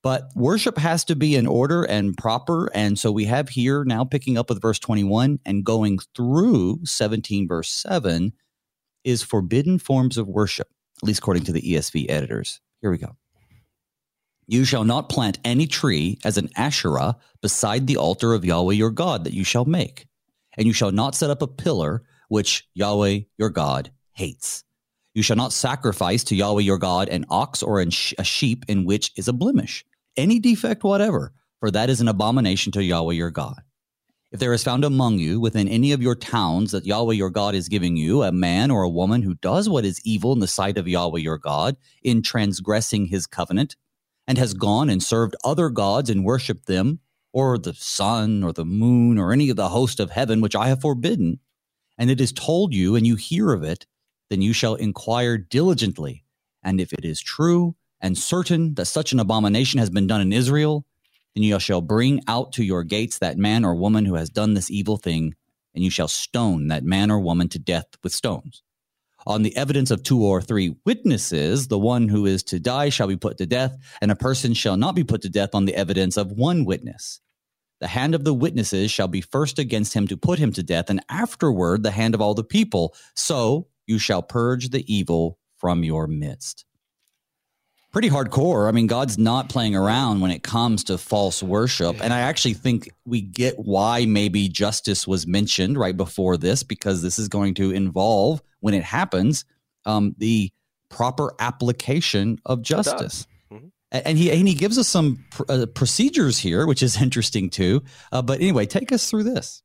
But 0.02 0.30
worship 0.34 0.78
has 0.78 1.04
to 1.04 1.16
be 1.16 1.36
in 1.36 1.46
order 1.46 1.84
and 1.84 2.16
proper. 2.16 2.68
And 2.74 2.98
so 2.98 3.12
we 3.12 3.26
have 3.26 3.48
here 3.48 3.84
now 3.84 4.04
picking 4.04 4.36
up 4.36 4.48
with 4.48 4.60
verse 4.60 4.80
21 4.80 5.38
and 5.46 5.64
going 5.64 6.00
through 6.16 6.80
17, 6.84 7.46
verse 7.46 7.70
7 7.70 8.32
is 9.04 9.22
forbidden 9.22 9.78
forms 9.78 10.18
of 10.18 10.26
worship, 10.26 10.68
at 11.02 11.06
least 11.06 11.20
according 11.20 11.44
to 11.44 11.52
the 11.52 11.62
ESV 11.62 12.06
editors. 12.08 12.60
Here 12.80 12.90
we 12.90 12.98
go. 12.98 13.16
You 14.48 14.64
shall 14.64 14.84
not 14.84 15.08
plant 15.08 15.38
any 15.44 15.68
tree 15.68 16.18
as 16.24 16.36
an 16.36 16.50
Asherah 16.56 17.16
beside 17.40 17.86
the 17.86 17.96
altar 17.96 18.34
of 18.34 18.44
Yahweh 18.44 18.74
your 18.74 18.90
God 18.90 19.22
that 19.24 19.32
you 19.32 19.44
shall 19.44 19.64
make. 19.64 20.06
And 20.58 20.66
you 20.66 20.72
shall 20.72 20.90
not 20.90 21.14
set 21.14 21.30
up 21.30 21.42
a 21.42 21.46
pillar 21.46 22.02
which 22.28 22.68
Yahweh 22.74 23.20
your 23.38 23.50
God 23.50 23.92
hates. 24.12 24.64
You 25.14 25.22
shall 25.22 25.36
not 25.36 25.52
sacrifice 25.52 26.24
to 26.24 26.34
Yahweh 26.34 26.62
your 26.62 26.78
God 26.78 27.08
an 27.08 27.24
ox 27.30 27.62
or 27.62 27.80
a 27.80 27.90
sheep 27.90 28.64
in 28.66 28.84
which 28.84 29.12
is 29.16 29.28
a 29.28 29.32
blemish 29.32 29.84
any 30.16 30.38
defect 30.38 30.84
whatever, 30.84 31.32
for 31.60 31.70
that 31.70 31.90
is 31.90 32.00
an 32.00 32.08
abomination 32.08 32.72
to 32.72 32.82
Yahweh 32.82 33.14
your 33.14 33.30
God. 33.30 33.62
If 34.30 34.40
there 34.40 34.52
is 34.52 34.64
found 34.64 34.84
among 34.84 35.18
you 35.18 35.40
within 35.40 35.68
any 35.68 35.92
of 35.92 36.00
your 36.00 36.14
towns 36.14 36.72
that 36.72 36.86
Yahweh 36.86 37.14
your 37.14 37.30
God 37.30 37.54
is 37.54 37.68
giving 37.68 37.96
you 37.96 38.22
a 38.22 38.32
man 38.32 38.70
or 38.70 38.82
a 38.82 38.88
woman 38.88 39.22
who 39.22 39.34
does 39.34 39.68
what 39.68 39.84
is 39.84 40.00
evil 40.04 40.32
in 40.32 40.38
the 40.38 40.46
sight 40.46 40.78
of 40.78 40.88
Yahweh 40.88 41.20
your 41.20 41.36
God 41.36 41.76
in 42.02 42.22
transgressing 42.22 43.06
his 43.06 43.26
covenant, 43.26 43.76
and 44.26 44.38
has 44.38 44.54
gone 44.54 44.88
and 44.88 45.02
served 45.02 45.36
other 45.44 45.68
gods 45.68 46.08
and 46.08 46.24
worshipped 46.24 46.66
them, 46.66 47.00
or 47.32 47.58
the 47.58 47.74
sun 47.74 48.42
or 48.42 48.52
the 48.52 48.64
moon 48.64 49.18
or 49.18 49.32
any 49.32 49.50
of 49.50 49.56
the 49.56 49.68
host 49.68 50.00
of 50.00 50.10
heaven 50.10 50.40
which 50.40 50.56
I 50.56 50.68
have 50.68 50.80
forbidden, 50.80 51.40
and 51.98 52.10
it 52.10 52.20
is 52.20 52.32
told 52.32 52.74
you 52.74 52.96
and 52.96 53.06
you 53.06 53.16
hear 53.16 53.52
of 53.52 53.62
it, 53.62 53.86
then 54.30 54.40
you 54.40 54.52
shall 54.52 54.74
inquire 54.76 55.36
diligently, 55.36 56.24
and 56.62 56.80
if 56.80 56.92
it 56.92 57.04
is 57.04 57.20
true, 57.20 57.76
and 58.02 58.18
certain 58.18 58.74
that 58.74 58.86
such 58.86 59.12
an 59.12 59.20
abomination 59.20 59.78
has 59.78 59.88
been 59.88 60.08
done 60.08 60.20
in 60.20 60.32
Israel, 60.32 60.84
then 61.34 61.44
you 61.44 61.58
shall 61.60 61.80
bring 61.80 62.20
out 62.26 62.52
to 62.54 62.64
your 62.64 62.82
gates 62.82 63.18
that 63.18 63.38
man 63.38 63.64
or 63.64 63.74
woman 63.74 64.04
who 64.04 64.16
has 64.16 64.28
done 64.28 64.54
this 64.54 64.70
evil 64.70 64.96
thing, 64.96 65.34
and 65.74 65.82
you 65.82 65.90
shall 65.90 66.08
stone 66.08 66.68
that 66.68 66.84
man 66.84 67.10
or 67.10 67.20
woman 67.20 67.48
to 67.50 67.58
death 67.58 67.86
with 68.02 68.12
stones. 68.12 68.62
On 69.24 69.42
the 69.42 69.56
evidence 69.56 69.92
of 69.92 70.02
two 70.02 70.24
or 70.24 70.42
three 70.42 70.74
witnesses, 70.84 71.68
the 71.68 71.78
one 71.78 72.08
who 72.08 72.26
is 72.26 72.42
to 72.42 72.58
die 72.58 72.88
shall 72.88 73.06
be 73.06 73.16
put 73.16 73.38
to 73.38 73.46
death, 73.46 73.76
and 74.00 74.10
a 74.10 74.16
person 74.16 74.52
shall 74.52 74.76
not 74.76 74.96
be 74.96 75.04
put 75.04 75.22
to 75.22 75.30
death 75.30 75.54
on 75.54 75.64
the 75.64 75.76
evidence 75.76 76.16
of 76.16 76.32
one 76.32 76.64
witness. 76.64 77.20
The 77.80 77.86
hand 77.86 78.16
of 78.16 78.24
the 78.24 78.34
witnesses 78.34 78.90
shall 78.90 79.08
be 79.08 79.20
first 79.20 79.60
against 79.60 79.94
him 79.94 80.08
to 80.08 80.16
put 80.16 80.40
him 80.40 80.52
to 80.52 80.62
death, 80.62 80.90
and 80.90 81.04
afterward 81.08 81.84
the 81.84 81.92
hand 81.92 82.14
of 82.14 82.20
all 82.20 82.34
the 82.34 82.44
people. 82.44 82.94
So 83.14 83.68
you 83.86 83.98
shall 83.98 84.22
purge 84.22 84.70
the 84.70 84.92
evil 84.92 85.38
from 85.56 85.84
your 85.84 86.08
midst 86.08 86.64
pretty 87.92 88.08
hardcore. 88.08 88.68
I 88.68 88.72
mean, 88.72 88.86
God's 88.86 89.18
not 89.18 89.48
playing 89.48 89.76
around 89.76 90.20
when 90.20 90.30
it 90.30 90.42
comes 90.42 90.84
to 90.84 90.96
false 90.96 91.42
worship. 91.42 92.02
And 92.02 92.12
I 92.12 92.20
actually 92.20 92.54
think 92.54 92.90
we 93.04 93.20
get 93.20 93.58
why 93.58 94.06
maybe 94.06 94.48
justice 94.48 95.06
was 95.06 95.26
mentioned 95.26 95.78
right 95.78 95.96
before 95.96 96.36
this, 96.36 96.62
because 96.62 97.02
this 97.02 97.18
is 97.18 97.28
going 97.28 97.54
to 97.54 97.70
involve, 97.70 98.42
when 98.60 98.74
it 98.74 98.82
happens, 98.82 99.44
um, 99.84 100.14
the 100.18 100.50
proper 100.88 101.34
application 101.38 102.38
of 102.46 102.62
justice. 102.62 103.26
Mm-hmm. 103.52 103.66
And 103.90 104.16
he 104.16 104.30
and 104.30 104.48
he 104.48 104.54
gives 104.54 104.78
us 104.78 104.88
some 104.88 105.22
pr- 105.30 105.42
uh, 105.50 105.66
procedures 105.66 106.38
here, 106.38 106.66
which 106.66 106.82
is 106.82 107.00
interesting 107.02 107.50
too. 107.50 107.82
Uh, 108.10 108.22
but 108.22 108.40
anyway, 108.40 108.64
take 108.64 108.90
us 108.90 109.08
through 109.10 109.24
this. 109.24 109.62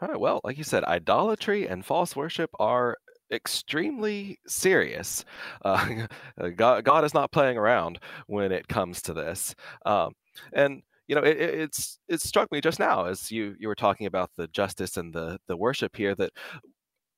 All 0.00 0.08
right. 0.08 0.18
Well, 0.18 0.40
like 0.42 0.56
you 0.56 0.64
said, 0.64 0.84
idolatry 0.84 1.68
and 1.68 1.84
false 1.84 2.16
worship 2.16 2.50
are 2.58 2.96
extremely 3.32 4.38
serious. 4.46 5.24
Uh, 5.64 6.48
God, 6.54 6.84
God 6.84 7.04
is 7.04 7.14
not 7.14 7.32
playing 7.32 7.58
around 7.58 7.98
when 8.26 8.52
it 8.52 8.68
comes 8.68 9.02
to 9.02 9.12
this. 9.12 9.54
Um, 9.84 10.12
and 10.52 10.82
you 11.08 11.14
know, 11.14 11.22
it, 11.22 11.36
it's 11.38 11.98
it 12.08 12.20
struck 12.20 12.50
me 12.52 12.60
just 12.60 12.78
now 12.78 13.06
as 13.06 13.30
you 13.30 13.56
you 13.58 13.66
were 13.68 13.74
talking 13.74 14.06
about 14.06 14.30
the 14.36 14.46
justice 14.48 14.96
and 14.96 15.12
the 15.12 15.38
the 15.48 15.56
worship 15.56 15.96
here 15.96 16.14
that 16.14 16.32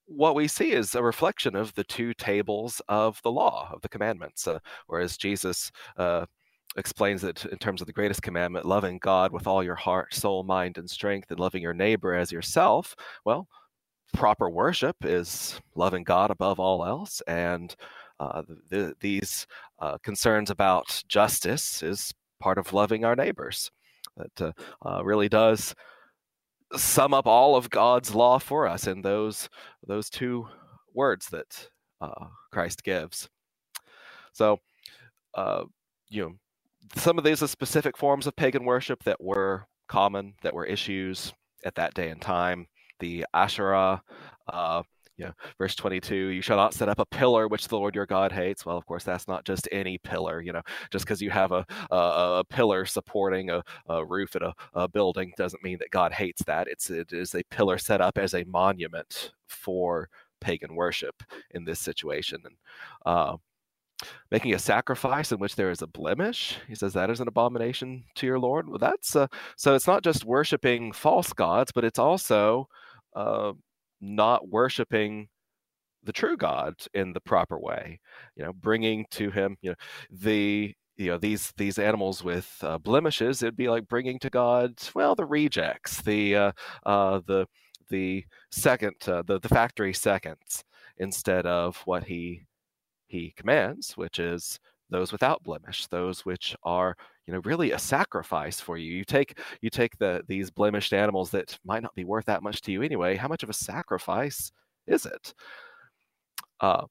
what 0.07 0.35
we 0.35 0.49
see 0.49 0.73
is 0.73 0.95
a 0.95 1.03
reflection 1.03 1.55
of 1.55 1.73
the 1.75 1.85
two 1.85 2.13
tables 2.15 2.83
of 2.89 3.21
the 3.23 3.31
law 3.31 3.71
of 3.73 3.81
the 3.83 3.89
commandments. 3.89 4.47
Uh, 4.47 4.59
whereas 4.87 5.17
Jesus 5.17 5.71
uh, 5.97 6.27
explains 6.77 7.25
it 7.25 7.45
in 7.47 7.59
terms 7.59 7.81
of 7.81 7.87
the 7.87 7.93
greatest 7.93 8.23
commandment, 8.23 8.67
loving 8.67 8.99
God 8.99 9.33
with 9.33 9.47
all 9.47 9.63
your 9.63 9.77
heart, 9.77 10.15
soul, 10.15 10.43
mind, 10.43 10.79
and 10.79 10.89
strength, 10.91 11.31
and 11.31 11.41
loving 11.41 11.63
your 11.63 11.75
neighbor 11.75 12.15
as 12.15 12.33
yourself. 12.33 12.95
Well, 13.25 13.49
proper 14.13 14.49
worship 14.49 14.97
is 15.03 15.61
loving 15.75 16.05
God 16.05 16.31
above 16.31 16.61
all 16.61 16.85
else, 16.85 17.23
and 17.27 17.75
uh, 18.19 18.43
the, 18.69 18.95
these 19.01 19.47
uh, 19.79 19.99
concerns 19.99 20.51
about 20.51 21.03
justice 21.09 21.83
is 21.83 22.13
part 22.41 22.59
of 22.59 22.73
loving 22.73 23.05
our 23.05 23.17
neighbors. 23.17 23.71
That 24.17 24.41
uh, 24.41 24.89
uh, 24.89 25.05
really 25.05 25.29
does 25.29 25.75
sum 26.77 27.15
up 27.15 27.27
all 27.27 27.57
of 27.57 27.71
God's 27.71 28.15
law 28.15 28.39
for 28.39 28.67
us 28.67 28.87
in 28.87 29.03
those 29.03 29.49
those 29.87 30.11
two 30.11 30.47
words 30.95 31.29
that 31.29 31.69
uh, 32.01 32.27
Christ 32.53 32.83
gives. 32.83 33.29
So, 34.33 34.59
uh, 35.35 35.65
you 36.09 36.23
know, 36.23 36.33
some 36.97 37.19
of 37.19 37.25
these 37.25 37.43
are 37.43 37.49
specific 37.49 37.97
forms 37.97 38.27
of 38.27 38.37
pagan 38.37 38.65
worship 38.65 39.03
that 39.05 39.23
were 39.23 39.67
common, 39.89 40.35
that 40.43 40.55
were 40.55 40.67
issues 40.67 41.33
at 41.65 41.75
that 41.77 41.95
day 41.95 42.09
and 42.09 42.21
time. 42.21 42.67
The 43.01 43.27
Asherah, 43.35 44.03
uh, 44.49 44.83
you 45.21 45.27
know, 45.27 45.33
verse 45.59 45.75
22, 45.75 46.15
you 46.15 46.41
shall 46.41 46.57
not 46.57 46.73
set 46.73 46.89
up 46.89 46.99
a 46.99 47.05
pillar 47.05 47.47
which 47.47 47.69
the 47.69 47.77
Lord 47.77 47.95
your 47.95 48.07
God 48.07 48.33
hates. 48.33 48.65
Well, 48.65 48.79
of 48.79 48.87
course, 48.87 49.05
that's 49.05 49.29
not 49.29 49.45
just 49.45 49.69
any 49.71 49.99
pillar, 49.99 50.41
you 50.41 50.53
know, 50.53 50.63
just 50.91 51.05
because 51.05 51.21
you 51.21 51.29
have 51.29 51.53
a, 51.53 51.67
a, 51.91 51.97
a, 52.39 52.45
pillar 52.49 52.87
supporting 52.87 53.51
a, 53.51 53.63
a 53.87 54.03
roof 54.03 54.35
at 54.35 54.43
a, 54.43 54.55
a, 54.73 54.89
building 54.89 55.35
doesn't 55.37 55.63
mean 55.63 55.77
that 55.81 55.91
God 55.91 56.13
hates 56.13 56.43
that. 56.45 56.69
It's, 56.69 56.89
it 56.89 57.13
is 57.13 57.35
a 57.35 57.43
pillar 57.51 57.77
set 57.77 58.01
up 58.01 58.17
as 58.17 58.33
a 58.33 58.45
monument 58.45 59.33
for 59.47 60.09
pagan 60.41 60.75
worship 60.75 61.23
in 61.51 61.67
this 61.67 61.81
situation. 61.81 62.41
And, 62.45 62.55
uh, 63.05 63.37
making 64.31 64.55
a 64.55 64.59
sacrifice 64.59 65.31
in 65.31 65.39
which 65.39 65.57
there 65.57 65.71
is 65.71 65.83
a 65.83 65.87
blemish 65.87 66.57
he 66.67 66.75
says 66.75 66.95
that 66.95 67.11
is 67.11 67.21
an 67.21 67.29
abomination 67.29 68.03
to 68.15 68.27
your 68.27 68.39
lord 68.39 68.67
well 68.67 68.79
that's 68.79 69.15
uh, 69.15 69.27
so 69.57 69.75
it's 69.75 69.87
not 69.87 70.03
just 70.03 70.25
worshiping 70.25 70.91
false 70.91 71.35
gods 71.35 71.71
but 71.71 71.85
it's 71.85 71.99
also 71.99 72.67
uh, 73.15 73.53
not 74.01 74.49
worshiping 74.49 75.29
the 76.03 76.13
true 76.13 76.37
God 76.37 76.75
in 76.95 77.13
the 77.13 77.21
proper 77.21 77.59
way. 77.59 78.01
You 78.37 78.45
know, 78.45 78.53
bringing 78.53 79.07
to 79.13 79.31
Him, 79.31 79.57
you 79.63 79.71
know, 79.71 79.77
the 80.11 80.75
you 80.97 81.07
know 81.07 81.19
these 81.19 81.53
these 81.57 81.79
animals 81.79 82.23
with 82.25 82.57
uh, 82.63 82.79
blemishes. 82.79 83.43
It'd 83.43 83.57
be 83.57 83.69
like 83.69 83.89
bringing 83.89 84.19
to 84.21 84.31
God, 84.31 84.75
well, 84.95 85.15
the 85.15 85.25
rejects, 85.27 86.03
the 86.03 86.37
uh, 86.37 86.53
uh, 86.87 87.21
the 87.27 87.47
the 87.91 88.25
second, 88.51 88.95
uh, 89.07 89.23
the 89.27 89.41
the 89.41 89.49
factory 89.49 89.95
seconds, 89.95 90.65
instead 90.99 91.47
of 91.47 91.79
what 91.87 92.05
He 92.05 92.43
He 93.09 93.33
commands, 93.37 93.97
which 93.97 94.19
is 94.19 94.59
those 94.91 95.13
without 95.13 95.43
blemish, 95.43 95.87
those 95.87 96.25
which 96.25 96.57
are 96.65 96.97
you 97.31 97.37
know 97.37 97.43
really 97.45 97.71
a 97.71 97.79
sacrifice 97.79 98.61
for 98.61 98.77
you. 98.77 98.93
You 98.93 99.05
take 99.05 99.39
you 99.61 99.71
take 99.71 99.97
the 99.99 100.23
these 100.27 100.51
blemished 100.51 100.93
animals 100.93 101.31
that 101.31 101.57
might 101.65 101.83
not 101.83 101.95
be 101.95 102.05
worth 102.05 102.25
that 102.27 102.43
much 102.43 102.61
to 102.63 102.73
you 102.73 102.83
anyway 102.83 103.15
how 103.15 103.29
much 103.29 103.45
of 103.45 103.49
a 103.49 103.55
sacrifice 103.55 104.51
is 104.89 105.07
it? 105.07 105.33
Uh, 106.61 106.85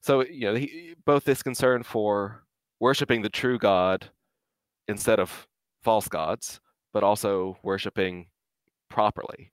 so 0.00 0.24
you 0.24 0.46
know 0.46 0.54
he, 0.54 0.94
both 1.04 1.24
this 1.24 1.42
concern 1.42 1.82
for 1.82 2.44
worshiping 2.78 3.20
the 3.20 3.28
true 3.28 3.58
god 3.58 4.08
instead 4.86 5.18
of 5.18 5.48
false 5.82 6.06
gods 6.08 6.60
but 6.92 7.02
also 7.02 7.58
worshiping 7.64 8.26
properly 8.88 9.50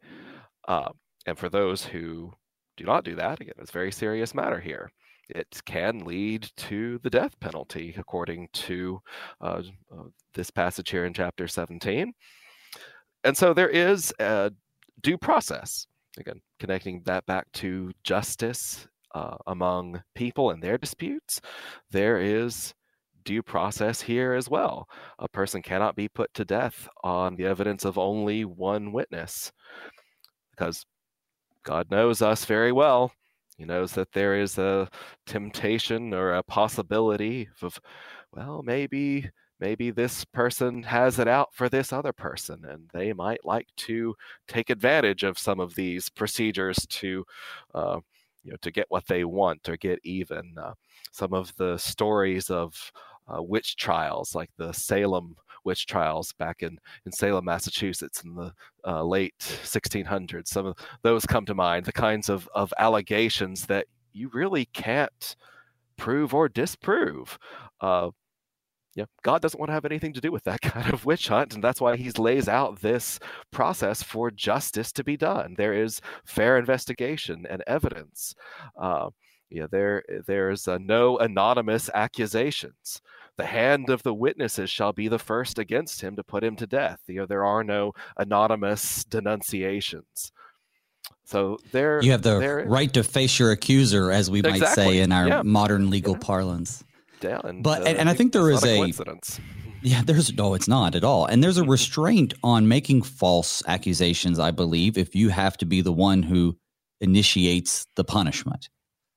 uh, 0.67 0.89
and 1.25 1.37
for 1.37 1.49
those 1.49 1.83
who 1.83 2.31
do 2.77 2.85
not 2.85 3.03
do 3.03 3.15
that 3.15 3.41
again 3.41 3.53
it's 3.57 3.71
a 3.71 3.73
very 3.73 3.91
serious 3.91 4.35
matter 4.35 4.59
here 4.59 4.91
it 5.29 5.61
can 5.65 5.99
lead 5.99 6.49
to 6.57 6.99
the 7.03 7.09
death 7.09 7.39
penalty, 7.39 7.95
according 7.97 8.49
to 8.53 9.01
uh, 9.41 9.61
uh, 9.91 10.03
this 10.33 10.49
passage 10.49 10.89
here 10.89 11.05
in 11.05 11.13
chapter 11.13 11.47
17. 11.47 12.13
And 13.23 13.37
so 13.37 13.53
there 13.53 13.69
is 13.69 14.13
a 14.19 14.51
due 15.01 15.17
process. 15.17 15.87
Again, 16.17 16.41
connecting 16.59 17.01
that 17.05 17.25
back 17.25 17.51
to 17.53 17.91
justice 18.03 18.87
uh, 19.13 19.37
among 19.47 20.01
people 20.15 20.51
and 20.51 20.61
their 20.61 20.77
disputes, 20.77 21.41
there 21.91 22.19
is 22.19 22.73
due 23.23 23.43
process 23.43 23.99
here 24.01 24.33
as 24.33 24.49
well. 24.49 24.87
A 25.19 25.27
person 25.27 25.61
cannot 25.61 25.95
be 25.95 26.07
put 26.07 26.33
to 26.33 26.45
death 26.45 26.87
on 27.03 27.35
the 27.35 27.45
evidence 27.45 27.83
of 27.83 27.97
only 27.97 28.45
one 28.45 28.93
witness 28.93 29.51
because 30.51 30.85
God 31.63 31.91
knows 31.91 32.21
us 32.21 32.45
very 32.45 32.71
well. 32.71 33.11
He 33.57 33.65
knows 33.65 33.93
that 33.93 34.11
there 34.11 34.39
is 34.39 34.57
a 34.57 34.89
temptation 35.25 36.13
or 36.13 36.33
a 36.33 36.43
possibility 36.43 37.49
of, 37.61 37.79
well, 38.31 38.61
maybe 38.63 39.29
maybe 39.59 39.89
this 39.91 40.23
person 40.25 40.83
has 40.83 41.17
it 41.19 41.27
out 41.27 41.53
for 41.53 41.67
this 41.67 41.91
other 41.91 42.13
person 42.13 42.63
and 42.65 42.89
they 42.93 43.11
might 43.13 43.43
like 43.43 43.67
to 43.75 44.15
take 44.47 44.69
advantage 44.69 45.23
of 45.23 45.39
some 45.39 45.59
of 45.59 45.73
these 45.75 46.09
procedures 46.09 46.77
to 46.89 47.25
uh, 47.73 47.99
you 48.43 48.51
know 48.51 48.57
to 48.61 48.71
get 48.71 48.85
what 48.89 49.07
they 49.07 49.23
want 49.23 49.67
or 49.67 49.77
get 49.77 49.99
even 50.03 50.53
uh, 50.61 50.73
some 51.11 51.33
of 51.33 51.55
the 51.57 51.77
stories 51.77 52.49
of 52.49 52.91
uh, 53.27 53.41
witch 53.41 53.75
trials 53.75 54.35
like 54.35 54.49
the 54.57 54.71
salem 54.71 55.35
witch 55.67 55.85
trials 55.85 56.33
back 56.33 56.63
in, 56.63 56.79
in 57.05 57.11
Salem, 57.11 57.45
Massachusetts 57.45 58.23
in 58.23 58.33
the 58.33 58.53
uh, 58.87 59.03
late 59.03 59.37
1600s. 59.39 60.47
Some 60.47 60.65
of 60.65 60.77
those 61.03 61.25
come 61.25 61.45
to 61.45 61.53
mind, 61.53 61.85
the 61.85 61.91
kinds 61.91 62.29
of, 62.29 62.49
of 62.55 62.73
allegations 62.79 63.67
that 63.67 63.85
you 64.13 64.29
really 64.33 64.65
can't 64.73 65.35
prove 65.97 66.33
or 66.33 66.47
disprove. 66.47 67.37
Uh, 67.81 68.09
yeah, 68.95 69.05
God 69.21 69.43
doesn't 69.43 69.59
want 69.59 69.69
to 69.69 69.73
have 69.73 69.85
anything 69.85 70.13
to 70.13 70.21
do 70.21 70.31
with 70.31 70.45
that 70.45 70.61
kind 70.73 70.91
of 70.91 71.05
witch 71.05 71.27
hunt, 71.27 71.53
and 71.53 71.63
that's 71.63 71.81
why 71.81 71.97
He 71.97 72.09
lays 72.11 72.47
out 72.47 72.79
this 72.79 73.19
process 73.51 74.01
for 74.01 74.31
justice 74.31 74.91
to 74.93 75.03
be 75.03 75.17
done. 75.17 75.53
There 75.57 75.73
is 75.73 76.01
fair 76.25 76.57
investigation 76.57 77.45
and 77.47 77.61
evidence. 77.67 78.33
Uh, 78.79 79.09
yeah, 79.49 79.67
there 79.69 80.03
there's 80.25 80.67
uh, 80.67 80.77
no 80.79 81.17
anonymous 81.19 81.89
accusations 81.93 83.01
the 83.37 83.45
hand 83.45 83.89
of 83.89 84.03
the 84.03 84.13
witnesses 84.13 84.69
shall 84.69 84.93
be 84.93 85.07
the 85.07 85.19
first 85.19 85.59
against 85.59 86.01
him 86.01 86.15
to 86.15 86.23
put 86.23 86.43
him 86.43 86.55
to 86.57 86.67
death. 86.67 86.99
You 87.07 87.21
know, 87.21 87.25
there 87.25 87.45
are 87.45 87.63
no 87.63 87.93
anonymous 88.17 89.03
denunciations. 89.03 90.31
So 91.25 91.57
there 91.71 92.01
you 92.01 92.11
have 92.11 92.21
the 92.21 92.65
right 92.67 92.91
to 92.93 93.03
face 93.03 93.37
your 93.37 93.51
accuser, 93.51 94.11
as 94.11 94.31
we 94.31 94.39
exactly, 94.39 94.61
might 94.61 94.73
say 94.73 94.99
in 94.99 95.11
our 95.11 95.27
yeah. 95.27 95.41
modern 95.43 95.89
legal 95.89 96.13
yeah. 96.13 96.19
parlance. 96.19 96.83
Yeah, 97.21 97.41
and, 97.43 97.63
but 97.63 97.81
uh, 97.81 97.85
and, 97.85 97.97
and, 97.97 98.09
I 98.09 98.13
think 98.13 98.31
there 98.31 98.49
is 98.49 98.63
a, 98.63 98.81
a 98.81 98.87
yeah, 99.81 100.03
there's 100.03 100.33
no, 100.33 100.53
it's 100.53 100.67
not 100.67 100.95
at 100.95 101.03
all, 101.03 101.25
and 101.25 101.43
there's 101.43 101.57
a 101.57 101.63
restraint 101.63 102.33
on 102.43 102.67
making 102.67 103.01
false 103.01 103.63
accusations. 103.67 104.39
I 104.39 104.51
believe 104.51 104.97
if 104.97 105.15
you 105.15 105.29
have 105.29 105.57
to 105.57 105.65
be 105.65 105.81
the 105.81 105.91
one 105.91 106.23
who 106.23 106.57
initiates 107.01 107.87
the 107.95 108.03
punishment, 108.03 108.69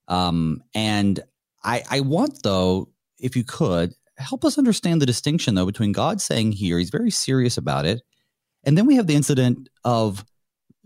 um, 0.09 0.63
and 0.75 1.21
I 1.63 1.85
I 1.91 2.01
want 2.01 2.43
though, 2.43 2.89
if 3.19 3.37
you 3.37 3.45
could, 3.45 3.95
help 4.21 4.45
us 4.45 4.59
understand 4.59 5.03
the 5.03 5.07
distinction 5.07 5.55
though 5.55 5.67
between 5.67 5.93
God 5.93 6.21
saying 6.21 6.53
here 6.53 6.79
he's 6.79 6.91
very 6.91 7.11
serious 7.11 7.57
about 7.57 7.87
it, 7.87 8.03
and 8.65 8.77
then 8.77 8.87
we 8.87 8.97
have 8.97 9.07
the 9.07 9.17
incident 9.17 9.69
of 9.85 10.25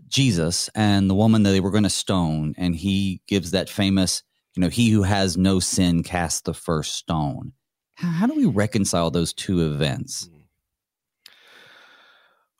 Jesus 0.07 0.69
and 0.75 1.09
the 1.09 1.15
woman 1.15 1.43
that 1.43 1.51
they 1.51 1.59
were 1.59 1.71
going 1.71 1.83
to 1.83 1.89
stone, 1.89 2.55
and 2.57 2.75
he 2.75 3.21
gives 3.27 3.51
that 3.51 3.69
famous, 3.69 4.23
you 4.55 4.61
know, 4.61 4.69
he 4.69 4.89
who 4.89 5.03
has 5.03 5.37
no 5.37 5.59
sin 5.59 6.03
cast 6.03 6.45
the 6.45 6.53
first 6.53 6.95
stone. 6.95 7.53
How 7.95 8.27
do 8.27 8.35
we 8.35 8.45
reconcile 8.45 9.09
those 9.09 9.33
two 9.33 9.65
events? 9.65 10.27
Hmm. 10.27 10.35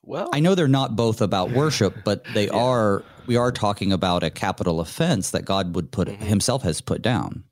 Well, 0.04 0.30
I 0.34 0.40
know 0.40 0.56
they're 0.56 0.68
not 0.68 0.96
both 0.96 1.22
about 1.22 1.52
worship, 1.54 1.96
but 2.04 2.24
they 2.34 2.46
yeah. 2.46 2.54
are. 2.54 3.04
We 3.28 3.38
are 3.38 3.52
talking 3.52 3.92
about 3.92 4.24
a 4.24 4.30
capital 4.30 4.80
offense 4.80 5.32
that 5.32 5.46
God 5.46 5.76
would 5.76 5.92
put 5.92 6.08
mm-hmm. 6.08 6.24
Himself 6.24 6.62
has 6.64 6.80
put 6.80 7.02
down. 7.02 7.44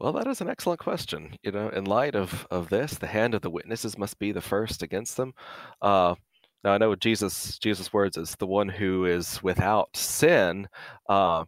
Well, 0.00 0.14
that 0.14 0.26
is 0.26 0.40
an 0.40 0.48
excellent 0.48 0.80
question. 0.80 1.36
You 1.42 1.52
know, 1.52 1.68
in 1.68 1.84
light 1.84 2.14
of, 2.14 2.46
of 2.50 2.70
this, 2.70 2.94
the 2.94 3.06
hand 3.06 3.34
of 3.34 3.42
the 3.42 3.50
witnesses 3.50 3.98
must 3.98 4.18
be 4.18 4.32
the 4.32 4.40
first 4.40 4.82
against 4.82 5.16
them. 5.16 5.34
Uh, 5.82 6.14
now 6.64 6.72
I 6.72 6.78
know 6.78 6.94
Jesus 6.94 7.58
Jesus' 7.58 7.92
words 7.92 8.16
is 8.16 8.34
the 8.36 8.46
one 8.46 8.68
who 8.68 9.04
is 9.06 9.42
without 9.42 9.94
sin, 9.96 10.68
uh, 11.08 11.44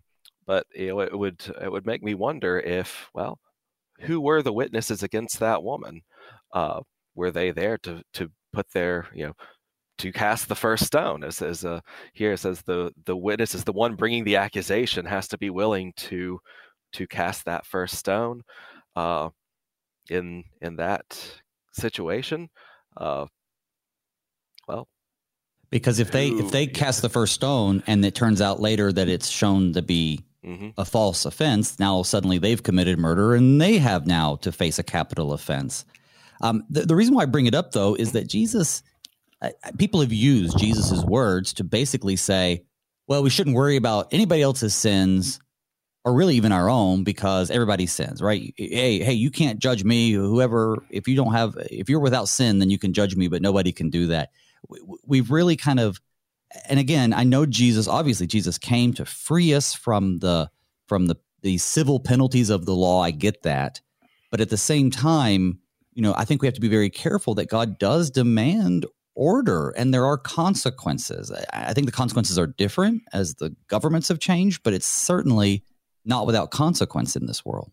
but 0.46 0.66
you 0.74 0.88
know, 0.88 1.00
it 1.00 1.18
would 1.18 1.40
it 1.62 1.70
would 1.72 1.86
make 1.86 2.02
me 2.02 2.14
wonder 2.14 2.60
if 2.60 3.08
well, 3.14 3.38
who 4.00 4.20
were 4.20 4.42
the 4.42 4.52
witnesses 4.52 5.02
against 5.02 5.40
that 5.40 5.62
woman? 5.62 6.02
Uh, 6.52 6.80
were 7.14 7.30
they 7.30 7.50
there 7.52 7.78
to 7.78 8.02
to 8.14 8.30
put 8.52 8.70
their 8.72 9.08
you 9.14 9.26
know 9.26 9.34
to 9.98 10.12
cast 10.12 10.48
the 10.48 10.54
first 10.54 10.84
stone. 10.86 11.22
As, 11.24 11.40
as 11.42 11.64
uh, 11.64 11.80
here 12.14 12.32
it 12.32 12.38
says, 12.38 12.62
the 12.62 12.92
the 13.06 13.16
witness 13.16 13.54
is 13.54 13.64
the 13.64 13.72
one 13.72 13.94
bringing 13.96 14.24
the 14.24 14.36
accusation 14.36 15.06
has 15.06 15.28
to 15.28 15.38
be 15.38 15.50
willing 15.50 15.92
to 15.96 16.40
to 16.92 17.06
cast 17.06 17.44
that 17.44 17.66
first 17.66 17.96
stone. 17.96 18.42
Uh, 18.94 19.30
in 20.10 20.44
in 20.60 20.76
that 20.76 21.40
situation, 21.72 22.50
uh, 22.96 23.26
well, 24.68 24.88
because 25.70 25.98
if 25.98 26.10
they 26.10 26.28
if 26.28 26.50
they 26.50 26.66
cast 26.66 27.02
the 27.02 27.08
first 27.08 27.34
stone 27.34 27.82
and 27.86 28.04
it 28.04 28.14
turns 28.14 28.40
out 28.40 28.60
later 28.60 28.92
that 28.92 29.08
it's 29.08 29.28
shown 29.28 29.72
to 29.72 29.82
be 29.82 30.24
mm-hmm. 30.44 30.70
a 30.76 30.84
false 30.84 31.24
offense, 31.24 31.78
now 31.78 32.02
suddenly 32.02 32.38
they've 32.38 32.62
committed 32.62 32.98
murder 32.98 33.34
and 33.34 33.60
they 33.60 33.78
have 33.78 34.06
now 34.06 34.36
to 34.36 34.52
face 34.52 34.78
a 34.78 34.82
capital 34.82 35.32
offense. 35.32 35.84
Um, 36.40 36.64
the, 36.68 36.82
the 36.82 36.96
reason 36.96 37.14
why 37.14 37.22
I 37.22 37.26
bring 37.26 37.46
it 37.46 37.54
up 37.54 37.72
though 37.72 37.94
is 37.94 38.12
that 38.12 38.28
Jesus 38.28 38.82
people 39.78 40.00
have 40.00 40.12
used 40.12 40.58
Jesus's 40.58 41.04
words 41.04 41.52
to 41.54 41.64
basically 41.64 42.16
say, 42.16 42.64
well, 43.08 43.22
we 43.22 43.30
shouldn't 43.30 43.56
worry 43.56 43.76
about 43.76 44.12
anybody 44.12 44.42
else's 44.42 44.74
sins 44.74 45.40
or 46.04 46.14
really 46.14 46.36
even 46.36 46.52
our 46.52 46.68
own 46.68 47.04
because 47.04 47.50
everybody 47.50 47.86
sins, 47.86 48.20
right? 48.20 48.52
Hey, 48.56 48.98
hey, 49.00 49.12
you 49.12 49.30
can't 49.30 49.58
judge 49.58 49.84
me. 49.84 50.12
Whoever, 50.12 50.82
if 50.90 51.06
you 51.06 51.14
don't 51.14 51.32
have, 51.32 51.56
if 51.70 51.88
you're 51.88 52.00
without 52.00 52.28
sin, 52.28 52.58
then 52.58 52.70
you 52.70 52.78
can 52.78 52.92
judge 52.92 53.14
me, 53.14 53.28
but 53.28 53.42
nobody 53.42 53.72
can 53.72 53.90
do 53.90 54.08
that. 54.08 54.30
We've 55.06 55.30
really 55.30 55.56
kind 55.56 55.80
of, 55.80 56.00
and 56.68 56.78
again, 56.80 57.12
I 57.12 57.24
know 57.24 57.46
Jesus. 57.46 57.88
Obviously, 57.88 58.26
Jesus 58.26 58.58
came 58.58 58.92
to 58.94 59.04
free 59.04 59.54
us 59.54 59.74
from 59.74 60.18
the 60.18 60.50
from 60.86 61.06
the 61.06 61.16
the 61.40 61.58
civil 61.58 61.98
penalties 61.98 62.50
of 62.50 62.66
the 62.66 62.74
law. 62.74 63.02
I 63.02 63.10
get 63.10 63.42
that, 63.42 63.80
but 64.30 64.40
at 64.40 64.50
the 64.50 64.56
same 64.56 64.90
time, 64.90 65.60
you 65.94 66.02
know, 66.02 66.14
I 66.16 66.24
think 66.24 66.42
we 66.42 66.46
have 66.46 66.54
to 66.54 66.60
be 66.60 66.68
very 66.68 66.90
careful 66.90 67.34
that 67.36 67.48
God 67.48 67.78
does 67.78 68.10
demand 68.10 68.86
order 69.14 69.70
and 69.76 69.92
there 69.92 70.06
are 70.06 70.16
consequences. 70.16 71.32
I 71.52 71.74
think 71.74 71.86
the 71.86 71.92
consequences 71.92 72.38
are 72.38 72.46
different 72.46 73.02
as 73.12 73.34
the 73.34 73.54
governments 73.68 74.08
have 74.08 74.18
changed, 74.18 74.62
but 74.62 74.72
it's 74.72 74.86
certainly 74.86 75.64
not 76.04 76.26
without 76.26 76.50
consequence 76.50 77.16
in 77.16 77.26
this 77.26 77.44
world. 77.44 77.70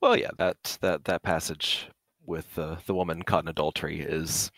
Well, 0.00 0.16
yeah, 0.16 0.30
that 0.38 0.78
that 0.80 1.04
that 1.04 1.22
passage 1.22 1.88
with 2.24 2.58
uh, 2.58 2.76
the 2.86 2.94
woman 2.94 3.22
caught 3.22 3.44
in 3.44 3.48
adultery 3.48 4.00
is 4.00 4.50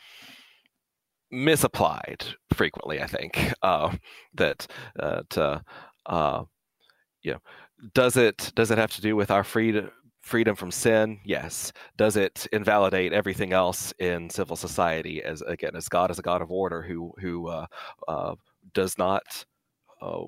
misapplied 1.30 2.24
frequently. 2.52 3.00
I 3.00 3.06
think 3.06 3.52
uh, 3.62 3.96
that 4.34 4.66
that 4.96 5.38
uh, 5.38 5.60
uh, 6.06 6.44
you 7.22 7.32
know 7.32 7.40
does 7.94 8.16
it 8.16 8.52
does 8.54 8.70
it 8.70 8.78
have 8.78 8.92
to 8.92 9.00
do 9.00 9.16
with 9.16 9.30
our 9.30 9.44
freedom 9.44 9.90
freedom 10.20 10.54
from 10.54 10.70
sin 10.70 11.18
yes 11.24 11.72
does 11.96 12.16
it 12.16 12.46
invalidate 12.52 13.12
everything 13.12 13.52
else 13.52 13.92
in 13.98 14.30
civil 14.30 14.54
society 14.54 15.20
as 15.20 15.42
again 15.42 15.74
as 15.74 15.88
god 15.88 16.12
is 16.12 16.18
a 16.20 16.22
god 16.22 16.40
of 16.40 16.52
order 16.52 16.80
who 16.80 17.12
who 17.18 17.48
uh, 17.48 17.66
uh, 18.06 18.34
does 18.72 18.96
not 18.98 19.44
uh, 20.00 20.22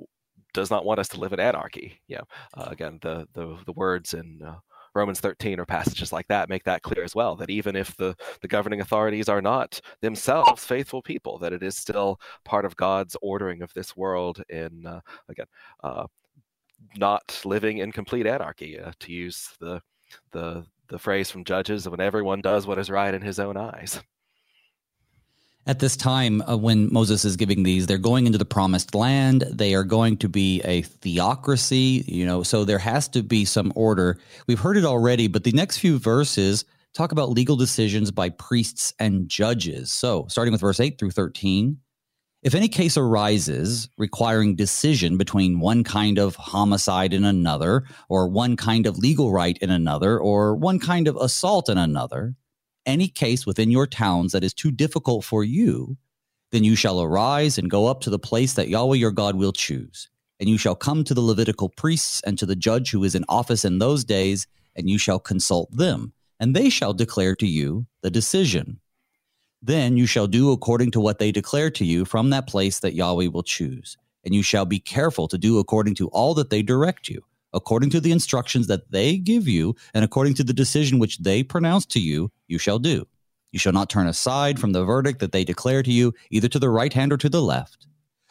does 0.55 0.71
not 0.71 0.85
want 0.85 0.99
us 0.99 1.09
to 1.09 1.21
live 1.21 1.33
in 1.33 1.41
anarchy 1.41 2.01
yeah 2.09 2.23
uh, 2.57 2.69
again 2.69 2.99
the, 3.03 3.27
the 3.35 3.57
the 3.67 3.73
words 3.73 4.15
in 4.15 4.41
uh, 4.43 4.55
Romans 4.95 5.21
13 5.21 5.59
or 5.59 5.67
passages 5.67 6.13
like 6.13 6.29
that 6.29 6.49
make 6.49 6.65
that 6.65 6.83
clear 6.83 7.03
as 7.03 7.15
well 7.15 7.35
that 7.37 7.51
even 7.51 7.75
if 7.75 7.97
the, 7.97 8.15
the 8.41 8.49
governing 8.49 8.81
authorities 8.81 9.29
are 9.29 9.43
not 9.43 9.81
themselves 10.01 10.65
faithful 10.65 11.03
people, 11.03 11.39
that 11.39 11.53
it 11.53 11.63
is 11.63 11.77
still 11.77 12.21
part 12.45 12.65
of 12.65 12.77
God's 12.77 13.17
ordering 13.21 13.61
of 13.63 13.73
this 13.75 13.97
world 13.97 14.43
in, 14.49 14.87
uh, 14.87 15.01
again, 15.29 15.47
uh, 15.83 16.07
not 16.97 17.41
living 17.45 17.79
in 17.79 17.93
complete 17.93 18.27
anarchy, 18.27 18.79
uh, 18.79 18.93
to 19.01 19.13
use 19.13 19.51
the 19.61 19.81
the 20.33 20.65
the 20.89 20.99
phrase 20.99 21.31
from 21.31 21.45
Judges, 21.45 21.89
when 21.89 22.01
everyone 22.01 22.43
does 22.43 22.67
what 22.67 22.79
is 22.79 22.91
right 22.91 23.15
in 23.15 23.23
his 23.23 23.39
own 23.39 23.57
eyes. 23.57 24.01
At 25.67 25.79
this 25.79 25.97
time, 25.97 26.43
uh, 26.43 26.59
when 26.59 26.93
Moses 26.93 27.25
is 27.25 27.37
giving 27.37 27.63
these, 27.63 27.87
they're 27.87 27.97
going 27.97 28.27
into 28.27 28.37
the 28.37 28.45
promised 28.45 28.95
land. 28.95 29.47
They 29.51 29.75
are 29.75 29.83
going 29.85 30.19
to 30.19 30.29
be 30.29 30.61
a 30.63 30.83
theocracy, 30.83 32.05
you 32.07 32.27
know, 32.27 32.43
so 32.43 32.67
there 32.67 32.79
has 32.79 33.09
to 33.09 33.23
be 33.23 33.47
some 33.47 33.73
order. 33.75 34.19
We've 34.47 34.61
heard 34.61 34.77
it 34.77 34.85
already, 34.85 35.27
but 35.27 35.45
the 35.45 35.53
next 35.53 35.79
few 35.79 35.99
verses 35.99 36.67
talk 36.93 37.13
about 37.13 37.31
legal 37.31 37.57
decisions 37.57 38.11
by 38.11 38.29
priests 38.29 38.93
and 38.99 39.27
judges. 39.27 39.91
So, 39.91 40.27
starting 40.29 40.53
with 40.53 40.61
verse 40.61 40.81
8 40.81 40.99
through 40.99 41.13
13, 41.13 41.79
if 42.43 42.55
any 42.55 42.69
case 42.69 42.99
arises 42.99 43.89
requiring 43.97 44.57
decision 44.57 45.17
between 45.17 45.61
one 45.61 45.83
kind 45.83 46.19
of 46.19 46.37
homicide 46.37 47.15
and 47.15 47.25
another, 47.25 47.85
or 48.11 48.29
one 48.29 48.57
kind 48.57 48.87
of 48.87 48.99
legal 48.99 49.33
right 49.33 49.57
in 49.63 49.71
another, 49.71 50.19
or 50.19 50.55
one 50.55 50.79
kind 50.79 51.09
of 51.09 51.17
assault 51.17 51.71
in 51.71 51.79
another, 51.79 52.35
any 52.87 53.09
case 53.09 53.47
within 53.47 53.71
your 53.71 53.87
towns 53.87 54.33
that 54.33 54.45
is 54.45 54.55
too 54.55 54.71
difficult 54.71 55.25
for 55.25 55.45
you, 55.45 55.97
then 56.53 56.65
you 56.65 56.77
shall 56.77 57.03
arise 57.03 57.59
and 57.59 57.71
go 57.71 57.87
up 57.87 58.01
to 58.03 58.11
the 58.11 58.19
place 58.19 58.55
that 58.55 58.69
Yahweh 58.69 58.97
your 58.97 59.11
God 59.11 59.37
will 59.37 59.53
choose. 59.53 60.09
And 60.41 60.49
you 60.49 60.59
shall 60.59 60.75
come 60.75 61.05
to 61.05 61.15
the 61.15 61.21
Levitical 61.21 61.69
priests 61.69 62.21
and 62.27 62.39
to 62.39 62.47
the 62.47 62.57
judge 62.57 62.91
who 62.91 63.05
is 63.05 63.15
in 63.15 63.25
office 63.29 63.65
in 63.65 63.79
those 63.79 64.05
days, 64.05 64.47
and 64.77 64.89
you 64.91 64.99
shall 64.99 65.19
consult 65.19 65.71
them, 65.77 66.13
and 66.39 66.55
they 66.55 66.69
shall 66.69 66.93
declare 66.93 67.35
to 67.37 67.47
you 67.47 67.87
the 68.03 68.11
decision. 68.11 68.81
Then 69.63 69.97
you 69.97 70.07
shall 70.07 70.27
do 70.27 70.53
according 70.53 70.91
to 70.91 71.01
what 71.01 71.19
they 71.19 71.33
declare 71.33 71.71
to 71.71 71.85
you 71.85 72.05
from 72.05 72.31
that 72.31 72.47
place 72.47 72.81
that 72.81 72.95
Yahweh 72.95 73.29
will 73.29 73.43
choose. 73.43 73.97
And 74.25 74.35
you 74.35 74.43
shall 74.43 74.65
be 74.65 74.79
careful 74.79 75.29
to 75.29 75.39
do 75.39 75.59
according 75.59 75.95
to 75.97 76.09
all 76.09 76.35
that 76.35 76.51
they 76.51 76.63
direct 76.63 77.09
you, 77.09 77.25
according 77.55 77.91
to 77.91 78.01
the 78.01 78.13
instructions 78.13 78.67
that 78.67 78.91
they 78.91 79.17
give 79.17 79.49
you, 79.49 79.75
and 79.95 80.05
according 80.05 80.35
to 80.35 80.45
the 80.45 80.53
decision 80.53 80.99
which 80.99 81.19
they 81.19 81.43
pronounce 81.43 81.87
to 81.87 82.01
you, 82.01 82.31
you 82.49 82.59
shall 82.59 82.79
do. 82.79 83.07
You 83.53 83.59
shall 83.59 83.73
not 83.73 83.89
turn 83.89 84.07
aside 84.09 84.59
from 84.59 84.73
the 84.73 84.85
verdict 84.85 85.21
that 85.21 85.33
they 85.33 85.45
declare 85.45 85.83
to 85.83 85.93
you, 85.93 86.13
either 86.31 86.49
to 86.49 86.59
the 86.59 86.69
right 86.69 86.93
hand 86.93 87.13
or 87.13 87.17
to 87.17 87.29
the 87.29 87.41
left. 87.41 87.87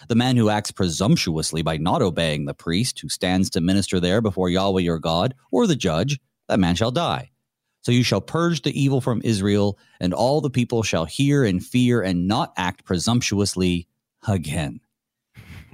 The 0.09 0.15
man 0.15 0.35
who 0.35 0.49
acts 0.49 0.71
presumptuously 0.71 1.61
by 1.61 1.77
not 1.77 2.01
obeying 2.01 2.45
the 2.45 2.53
priest 2.53 2.99
who 2.99 3.07
stands 3.07 3.49
to 3.51 3.61
minister 3.61 4.01
there 4.01 4.19
before 4.19 4.49
Yahweh 4.49 4.81
your 4.81 4.99
God, 4.99 5.33
or 5.49 5.65
the 5.65 5.77
judge, 5.77 6.19
that 6.49 6.59
man 6.59 6.75
shall 6.75 6.91
die. 6.91 7.31
So 7.83 7.91
you 7.91 8.03
shall 8.03 8.21
purge 8.21 8.61
the 8.61 8.77
evil 8.79 9.01
from 9.01 9.21
Israel, 9.23 9.77
and 9.99 10.13
all 10.13 10.41
the 10.41 10.49
people 10.49 10.83
shall 10.83 11.05
hear 11.05 11.43
and 11.43 11.63
fear 11.63 12.01
and 12.01 12.27
not 12.27 12.53
act 12.57 12.83
presumptuously 12.83 13.87
again. 14.27 14.81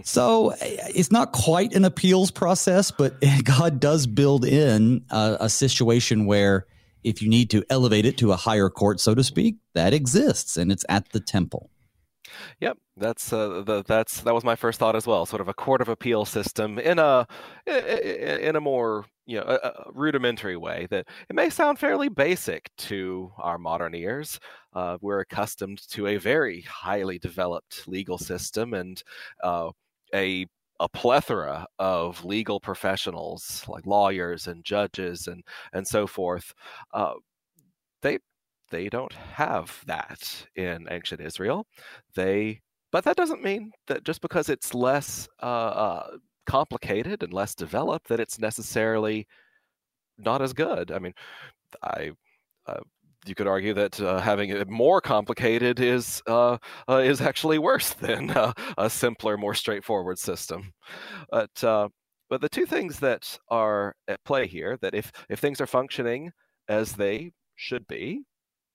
So 0.03 0.53
it's 0.59 1.11
not 1.11 1.31
quite 1.31 1.73
an 1.73 1.85
appeals 1.85 2.31
process, 2.31 2.91
but 2.91 3.15
God 3.43 3.79
does 3.79 4.07
build 4.07 4.45
in 4.45 5.05
a, 5.09 5.37
a, 5.41 5.49
situation 5.49 6.25
where 6.25 6.65
if 7.03 7.21
you 7.21 7.29
need 7.29 7.49
to 7.51 7.63
elevate 7.69 8.05
it 8.05 8.17
to 8.17 8.31
a 8.31 8.35
higher 8.35 8.69
court, 8.69 8.99
so 8.99 9.15
to 9.15 9.23
speak, 9.23 9.57
that 9.73 9.93
exists 9.93 10.57
and 10.57 10.71
it's 10.71 10.85
at 10.89 11.09
the 11.11 11.19
temple. 11.19 11.69
Yep, 12.59 12.77
that's 12.97 13.33
uh, 13.33 13.63
the, 13.65 13.83
that's 13.83 14.21
that 14.21 14.33
was 14.33 14.43
my 14.43 14.55
first 14.55 14.79
thought 14.79 14.95
as 14.95 15.07
well. 15.07 15.25
Sort 15.25 15.41
of 15.41 15.47
a 15.47 15.53
court 15.53 15.81
of 15.81 15.89
appeal 15.89 16.25
system 16.25 16.77
in 16.77 16.99
a 16.99 17.27
in 17.65 18.55
a 18.55 18.61
more 18.61 19.05
you 19.25 19.37
know 19.37 19.45
a, 19.47 19.67
a 19.67 19.91
rudimentary 19.93 20.57
way 20.57 20.87
that 20.89 21.07
it 21.29 21.35
may 21.35 21.49
sound 21.49 21.79
fairly 21.79 22.09
basic 22.09 22.69
to 22.77 23.31
our 23.37 23.57
modern 23.57 23.95
ears. 23.95 24.39
Uh, 24.73 24.97
we're 25.01 25.21
accustomed 25.21 25.81
to 25.89 26.07
a 26.07 26.17
very 26.17 26.61
highly 26.61 27.19
developed 27.19 27.87
legal 27.87 28.17
system 28.17 28.73
and 28.73 29.03
uh, 29.43 29.69
a 30.13 30.45
a 30.79 30.87
plethora 30.89 31.67
of 31.79 32.23
legal 32.23 32.59
professionals 32.59 33.65
like 33.67 33.85
lawyers 33.85 34.47
and 34.47 34.63
judges 34.63 35.27
and 35.27 35.43
and 35.73 35.87
so 35.87 36.07
forth. 36.07 36.53
Uh, 36.93 37.13
they 38.01 38.19
they 38.71 38.89
don't 38.89 39.13
have 39.13 39.83
that 39.87 40.47
in 40.55 40.87
ancient 40.91 41.21
Israel. 41.21 41.65
They, 42.15 42.61
but 42.91 43.03
that 43.05 43.17
doesn't 43.17 43.43
mean 43.43 43.71
that 43.87 44.03
just 44.05 44.21
because 44.21 44.49
it's 44.49 44.73
less 44.73 45.27
uh, 45.41 45.45
uh, 45.45 46.17
complicated 46.45 47.23
and 47.23 47.33
less 47.33 47.55
developed, 47.55 48.07
that 48.09 48.19
it's 48.19 48.39
necessarily 48.39 49.27
not 50.17 50.41
as 50.41 50.53
good. 50.53 50.91
I 50.91 50.99
mean, 50.99 51.13
I. 51.83 52.11
You 53.29 53.35
could 53.35 53.47
argue 53.47 53.73
that 53.75 53.99
uh, 54.01 54.19
having 54.19 54.49
it 54.49 54.67
more 54.69 54.99
complicated 55.01 55.79
is 55.79 56.21
uh, 56.27 56.57
uh, 56.89 56.97
is 56.97 57.21
actually 57.21 57.59
worse 57.59 57.93
than 58.01 58.31
uh, 58.31 58.53
a 58.77 58.89
simpler, 58.89 59.37
more 59.37 59.53
straightforward 59.53 60.19
system. 60.19 60.73
But 61.31 61.63
uh, 61.63 61.89
but 62.29 62.41
the 62.41 62.49
two 62.49 62.65
things 62.65 62.99
that 62.99 63.37
are 63.49 63.95
at 64.07 64.23
play 64.23 64.47
here 64.47 64.77
that 64.81 64.93
if 64.95 65.11
if 65.29 65.39
things 65.39 65.61
are 65.61 65.67
functioning 65.67 66.31
as 66.67 66.93
they 66.93 67.31
should 67.55 67.87
be, 67.87 68.23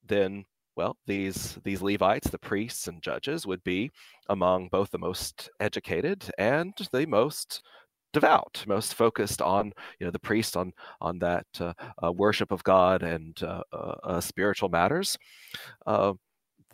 then 0.06 0.44
well, 0.76 0.96
these 1.06 1.58
these 1.64 1.82
Levites, 1.82 2.30
the 2.30 2.38
priests 2.38 2.88
and 2.88 3.02
judges, 3.02 3.46
would 3.46 3.62
be 3.64 3.90
among 4.28 4.68
both 4.68 4.90
the 4.90 4.98
most 4.98 5.50
educated 5.60 6.30
and 6.38 6.74
the 6.92 7.06
most 7.06 7.62
devout, 8.14 8.64
most 8.66 8.94
focused 8.94 9.42
on 9.42 9.72
you 9.98 10.06
know 10.06 10.10
the 10.10 10.18
priest 10.18 10.56
on 10.56 10.72
on 11.00 11.18
that 11.18 11.46
uh, 11.60 11.74
uh, 12.02 12.10
worship 12.12 12.50
of 12.50 12.64
God 12.64 13.02
and 13.02 13.40
uh, 13.42 13.62
uh, 13.72 13.94
uh 14.04 14.20
spiritual 14.20 14.70
matters. 14.70 15.18
Uh, 15.86 16.14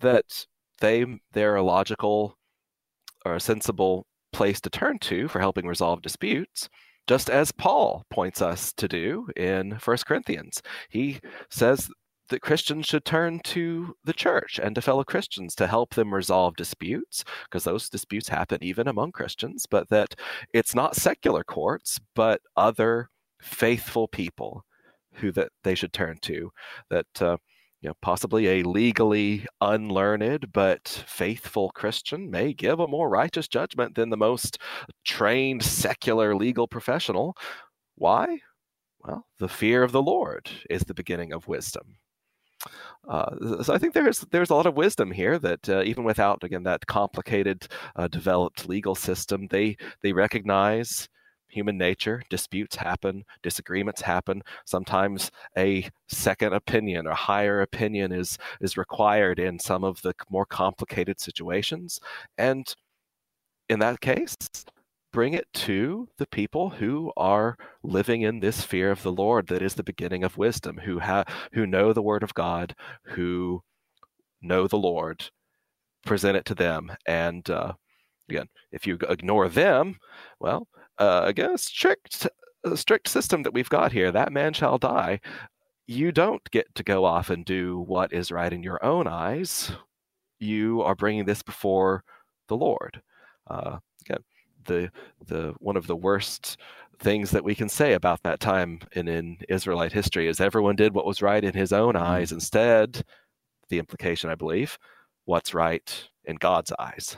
that 0.00 0.46
they 0.80 1.04
they're 1.32 1.56
a 1.56 1.62
logical 1.62 2.36
or 3.24 3.34
a 3.34 3.40
sensible 3.40 4.06
place 4.32 4.60
to 4.60 4.70
turn 4.70 4.98
to 5.00 5.26
for 5.28 5.40
helping 5.40 5.66
resolve 5.66 6.00
disputes 6.02 6.68
just 7.08 7.28
as 7.28 7.50
Paul 7.50 8.04
points 8.08 8.40
us 8.40 8.72
to 8.74 8.86
do 8.86 9.26
in 9.36 9.76
First 9.80 10.06
Corinthians. 10.06 10.62
He 10.90 11.18
says 11.50 11.90
that 12.30 12.42
Christians 12.42 12.86
should 12.86 13.04
turn 13.04 13.40
to 13.44 13.94
the 14.04 14.12
church 14.12 14.58
and 14.62 14.74
to 14.74 14.80
fellow 14.80 15.04
Christians 15.04 15.54
to 15.56 15.66
help 15.66 15.94
them 15.94 16.14
resolve 16.14 16.56
disputes, 16.56 17.24
because 17.44 17.64
those 17.64 17.88
disputes 17.88 18.28
happen 18.28 18.58
even 18.62 18.88
among 18.88 19.12
Christians, 19.12 19.66
but 19.70 19.88
that 19.90 20.14
it's 20.54 20.74
not 20.74 20.96
secular 20.96 21.44
courts, 21.44 22.00
but 22.14 22.40
other 22.56 23.10
faithful 23.40 24.08
people 24.08 24.64
who 25.14 25.32
that 25.32 25.50
they 25.64 25.74
should 25.74 25.92
turn 25.92 26.16
to. 26.22 26.50
That 26.88 27.22
uh, 27.22 27.36
you 27.80 27.88
know, 27.88 27.94
possibly 28.02 28.46
a 28.46 28.62
legally 28.62 29.46
unlearned 29.60 30.52
but 30.52 31.04
faithful 31.06 31.70
Christian 31.70 32.30
may 32.30 32.52
give 32.52 32.78
a 32.78 32.86
more 32.86 33.08
righteous 33.08 33.48
judgment 33.48 33.94
than 33.94 34.10
the 34.10 34.16
most 34.16 34.58
trained 35.04 35.62
secular 35.62 36.34
legal 36.36 36.68
professional. 36.68 37.36
Why? 37.94 38.40
Well, 39.02 39.26
the 39.38 39.48
fear 39.48 39.82
of 39.82 39.92
the 39.92 40.02
Lord 40.02 40.50
is 40.68 40.82
the 40.82 40.94
beginning 40.94 41.32
of 41.32 41.48
wisdom. 41.48 41.96
Uh, 43.08 43.62
so 43.62 43.74
I 43.74 43.78
think 43.78 43.94
there's 43.94 44.20
there's 44.30 44.50
a 44.50 44.54
lot 44.54 44.66
of 44.66 44.76
wisdom 44.76 45.10
here 45.10 45.38
that 45.38 45.68
uh, 45.68 45.82
even 45.82 46.04
without 46.04 46.44
again 46.44 46.62
that 46.64 46.86
complicated 46.86 47.66
uh, 47.96 48.08
developed 48.08 48.68
legal 48.68 48.94
system, 48.94 49.48
they 49.50 49.76
they 50.02 50.12
recognize 50.12 51.08
human 51.48 51.76
nature. 51.76 52.22
Disputes 52.30 52.76
happen, 52.76 53.24
disagreements 53.42 54.02
happen. 54.02 54.42
Sometimes 54.64 55.30
a 55.56 55.88
second 56.08 56.52
opinion 56.54 57.06
or 57.06 57.14
higher 57.14 57.60
opinion 57.62 58.12
is 58.12 58.38
is 58.60 58.76
required 58.76 59.38
in 59.38 59.58
some 59.58 59.84
of 59.84 60.02
the 60.02 60.14
more 60.30 60.46
complicated 60.46 61.20
situations, 61.20 62.00
and 62.38 62.74
in 63.68 63.78
that 63.80 64.00
case, 64.00 64.36
bring 65.12 65.34
it 65.34 65.46
to 65.52 66.08
the 66.18 66.26
people 66.26 66.70
who 66.70 67.12
are 67.16 67.56
living 67.82 68.22
in 68.22 68.40
this 68.40 68.62
fear 68.62 68.90
of 68.90 69.02
the 69.02 69.12
Lord 69.12 69.48
that 69.48 69.62
is 69.62 69.74
the 69.74 69.82
beginning 69.82 70.24
of 70.24 70.38
wisdom, 70.38 70.78
who 70.78 70.98
have 70.98 71.26
who 71.52 71.66
know 71.66 71.92
the 71.92 72.02
word 72.02 72.22
of 72.22 72.34
God, 72.34 72.74
who 73.04 73.62
know 74.40 74.66
the 74.66 74.78
Lord, 74.78 75.30
present 76.04 76.36
it 76.36 76.44
to 76.46 76.54
them. 76.54 76.92
And 77.06 77.48
uh, 77.50 77.72
again, 78.28 78.48
if 78.72 78.86
you 78.86 78.98
ignore 79.08 79.48
them, 79.48 79.96
well, 80.38 80.68
uh, 80.98 81.22
again, 81.24 81.58
strict 81.58 82.28
strict 82.74 83.08
system 83.08 83.42
that 83.42 83.54
we've 83.54 83.68
got 83.70 83.92
here, 83.92 84.12
that 84.12 84.32
man 84.32 84.52
shall 84.52 84.78
die. 84.78 85.20
You 85.86 86.12
don't 86.12 86.48
get 86.50 86.72
to 86.76 86.84
go 86.84 87.04
off 87.04 87.30
and 87.30 87.44
do 87.44 87.80
what 87.80 88.12
is 88.12 88.30
right 88.30 88.52
in 88.52 88.62
your 88.62 88.84
own 88.84 89.08
eyes. 89.08 89.72
You 90.38 90.82
are 90.82 90.94
bringing 90.94 91.24
this 91.24 91.42
before 91.42 92.04
the 92.48 92.56
Lord. 92.56 93.02
Uh, 93.48 93.78
again, 94.02 94.22
the 94.64 94.90
the 95.26 95.54
one 95.58 95.76
of 95.76 95.86
the 95.86 95.96
worst 95.96 96.56
things 97.00 97.30
that 97.30 97.44
we 97.44 97.54
can 97.54 97.68
say 97.68 97.94
about 97.94 98.22
that 98.22 98.40
time 98.40 98.80
in, 98.92 99.08
in 99.08 99.38
Israelite 99.48 99.92
history 99.92 100.28
is 100.28 100.40
everyone 100.40 100.76
did 100.76 100.94
what 100.94 101.06
was 101.06 101.22
right 101.22 101.42
in 101.42 101.54
his 101.54 101.72
own 101.72 101.94
mm-hmm. 101.94 102.04
eyes. 102.04 102.32
Instead, 102.32 103.02
the 103.68 103.78
implication, 103.78 104.30
I 104.30 104.34
believe, 104.34 104.78
what's 105.24 105.54
right 105.54 106.08
in 106.24 106.36
God's 106.36 106.72
eyes. 106.78 107.16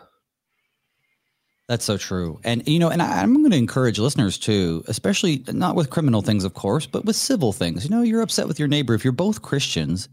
That's 1.69 1.85
so 1.85 1.97
true. 1.97 2.41
And, 2.45 2.67
you 2.69 2.79
know, 2.79 2.91
and 2.91 3.01
I, 3.01 3.23
am 3.23 3.35
going 3.35 3.51
to 3.51 3.57
encourage 3.57 3.99
listeners 3.99 4.37
too, 4.37 4.85
especially 4.89 5.45
not 5.49 5.75
with 5.75 5.91
criminal 5.91 6.21
things, 6.21 6.45
of 6.45 6.55
course, 6.55 6.87
but 6.87 7.05
with 7.05 7.17
civil 7.17 7.53
things. 7.53 7.85
You 7.85 7.91
know, 7.91 8.03
you're 8.03 8.21
upset 8.21 8.49
with 8.49 8.59
your 8.59 8.69
neighbor. 8.69 8.95
If 8.95 9.05
you're 9.05 9.13
both 9.13 9.43
Christians, 9.43 10.09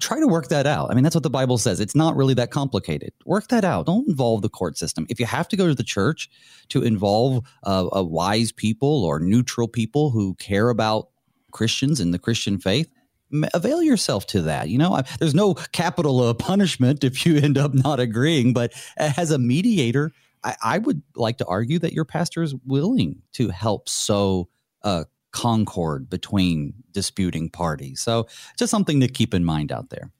try 0.00 0.18
to 0.18 0.26
work 0.26 0.48
that 0.48 0.66
out. 0.66 0.90
I 0.90 0.94
mean, 0.94 1.04
that's 1.04 1.14
what 1.14 1.22
the 1.22 1.30
Bible 1.30 1.58
says. 1.58 1.80
It's 1.80 1.94
not 1.94 2.16
really 2.16 2.34
that 2.34 2.50
complicated. 2.50 3.12
Work 3.26 3.48
that 3.48 3.64
out. 3.64 3.86
Don't 3.86 4.08
involve 4.08 4.42
the 4.42 4.48
court 4.48 4.78
system. 4.78 5.06
If 5.08 5.20
you 5.20 5.26
have 5.26 5.48
to 5.48 5.56
go 5.56 5.66
to 5.66 5.74
the 5.74 5.84
church 5.84 6.30
to 6.68 6.82
involve 6.82 7.44
uh, 7.64 7.88
a 7.92 8.02
wise 8.02 8.52
people 8.52 9.04
or 9.04 9.20
neutral 9.20 9.68
people 9.68 10.10
who 10.10 10.34
care 10.36 10.70
about 10.70 11.08
Christians 11.52 12.00
and 12.00 12.12
the 12.12 12.18
Christian 12.18 12.58
faith, 12.58 12.88
avail 13.52 13.82
yourself 13.82 14.26
to 14.28 14.42
that. 14.42 14.68
You 14.68 14.78
know, 14.78 14.94
I, 14.94 15.02
there's 15.18 15.34
no 15.34 15.54
capital 15.54 16.20
uh, 16.20 16.34
punishment 16.34 17.04
if 17.04 17.26
you 17.26 17.36
end 17.36 17.58
up 17.58 17.74
not 17.74 18.00
agreeing, 18.00 18.52
but 18.52 18.72
as 18.96 19.30
a 19.30 19.38
mediator, 19.38 20.12
I, 20.42 20.56
I 20.62 20.78
would 20.78 21.02
like 21.16 21.38
to 21.38 21.46
argue 21.46 21.78
that 21.80 21.92
your 21.92 22.04
pastor 22.04 22.42
is 22.42 22.54
willing 22.66 23.22
to 23.32 23.48
help 23.48 23.88
sow 23.88 24.48
uh, 24.82 25.04
concord 25.34 26.08
between 26.08 26.72
disputing 26.92 27.50
parties. 27.50 28.00
So 28.00 28.28
just 28.56 28.70
something 28.70 29.00
to 29.00 29.08
keep 29.08 29.34
in 29.34 29.44
mind 29.44 29.72
out 29.72 29.90
there. 29.90 30.12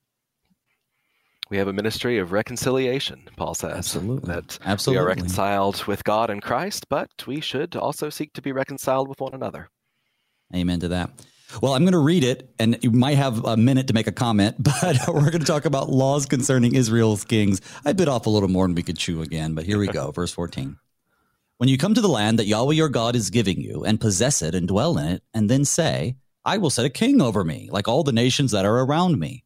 We 1.51 1.59
have 1.59 1.69
a 1.69 1.73
ministry 1.73 2.19
of 2.19 2.33
reconciliation, 2.33 3.29
Paul 3.37 3.55
says. 3.55 3.77
Absolutely. 3.77 4.35
That 4.35 4.59
Absolutely. 4.65 4.99
we 4.99 5.05
are 5.05 5.07
reconciled 5.07 5.85
with 5.85 6.03
God 6.03 6.31
and 6.31 6.43
Christ, 6.43 6.89
but 6.89 7.11
we 7.27 7.41
should 7.41 7.77
also 7.77 8.11
seek 8.11 8.33
to 8.33 8.43
be 8.43 8.51
reconciled 8.51 9.09
with 9.09 9.21
one 9.21 9.35
another. 9.35 9.69
Amen 10.55 10.81
to 10.81 10.89
that. 10.89 11.11
Well, 11.63 11.75
I'm 11.75 11.83
going 11.83 11.93
to 11.93 11.99
read 11.99 12.25
it, 12.25 12.53
and 12.59 12.79
you 12.83 12.91
might 12.91 13.17
have 13.17 13.45
a 13.45 13.57
minute 13.57 13.87
to 13.89 13.95
make 13.95 14.09
a 14.09 14.13
comment, 14.13 14.57
but 14.63 14.99
we're 15.07 15.31
going 15.31 15.41
to 15.41 15.47
talk 15.47 15.65
about 15.65 15.91
laws 15.91 16.27
concerning 16.27 16.75
Israel's 16.75 17.25
kings. 17.25 17.61
I 17.85 17.93
bit 17.93 18.09
off 18.09 18.27
a 18.27 18.31
little 18.31 18.49
more 18.49 18.67
than 18.67 18.75
we 18.75 18.83
could 18.83 18.99
chew 18.99 19.23
again, 19.23 19.55
but 19.55 19.65
here 19.65 19.79
we 19.79 19.87
go. 19.87 20.11
Verse 20.11 20.33
14. 20.33 20.77
When 21.59 21.69
you 21.69 21.79
come 21.79 21.95
to 21.95 22.01
the 22.01 22.09
land 22.09 22.41
that 22.41 22.49
Yahweh 22.49 22.75
your 22.75 22.89
God 22.89 23.15
is 23.15 23.31
giving 23.31 23.61
you 23.61 23.85
and 23.85 24.01
possess 24.01 24.43
it 24.43 24.57
and 24.57 24.67
dwell 24.67 24.99
in 24.99 25.07
it, 25.07 25.23
and 25.33 25.49
then 25.49 25.65
say, 25.65 26.17
I 26.45 26.59
will 26.59 26.69
set 26.69 26.85
a 26.85 26.91
king 26.91 27.23
over 27.23 27.45
me, 27.45 27.69
like 27.71 27.87
all 27.87 28.03
the 28.03 28.11
nations 28.11 28.51
that 28.51 28.65
are 28.65 28.81
around 28.81 29.21
me. 29.21 29.45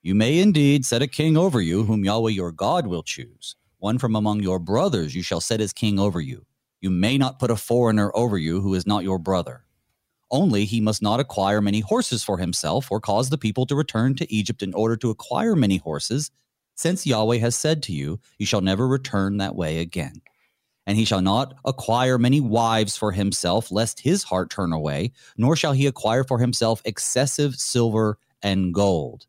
You 0.00 0.14
may 0.14 0.38
indeed 0.38 0.86
set 0.86 1.02
a 1.02 1.06
king 1.06 1.36
over 1.36 1.60
you, 1.60 1.84
whom 1.84 2.06
Yahweh 2.06 2.30
your 2.30 2.52
God 2.52 2.86
will 2.86 3.02
choose. 3.02 3.54
One 3.76 3.98
from 3.98 4.16
among 4.16 4.40
your 4.40 4.58
brothers 4.58 5.14
you 5.14 5.22
shall 5.22 5.42
set 5.42 5.60
as 5.60 5.74
king 5.74 5.98
over 5.98 6.22
you. 6.22 6.46
You 6.80 6.88
may 6.88 7.18
not 7.18 7.38
put 7.38 7.50
a 7.50 7.56
foreigner 7.56 8.10
over 8.14 8.38
you 8.38 8.62
who 8.62 8.72
is 8.72 8.86
not 8.86 9.04
your 9.04 9.18
brother. 9.18 9.66
Only 10.30 10.64
he 10.64 10.80
must 10.80 11.02
not 11.02 11.20
acquire 11.20 11.60
many 11.60 11.80
horses 11.80 12.24
for 12.24 12.38
himself, 12.38 12.90
or 12.90 12.98
cause 12.98 13.28
the 13.28 13.36
people 13.36 13.66
to 13.66 13.76
return 13.76 14.14
to 14.14 14.32
Egypt 14.32 14.62
in 14.62 14.72
order 14.72 14.96
to 14.96 15.10
acquire 15.10 15.54
many 15.54 15.76
horses, 15.76 16.30
since 16.76 17.06
Yahweh 17.06 17.36
has 17.36 17.54
said 17.54 17.82
to 17.82 17.92
you, 17.92 18.20
You 18.38 18.46
shall 18.46 18.62
never 18.62 18.88
return 18.88 19.36
that 19.36 19.54
way 19.54 19.80
again 19.80 20.22
and 20.86 20.96
he 20.96 21.04
shall 21.04 21.22
not 21.22 21.54
acquire 21.64 22.18
many 22.18 22.40
wives 22.40 22.96
for 22.96 23.12
himself, 23.12 23.70
lest 23.70 24.00
his 24.00 24.24
heart 24.24 24.50
turn 24.50 24.72
away, 24.72 25.12
nor 25.36 25.56
shall 25.56 25.72
he 25.72 25.86
acquire 25.86 26.24
for 26.24 26.38
himself 26.38 26.82
excessive 26.84 27.54
silver 27.54 28.18
and 28.42 28.74
gold. 28.74 29.26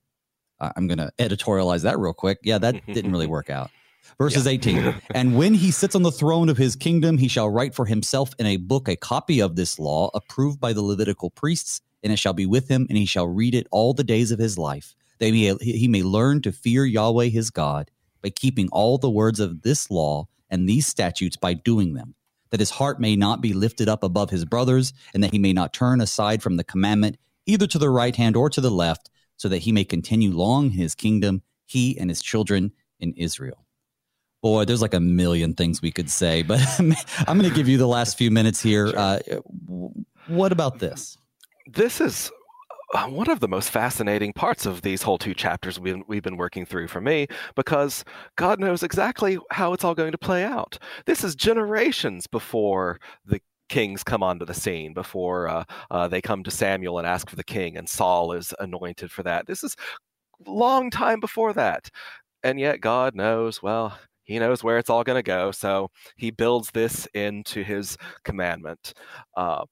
Uh, 0.60 0.72
I'm 0.76 0.88
going 0.88 0.98
to 0.98 1.12
editorialize 1.20 1.84
that 1.84 2.00
real 2.00 2.14
quick. 2.14 2.40
Yeah, 2.44 2.58
that 2.60 2.86
didn't 2.88 3.12
really 3.12 3.28
work 3.28 3.50
out. 3.50 3.70
Verses 4.18 4.46
yeah. 4.46 4.52
18. 4.52 4.96
and 5.16 5.38
when 5.38 5.54
he 5.54 5.72
sits 5.72 5.96
on 5.96 6.04
the 6.04 6.12
throne 6.12 6.50
of 6.50 6.58
his 6.58 6.76
kingdom, 6.76 7.18
he 7.18 7.28
shall 7.28 7.50
write 7.50 7.74
for 7.74 7.86
himself 7.86 8.32
in 8.40 8.46
a 8.46 8.58
book 8.58 8.88
a 8.88 8.96
copy 8.96 9.42
of 9.42 9.56
this 9.56 9.80
law, 9.80 10.10
approved 10.14 10.60
by 10.60 10.74
the 10.74 10.82
Levitical 10.82 11.30
priests, 11.32 11.82
and 12.04 12.12
it 12.14 12.18
shall 12.18 12.34
be 12.34 12.46
with 12.46 12.68
him, 12.68 12.86
and 12.90 12.98
he 12.98 13.06
shall 13.06 13.28
read 13.28 13.56
it 13.56 13.68
all 13.72 13.94
the 13.94 14.04
days 14.04 14.32
of 14.32 14.40
his 14.40 14.58
life, 14.58 14.96
that 15.20 15.26
he 15.26 15.32
may, 15.32 15.58
he 15.64 15.88
may 15.88 16.04
learn 16.04 16.42
to 16.42 16.52
fear 16.52 16.86
Yahweh 16.86 17.28
his 17.28 17.50
God 17.50 17.90
by 18.22 18.30
keeping 18.30 18.70
all 18.72 18.98
the 18.98 19.10
words 19.10 19.40
of 19.40 19.62
this 19.62 19.90
law 19.90 20.28
and 20.54 20.70
these 20.70 20.86
statutes 20.86 21.36
by 21.36 21.56
doing 21.56 21.96
them, 21.96 22.14
that 22.52 22.60
his 22.60 22.70
heart 22.70 23.00
may 23.02 23.16
not 23.16 23.42
be 23.42 23.54
lifted 23.54 23.90
up 23.90 24.04
above 24.04 24.30
his 24.30 24.46
brothers, 24.46 24.94
and 25.12 25.24
that 25.24 25.32
he 25.32 25.40
may 25.40 25.52
not 25.52 25.74
turn 25.74 26.00
aside 26.00 26.44
from 26.44 26.58
the 26.58 26.64
commandment 26.64 27.18
either 27.48 27.66
to 27.66 27.80
the 27.80 27.90
right 27.90 28.16
hand 28.16 28.38
or 28.38 28.52
to 28.52 28.62
the 28.62 28.70
left, 28.70 29.10
so 29.36 29.50
that 29.50 29.64
he 29.64 29.72
may 29.72 29.84
continue 29.84 30.32
long 30.32 30.68
in 30.68 30.72
his 30.74 30.94
kingdom, 30.94 31.42
he 31.66 31.98
and 31.98 32.12
his 32.12 32.22
children 32.22 32.72
in 33.00 33.14
Israel. 33.18 33.66
Boy, 34.44 34.64
there's 34.64 34.82
like 34.82 34.94
a 34.94 35.00
million 35.00 35.56
things 35.56 35.82
we 35.82 35.92
could 35.92 36.10
say, 36.10 36.44
but 36.44 36.62
I'm 36.80 37.40
going 37.40 37.50
to 37.50 37.56
give 37.56 37.68
you 37.68 37.80
the 37.80 37.88
last 37.88 38.16
few 38.16 38.30
minutes 38.30 38.62
here. 38.62 38.94
Uh, 38.96 39.20
what 40.28 40.52
about 40.52 40.78
this? 40.78 41.18
This 41.66 42.00
is 42.00 42.32
one 42.94 43.30
of 43.30 43.40
the 43.40 43.48
most 43.48 43.70
fascinating 43.70 44.34
parts 44.34 44.66
of 44.66 44.82
these 44.82 45.02
whole 45.02 45.18
two 45.18 45.34
chapters 45.34 45.80
we've, 45.80 46.02
we've 46.08 46.24
been 46.24 46.38
working 46.38 46.66
through 46.66 46.88
for 46.88 47.02
me 47.02 47.28
because 47.56 48.04
God 48.36 48.60
knows 48.60 48.84
exactly 48.84 49.38
how 49.52 49.74
it's 49.74 49.84
all 49.84 49.96
going 49.96 50.12
to 50.12 50.18
play 50.18 50.44
out. 50.44 50.78
This 51.06 51.24
is 51.24 51.36
generations 51.36 52.28
before 52.28 53.00
the 53.26 53.42
kings 53.70 54.04
come 54.04 54.22
onto 54.22 54.46
the 54.46 54.54
scene, 54.54 54.94
before 54.94 55.48
uh, 55.48 55.64
uh, 55.90 56.08
they 56.08 56.22
come 56.22 56.44
to 56.44 56.52
Samuel 56.52 57.00
and 57.00 57.08
ask 57.08 57.30
for 57.30 57.36
the 57.36 57.44
king, 57.44 57.78
and 57.78 57.90
Saul 57.90 58.34
is 58.34 58.54
anointed 58.60 59.12
for 59.12 59.24
that. 59.24 59.48
This 59.48 59.64
is 59.64 59.76
long 60.46 60.92
time 60.92 61.20
before 61.20 61.54
that. 61.54 61.90
And 62.44 62.60
yet 62.60 62.82
God 62.82 63.16
knows, 63.16 63.64
well, 63.64 63.98
he 64.24 64.38
knows 64.40 64.64
where 64.64 64.78
it's 64.78 64.90
all 64.90 65.04
going 65.04 65.18
to 65.18 65.24
go. 65.24 65.52
So 65.52 65.90
he 66.18 66.32
builds 66.32 66.70
this 66.72 67.08
into 67.14 67.64
his 67.64 67.98
commandment. 68.24 68.94
Uh, 69.36 69.66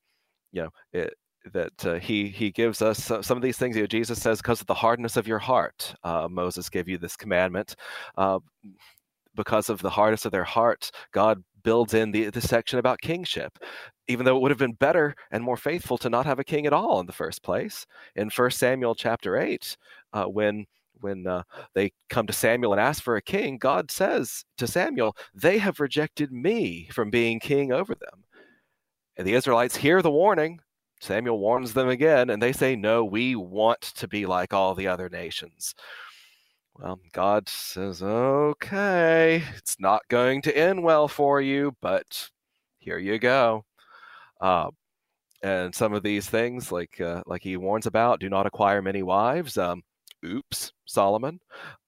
you 0.52 0.64
know, 0.64 0.70
it, 0.94 1.14
that 1.54 1.86
uh, 1.86 1.96
he 1.96 2.28
he 2.28 2.52
gives 2.52 2.82
us 2.82 3.04
some 3.04 3.38
of 3.38 3.42
these 3.42 3.58
things. 3.58 3.76
You 3.76 3.84
know, 3.84 3.88
Jesus 3.88 4.22
says, 4.22 4.40
"Because 4.40 4.62
of 4.62 4.68
the 4.68 4.74
hardness 4.74 5.18
of 5.18 5.28
your 5.28 5.40
heart, 5.40 5.96
uh, 6.04 6.28
Moses 6.30 6.70
gave 6.70 6.88
you 6.88 6.98
this 6.98 7.16
commandment." 7.16 7.76
Uh, 8.18 8.40
because 9.36 9.70
of 9.70 9.82
the 9.82 9.90
hardness 9.90 10.26
of 10.26 10.32
their 10.32 10.44
heart, 10.44 10.92
God 11.14 11.44
builds 11.64 11.94
in 11.94 12.12
the, 12.12 12.30
the 12.30 12.42
section 12.42 12.80
about 12.80 13.00
kingship, 13.02 13.60
even 14.08 14.26
though 14.26 14.36
it 14.36 14.42
would 14.42 14.52
have 14.52 14.58
been 14.58 14.74
better 14.74 15.16
and 15.32 15.44
more 15.44 15.58
faithful 15.58 15.98
to 16.00 16.10
not 16.10 16.26
have 16.26 16.40
a 16.40 16.44
king 16.44 16.66
at 16.66 16.74
all 16.74 17.00
in 17.00 17.06
the 17.06 17.14
first 17.14 17.44
place. 17.44 17.86
In 18.16 18.30
First 18.30 18.58
Samuel 18.60 18.96
chapter 18.96 19.38
eight, 19.38 19.78
uh, 20.14 20.26
when 20.26 20.66
when 21.00 21.26
uh, 21.26 21.44
they 21.74 21.92
come 22.10 22.28
to 22.28 22.34
Samuel 22.34 22.74
and 22.74 22.82
ask 22.82 23.02
for 23.02 23.16
a 23.16 23.22
king, 23.22 23.58
God 23.58 23.90
says 23.90 24.46
to 24.58 24.68
Samuel, 24.68 25.16
"They 25.34 25.58
have 25.58 25.80
rejected 25.80 26.32
me 26.32 26.90
from 26.92 27.10
being 27.10 27.40
king 27.40 27.72
over 27.72 27.96
them." 27.96 28.24
And 29.18 29.28
the 29.28 29.34
Israelites 29.34 29.76
hear 29.76 30.02
the 30.02 30.12
warning 30.12 30.60
Samuel 31.02 31.40
warns 31.40 31.74
them 31.74 31.90
again, 31.90 32.30
and 32.30 32.42
they 32.42 32.54
say, 32.54 32.76
No, 32.76 33.04
we 33.04 33.36
want 33.36 33.82
to 33.82 34.08
be 34.08 34.26
like 34.28 34.54
all 34.54 34.76
the 34.76 34.88
other 34.88 35.10
nations. 35.10 35.74
Well, 36.76 37.00
God 37.12 37.50
says, 37.50 38.04
Okay, 38.04 39.44
it's 39.58 39.80
not 39.80 40.08
going 40.10 40.44
to 40.44 40.56
end 40.58 40.84
well 40.84 41.08
for 41.08 41.42
you, 41.42 41.76
but 41.82 42.30
here 42.78 43.00
you 43.00 43.18
go. 43.18 43.66
Uh, 44.40 44.70
and 45.44 45.74
some 45.74 45.94
of 45.94 46.04
these 46.04 46.30
things, 46.30 46.72
like 46.72 47.02
uh, 47.02 47.24
like 47.26 47.42
he 47.44 47.58
warns 47.58 47.88
about, 47.88 48.20
do 48.20 48.30
not 48.30 48.46
acquire 48.46 48.82
many 48.82 49.02
wives. 49.02 49.58
Um, 49.58 49.82
oops, 50.26 50.74
Solomon. 50.86 51.40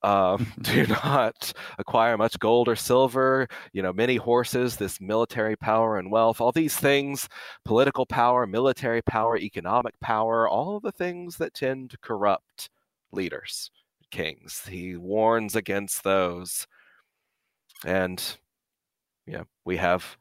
Um, 0.02 0.52
do 0.62 0.88
not 1.04 1.54
acquire 1.78 2.18
much 2.18 2.40
gold 2.40 2.68
or 2.68 2.76
silver, 2.76 3.48
you 3.74 3.82
know, 3.82 3.94
many 3.94 4.16
horses, 4.16 4.76
this 4.78 5.00
military 5.02 5.56
power 5.56 5.98
and 5.98 6.12
wealth, 6.12 6.42
all 6.42 6.52
these 6.52 6.76
things, 6.76 7.28
political 7.66 8.06
power, 8.06 8.46
military 8.48 9.02
power, 9.02 9.38
economic 9.38 10.00
power, 10.00 10.48
all 10.48 10.80
the 10.80 10.92
things 10.92 11.38
that 11.38 11.54
tend 11.54 11.92
to 11.92 11.98
corrupt 12.00 12.70
leaders, 13.12 13.72
kings. 14.12 14.64
He 14.68 14.96
warns 14.96 15.56
against 15.56 16.04
those. 16.04 16.68
And, 17.86 18.38
yeah, 19.26 19.44
we 19.66 19.78
have 19.78 20.18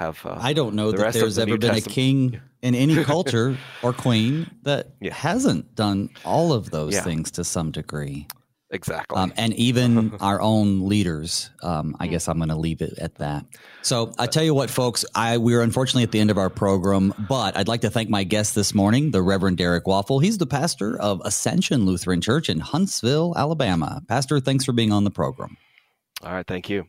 have. 0.00 0.24
Uh, 0.24 0.36
I 0.40 0.52
don't 0.52 0.74
know 0.74 0.90
the 0.90 0.98
that 0.98 1.14
there's 1.14 1.36
the 1.36 1.42
ever 1.42 1.52
New 1.52 1.58
been 1.58 1.74
Testament. 1.74 1.86
a 1.86 1.94
king 1.94 2.40
in 2.62 2.74
any 2.74 3.04
culture 3.04 3.56
or 3.82 3.92
queen 3.92 4.50
that 4.62 4.88
yeah. 5.00 5.14
hasn't 5.14 5.74
done 5.74 6.10
all 6.24 6.52
of 6.52 6.70
those 6.70 6.94
yeah. 6.94 7.02
things 7.02 7.30
to 7.32 7.44
some 7.44 7.70
degree. 7.70 8.26
Exactly. 8.72 9.16
Um, 9.16 9.32
and 9.36 9.52
even 9.54 10.14
our 10.20 10.40
own 10.40 10.88
leaders. 10.88 11.50
Um, 11.62 11.96
I 11.98 12.06
mm. 12.06 12.10
guess 12.10 12.28
I'm 12.28 12.38
going 12.38 12.50
to 12.50 12.56
leave 12.56 12.82
it 12.82 12.98
at 12.98 13.16
that. 13.16 13.44
So 13.82 14.12
I 14.16 14.26
tell 14.26 14.44
you 14.44 14.54
what, 14.54 14.70
folks, 14.70 15.04
I 15.14 15.38
we're 15.38 15.60
unfortunately 15.60 16.04
at 16.04 16.12
the 16.12 16.20
end 16.20 16.30
of 16.30 16.38
our 16.38 16.50
program, 16.50 17.12
but 17.28 17.56
I'd 17.56 17.66
like 17.68 17.80
to 17.80 17.90
thank 17.90 18.08
my 18.08 18.22
guest 18.22 18.54
this 18.54 18.72
morning, 18.72 19.10
the 19.10 19.22
Reverend 19.22 19.56
Derek 19.56 19.86
Waffel. 19.86 20.22
He's 20.22 20.38
the 20.38 20.46
pastor 20.46 20.98
of 21.00 21.20
Ascension 21.24 21.84
Lutheran 21.84 22.20
Church 22.20 22.48
in 22.48 22.60
Huntsville, 22.60 23.34
Alabama. 23.36 24.02
Pastor, 24.06 24.38
thanks 24.38 24.64
for 24.64 24.72
being 24.72 24.92
on 24.92 25.02
the 25.02 25.10
program. 25.10 25.56
All 26.22 26.32
right, 26.32 26.46
thank 26.46 26.70
you. 26.70 26.86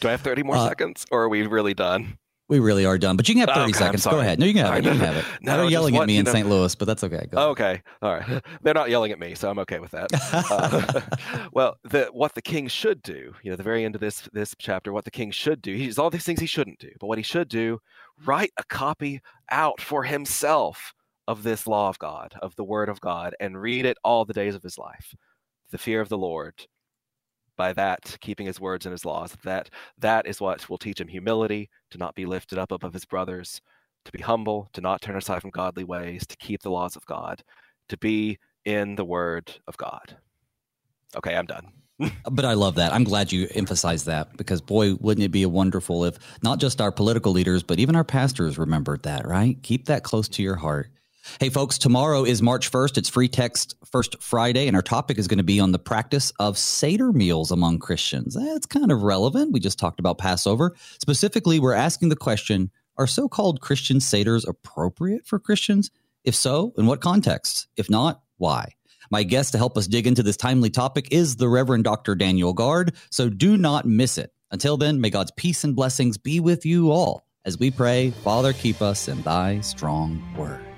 Do 0.00 0.08
I 0.08 0.10
have 0.10 0.20
30 0.20 0.42
more 0.42 0.56
uh, 0.56 0.68
seconds, 0.68 1.06
or 1.10 1.22
are 1.22 1.28
we 1.30 1.46
really 1.46 1.72
done? 1.72 2.18
We 2.48 2.60
really 2.60 2.84
are 2.84 2.96
done, 2.96 3.16
but 3.16 3.28
you 3.28 3.34
can 3.34 3.40
have 3.48 3.56
30 3.56 3.70
okay, 3.70 3.72
seconds. 3.72 4.06
Go 4.06 4.20
ahead. 4.20 4.38
No, 4.38 4.46
you 4.46 4.54
can 4.54 4.64
have 4.64 4.76
it. 4.76 4.84
You 4.84 4.90
can 4.90 5.00
have 5.00 5.16
it. 5.16 5.24
no, 5.42 5.56
They're 5.56 5.70
yelling 5.70 5.96
at 5.96 6.06
me 6.06 6.16
in 6.16 6.24
know. 6.24 6.32
St. 6.32 6.48
Louis, 6.48 6.74
but 6.76 6.84
that's 6.84 7.02
okay. 7.02 7.26
Go 7.28 7.50
okay. 7.50 7.82
All 8.02 8.14
right. 8.14 8.42
They're 8.62 8.74
not 8.74 8.88
yelling 8.88 9.10
at 9.10 9.18
me, 9.18 9.34
so 9.34 9.50
I'm 9.50 9.58
okay 9.60 9.80
with 9.80 9.90
that. 9.90 10.08
uh, 10.32 11.00
well, 11.52 11.76
the, 11.82 12.08
what 12.12 12.34
the 12.34 12.42
king 12.42 12.68
should 12.68 13.02
do, 13.02 13.34
you 13.42 13.50
know, 13.50 13.56
the 13.56 13.64
very 13.64 13.84
end 13.84 13.96
of 13.96 14.00
this 14.00 14.28
this 14.32 14.54
chapter, 14.58 14.92
what 14.92 15.04
the 15.04 15.10
king 15.10 15.32
should 15.32 15.60
do, 15.60 15.74
he's 15.74 15.98
all 15.98 16.08
these 16.08 16.24
things 16.24 16.38
he 16.38 16.46
shouldn't 16.46 16.78
do, 16.78 16.90
but 17.00 17.08
what 17.08 17.18
he 17.18 17.24
should 17.24 17.48
do, 17.48 17.80
write 18.24 18.52
a 18.58 18.64
copy 18.64 19.20
out 19.50 19.80
for 19.80 20.04
himself 20.04 20.94
of 21.26 21.42
this 21.42 21.66
law 21.66 21.88
of 21.88 21.98
God, 21.98 22.32
of 22.42 22.54
the 22.54 22.64
word 22.64 22.88
of 22.88 23.00
God, 23.00 23.34
and 23.40 23.60
read 23.60 23.84
it 23.84 23.98
all 24.04 24.24
the 24.24 24.32
days 24.32 24.54
of 24.54 24.62
his 24.62 24.78
life. 24.78 25.14
The 25.72 25.78
fear 25.78 26.00
of 26.00 26.08
the 26.08 26.18
Lord, 26.18 26.66
by 27.56 27.72
that 27.72 28.16
keeping 28.20 28.46
his 28.46 28.60
words 28.60 28.86
and 28.86 28.92
his 28.92 29.04
laws 29.04 29.36
that 29.44 29.70
that 29.98 30.26
is 30.26 30.40
what 30.40 30.68
will 30.68 30.78
teach 30.78 31.00
him 31.00 31.08
humility 31.08 31.68
to 31.90 31.98
not 31.98 32.14
be 32.14 32.26
lifted 32.26 32.58
up 32.58 32.72
above 32.72 32.92
his 32.92 33.04
brothers 33.04 33.60
to 34.04 34.12
be 34.12 34.22
humble 34.22 34.68
to 34.72 34.80
not 34.80 35.00
turn 35.00 35.16
aside 35.16 35.40
from 35.40 35.50
godly 35.50 35.84
ways 35.84 36.26
to 36.26 36.36
keep 36.36 36.62
the 36.62 36.70
laws 36.70 36.96
of 36.96 37.06
god 37.06 37.42
to 37.88 37.96
be 37.96 38.38
in 38.64 38.94
the 38.96 39.04
word 39.04 39.60
of 39.66 39.76
god 39.76 40.16
okay 41.16 41.34
i'm 41.34 41.46
done 41.46 41.72
but 42.30 42.44
I 42.44 42.52
love 42.52 42.74
that. 42.74 42.92
I'm 42.92 43.04
glad 43.04 43.32
you 43.32 43.48
emphasized 43.54 44.06
that 44.06 44.36
because 44.36 44.60
boy, 44.60 44.96
wouldn't 44.96 45.24
it 45.24 45.30
be 45.30 45.46
wonderful 45.46 46.04
if 46.04 46.18
not 46.42 46.60
just 46.60 46.80
our 46.80 46.92
political 46.92 47.32
leaders, 47.32 47.62
but 47.62 47.78
even 47.78 47.96
our 47.96 48.04
pastors 48.04 48.58
remembered 48.58 49.04
that, 49.04 49.26
right? 49.26 49.56
Keep 49.62 49.86
that 49.86 50.02
close 50.02 50.28
to 50.28 50.42
your 50.42 50.56
heart. 50.56 50.90
Hey, 51.40 51.50
folks, 51.50 51.76
tomorrow 51.76 52.24
is 52.24 52.40
March 52.40 52.70
1st. 52.70 52.98
It's 52.98 53.08
Free 53.08 53.28
Text 53.28 53.74
First 53.84 54.22
Friday, 54.22 54.68
and 54.68 54.76
our 54.76 54.82
topic 54.82 55.18
is 55.18 55.28
going 55.28 55.38
to 55.38 55.44
be 55.44 55.60
on 55.60 55.72
the 55.72 55.78
practice 55.78 56.32
of 56.38 56.56
Seder 56.56 57.12
meals 57.12 57.50
among 57.50 57.78
Christians. 57.78 58.34
That's 58.34 58.66
kind 58.66 58.90
of 58.90 59.02
relevant. 59.02 59.52
We 59.52 59.60
just 59.60 59.78
talked 59.78 60.00
about 60.00 60.18
Passover. 60.18 60.74
Specifically, 60.98 61.58
we're 61.58 61.74
asking 61.74 62.08
the 62.08 62.16
question 62.16 62.70
Are 62.96 63.06
so 63.06 63.28
called 63.28 63.60
Christian 63.60 63.98
Seders 63.98 64.48
appropriate 64.48 65.26
for 65.26 65.38
Christians? 65.38 65.90
If 66.24 66.34
so, 66.34 66.72
in 66.78 66.86
what 66.86 67.00
context? 67.00 67.66
If 67.76 67.90
not, 67.90 68.22
why? 68.38 68.72
My 69.10 69.22
guest 69.22 69.52
to 69.52 69.58
help 69.58 69.76
us 69.76 69.86
dig 69.86 70.06
into 70.06 70.22
this 70.22 70.36
timely 70.36 70.70
topic 70.70 71.08
is 71.10 71.36
the 71.36 71.48
Reverend 71.48 71.84
Dr. 71.84 72.14
Daniel 72.14 72.52
Gard, 72.52 72.94
so 73.10 73.28
do 73.28 73.56
not 73.56 73.84
miss 73.84 74.16
it. 74.16 74.32
Until 74.50 74.76
then, 74.76 75.00
may 75.00 75.10
God's 75.10 75.32
peace 75.36 75.64
and 75.64 75.76
blessings 75.76 76.18
be 76.18 76.40
with 76.40 76.64
you 76.64 76.90
all 76.90 77.26
as 77.44 77.58
we 77.58 77.70
pray, 77.70 78.10
Father, 78.10 78.52
keep 78.52 78.82
us 78.82 79.06
in 79.06 79.22
thy 79.22 79.60
strong 79.60 80.22
word. 80.36 80.75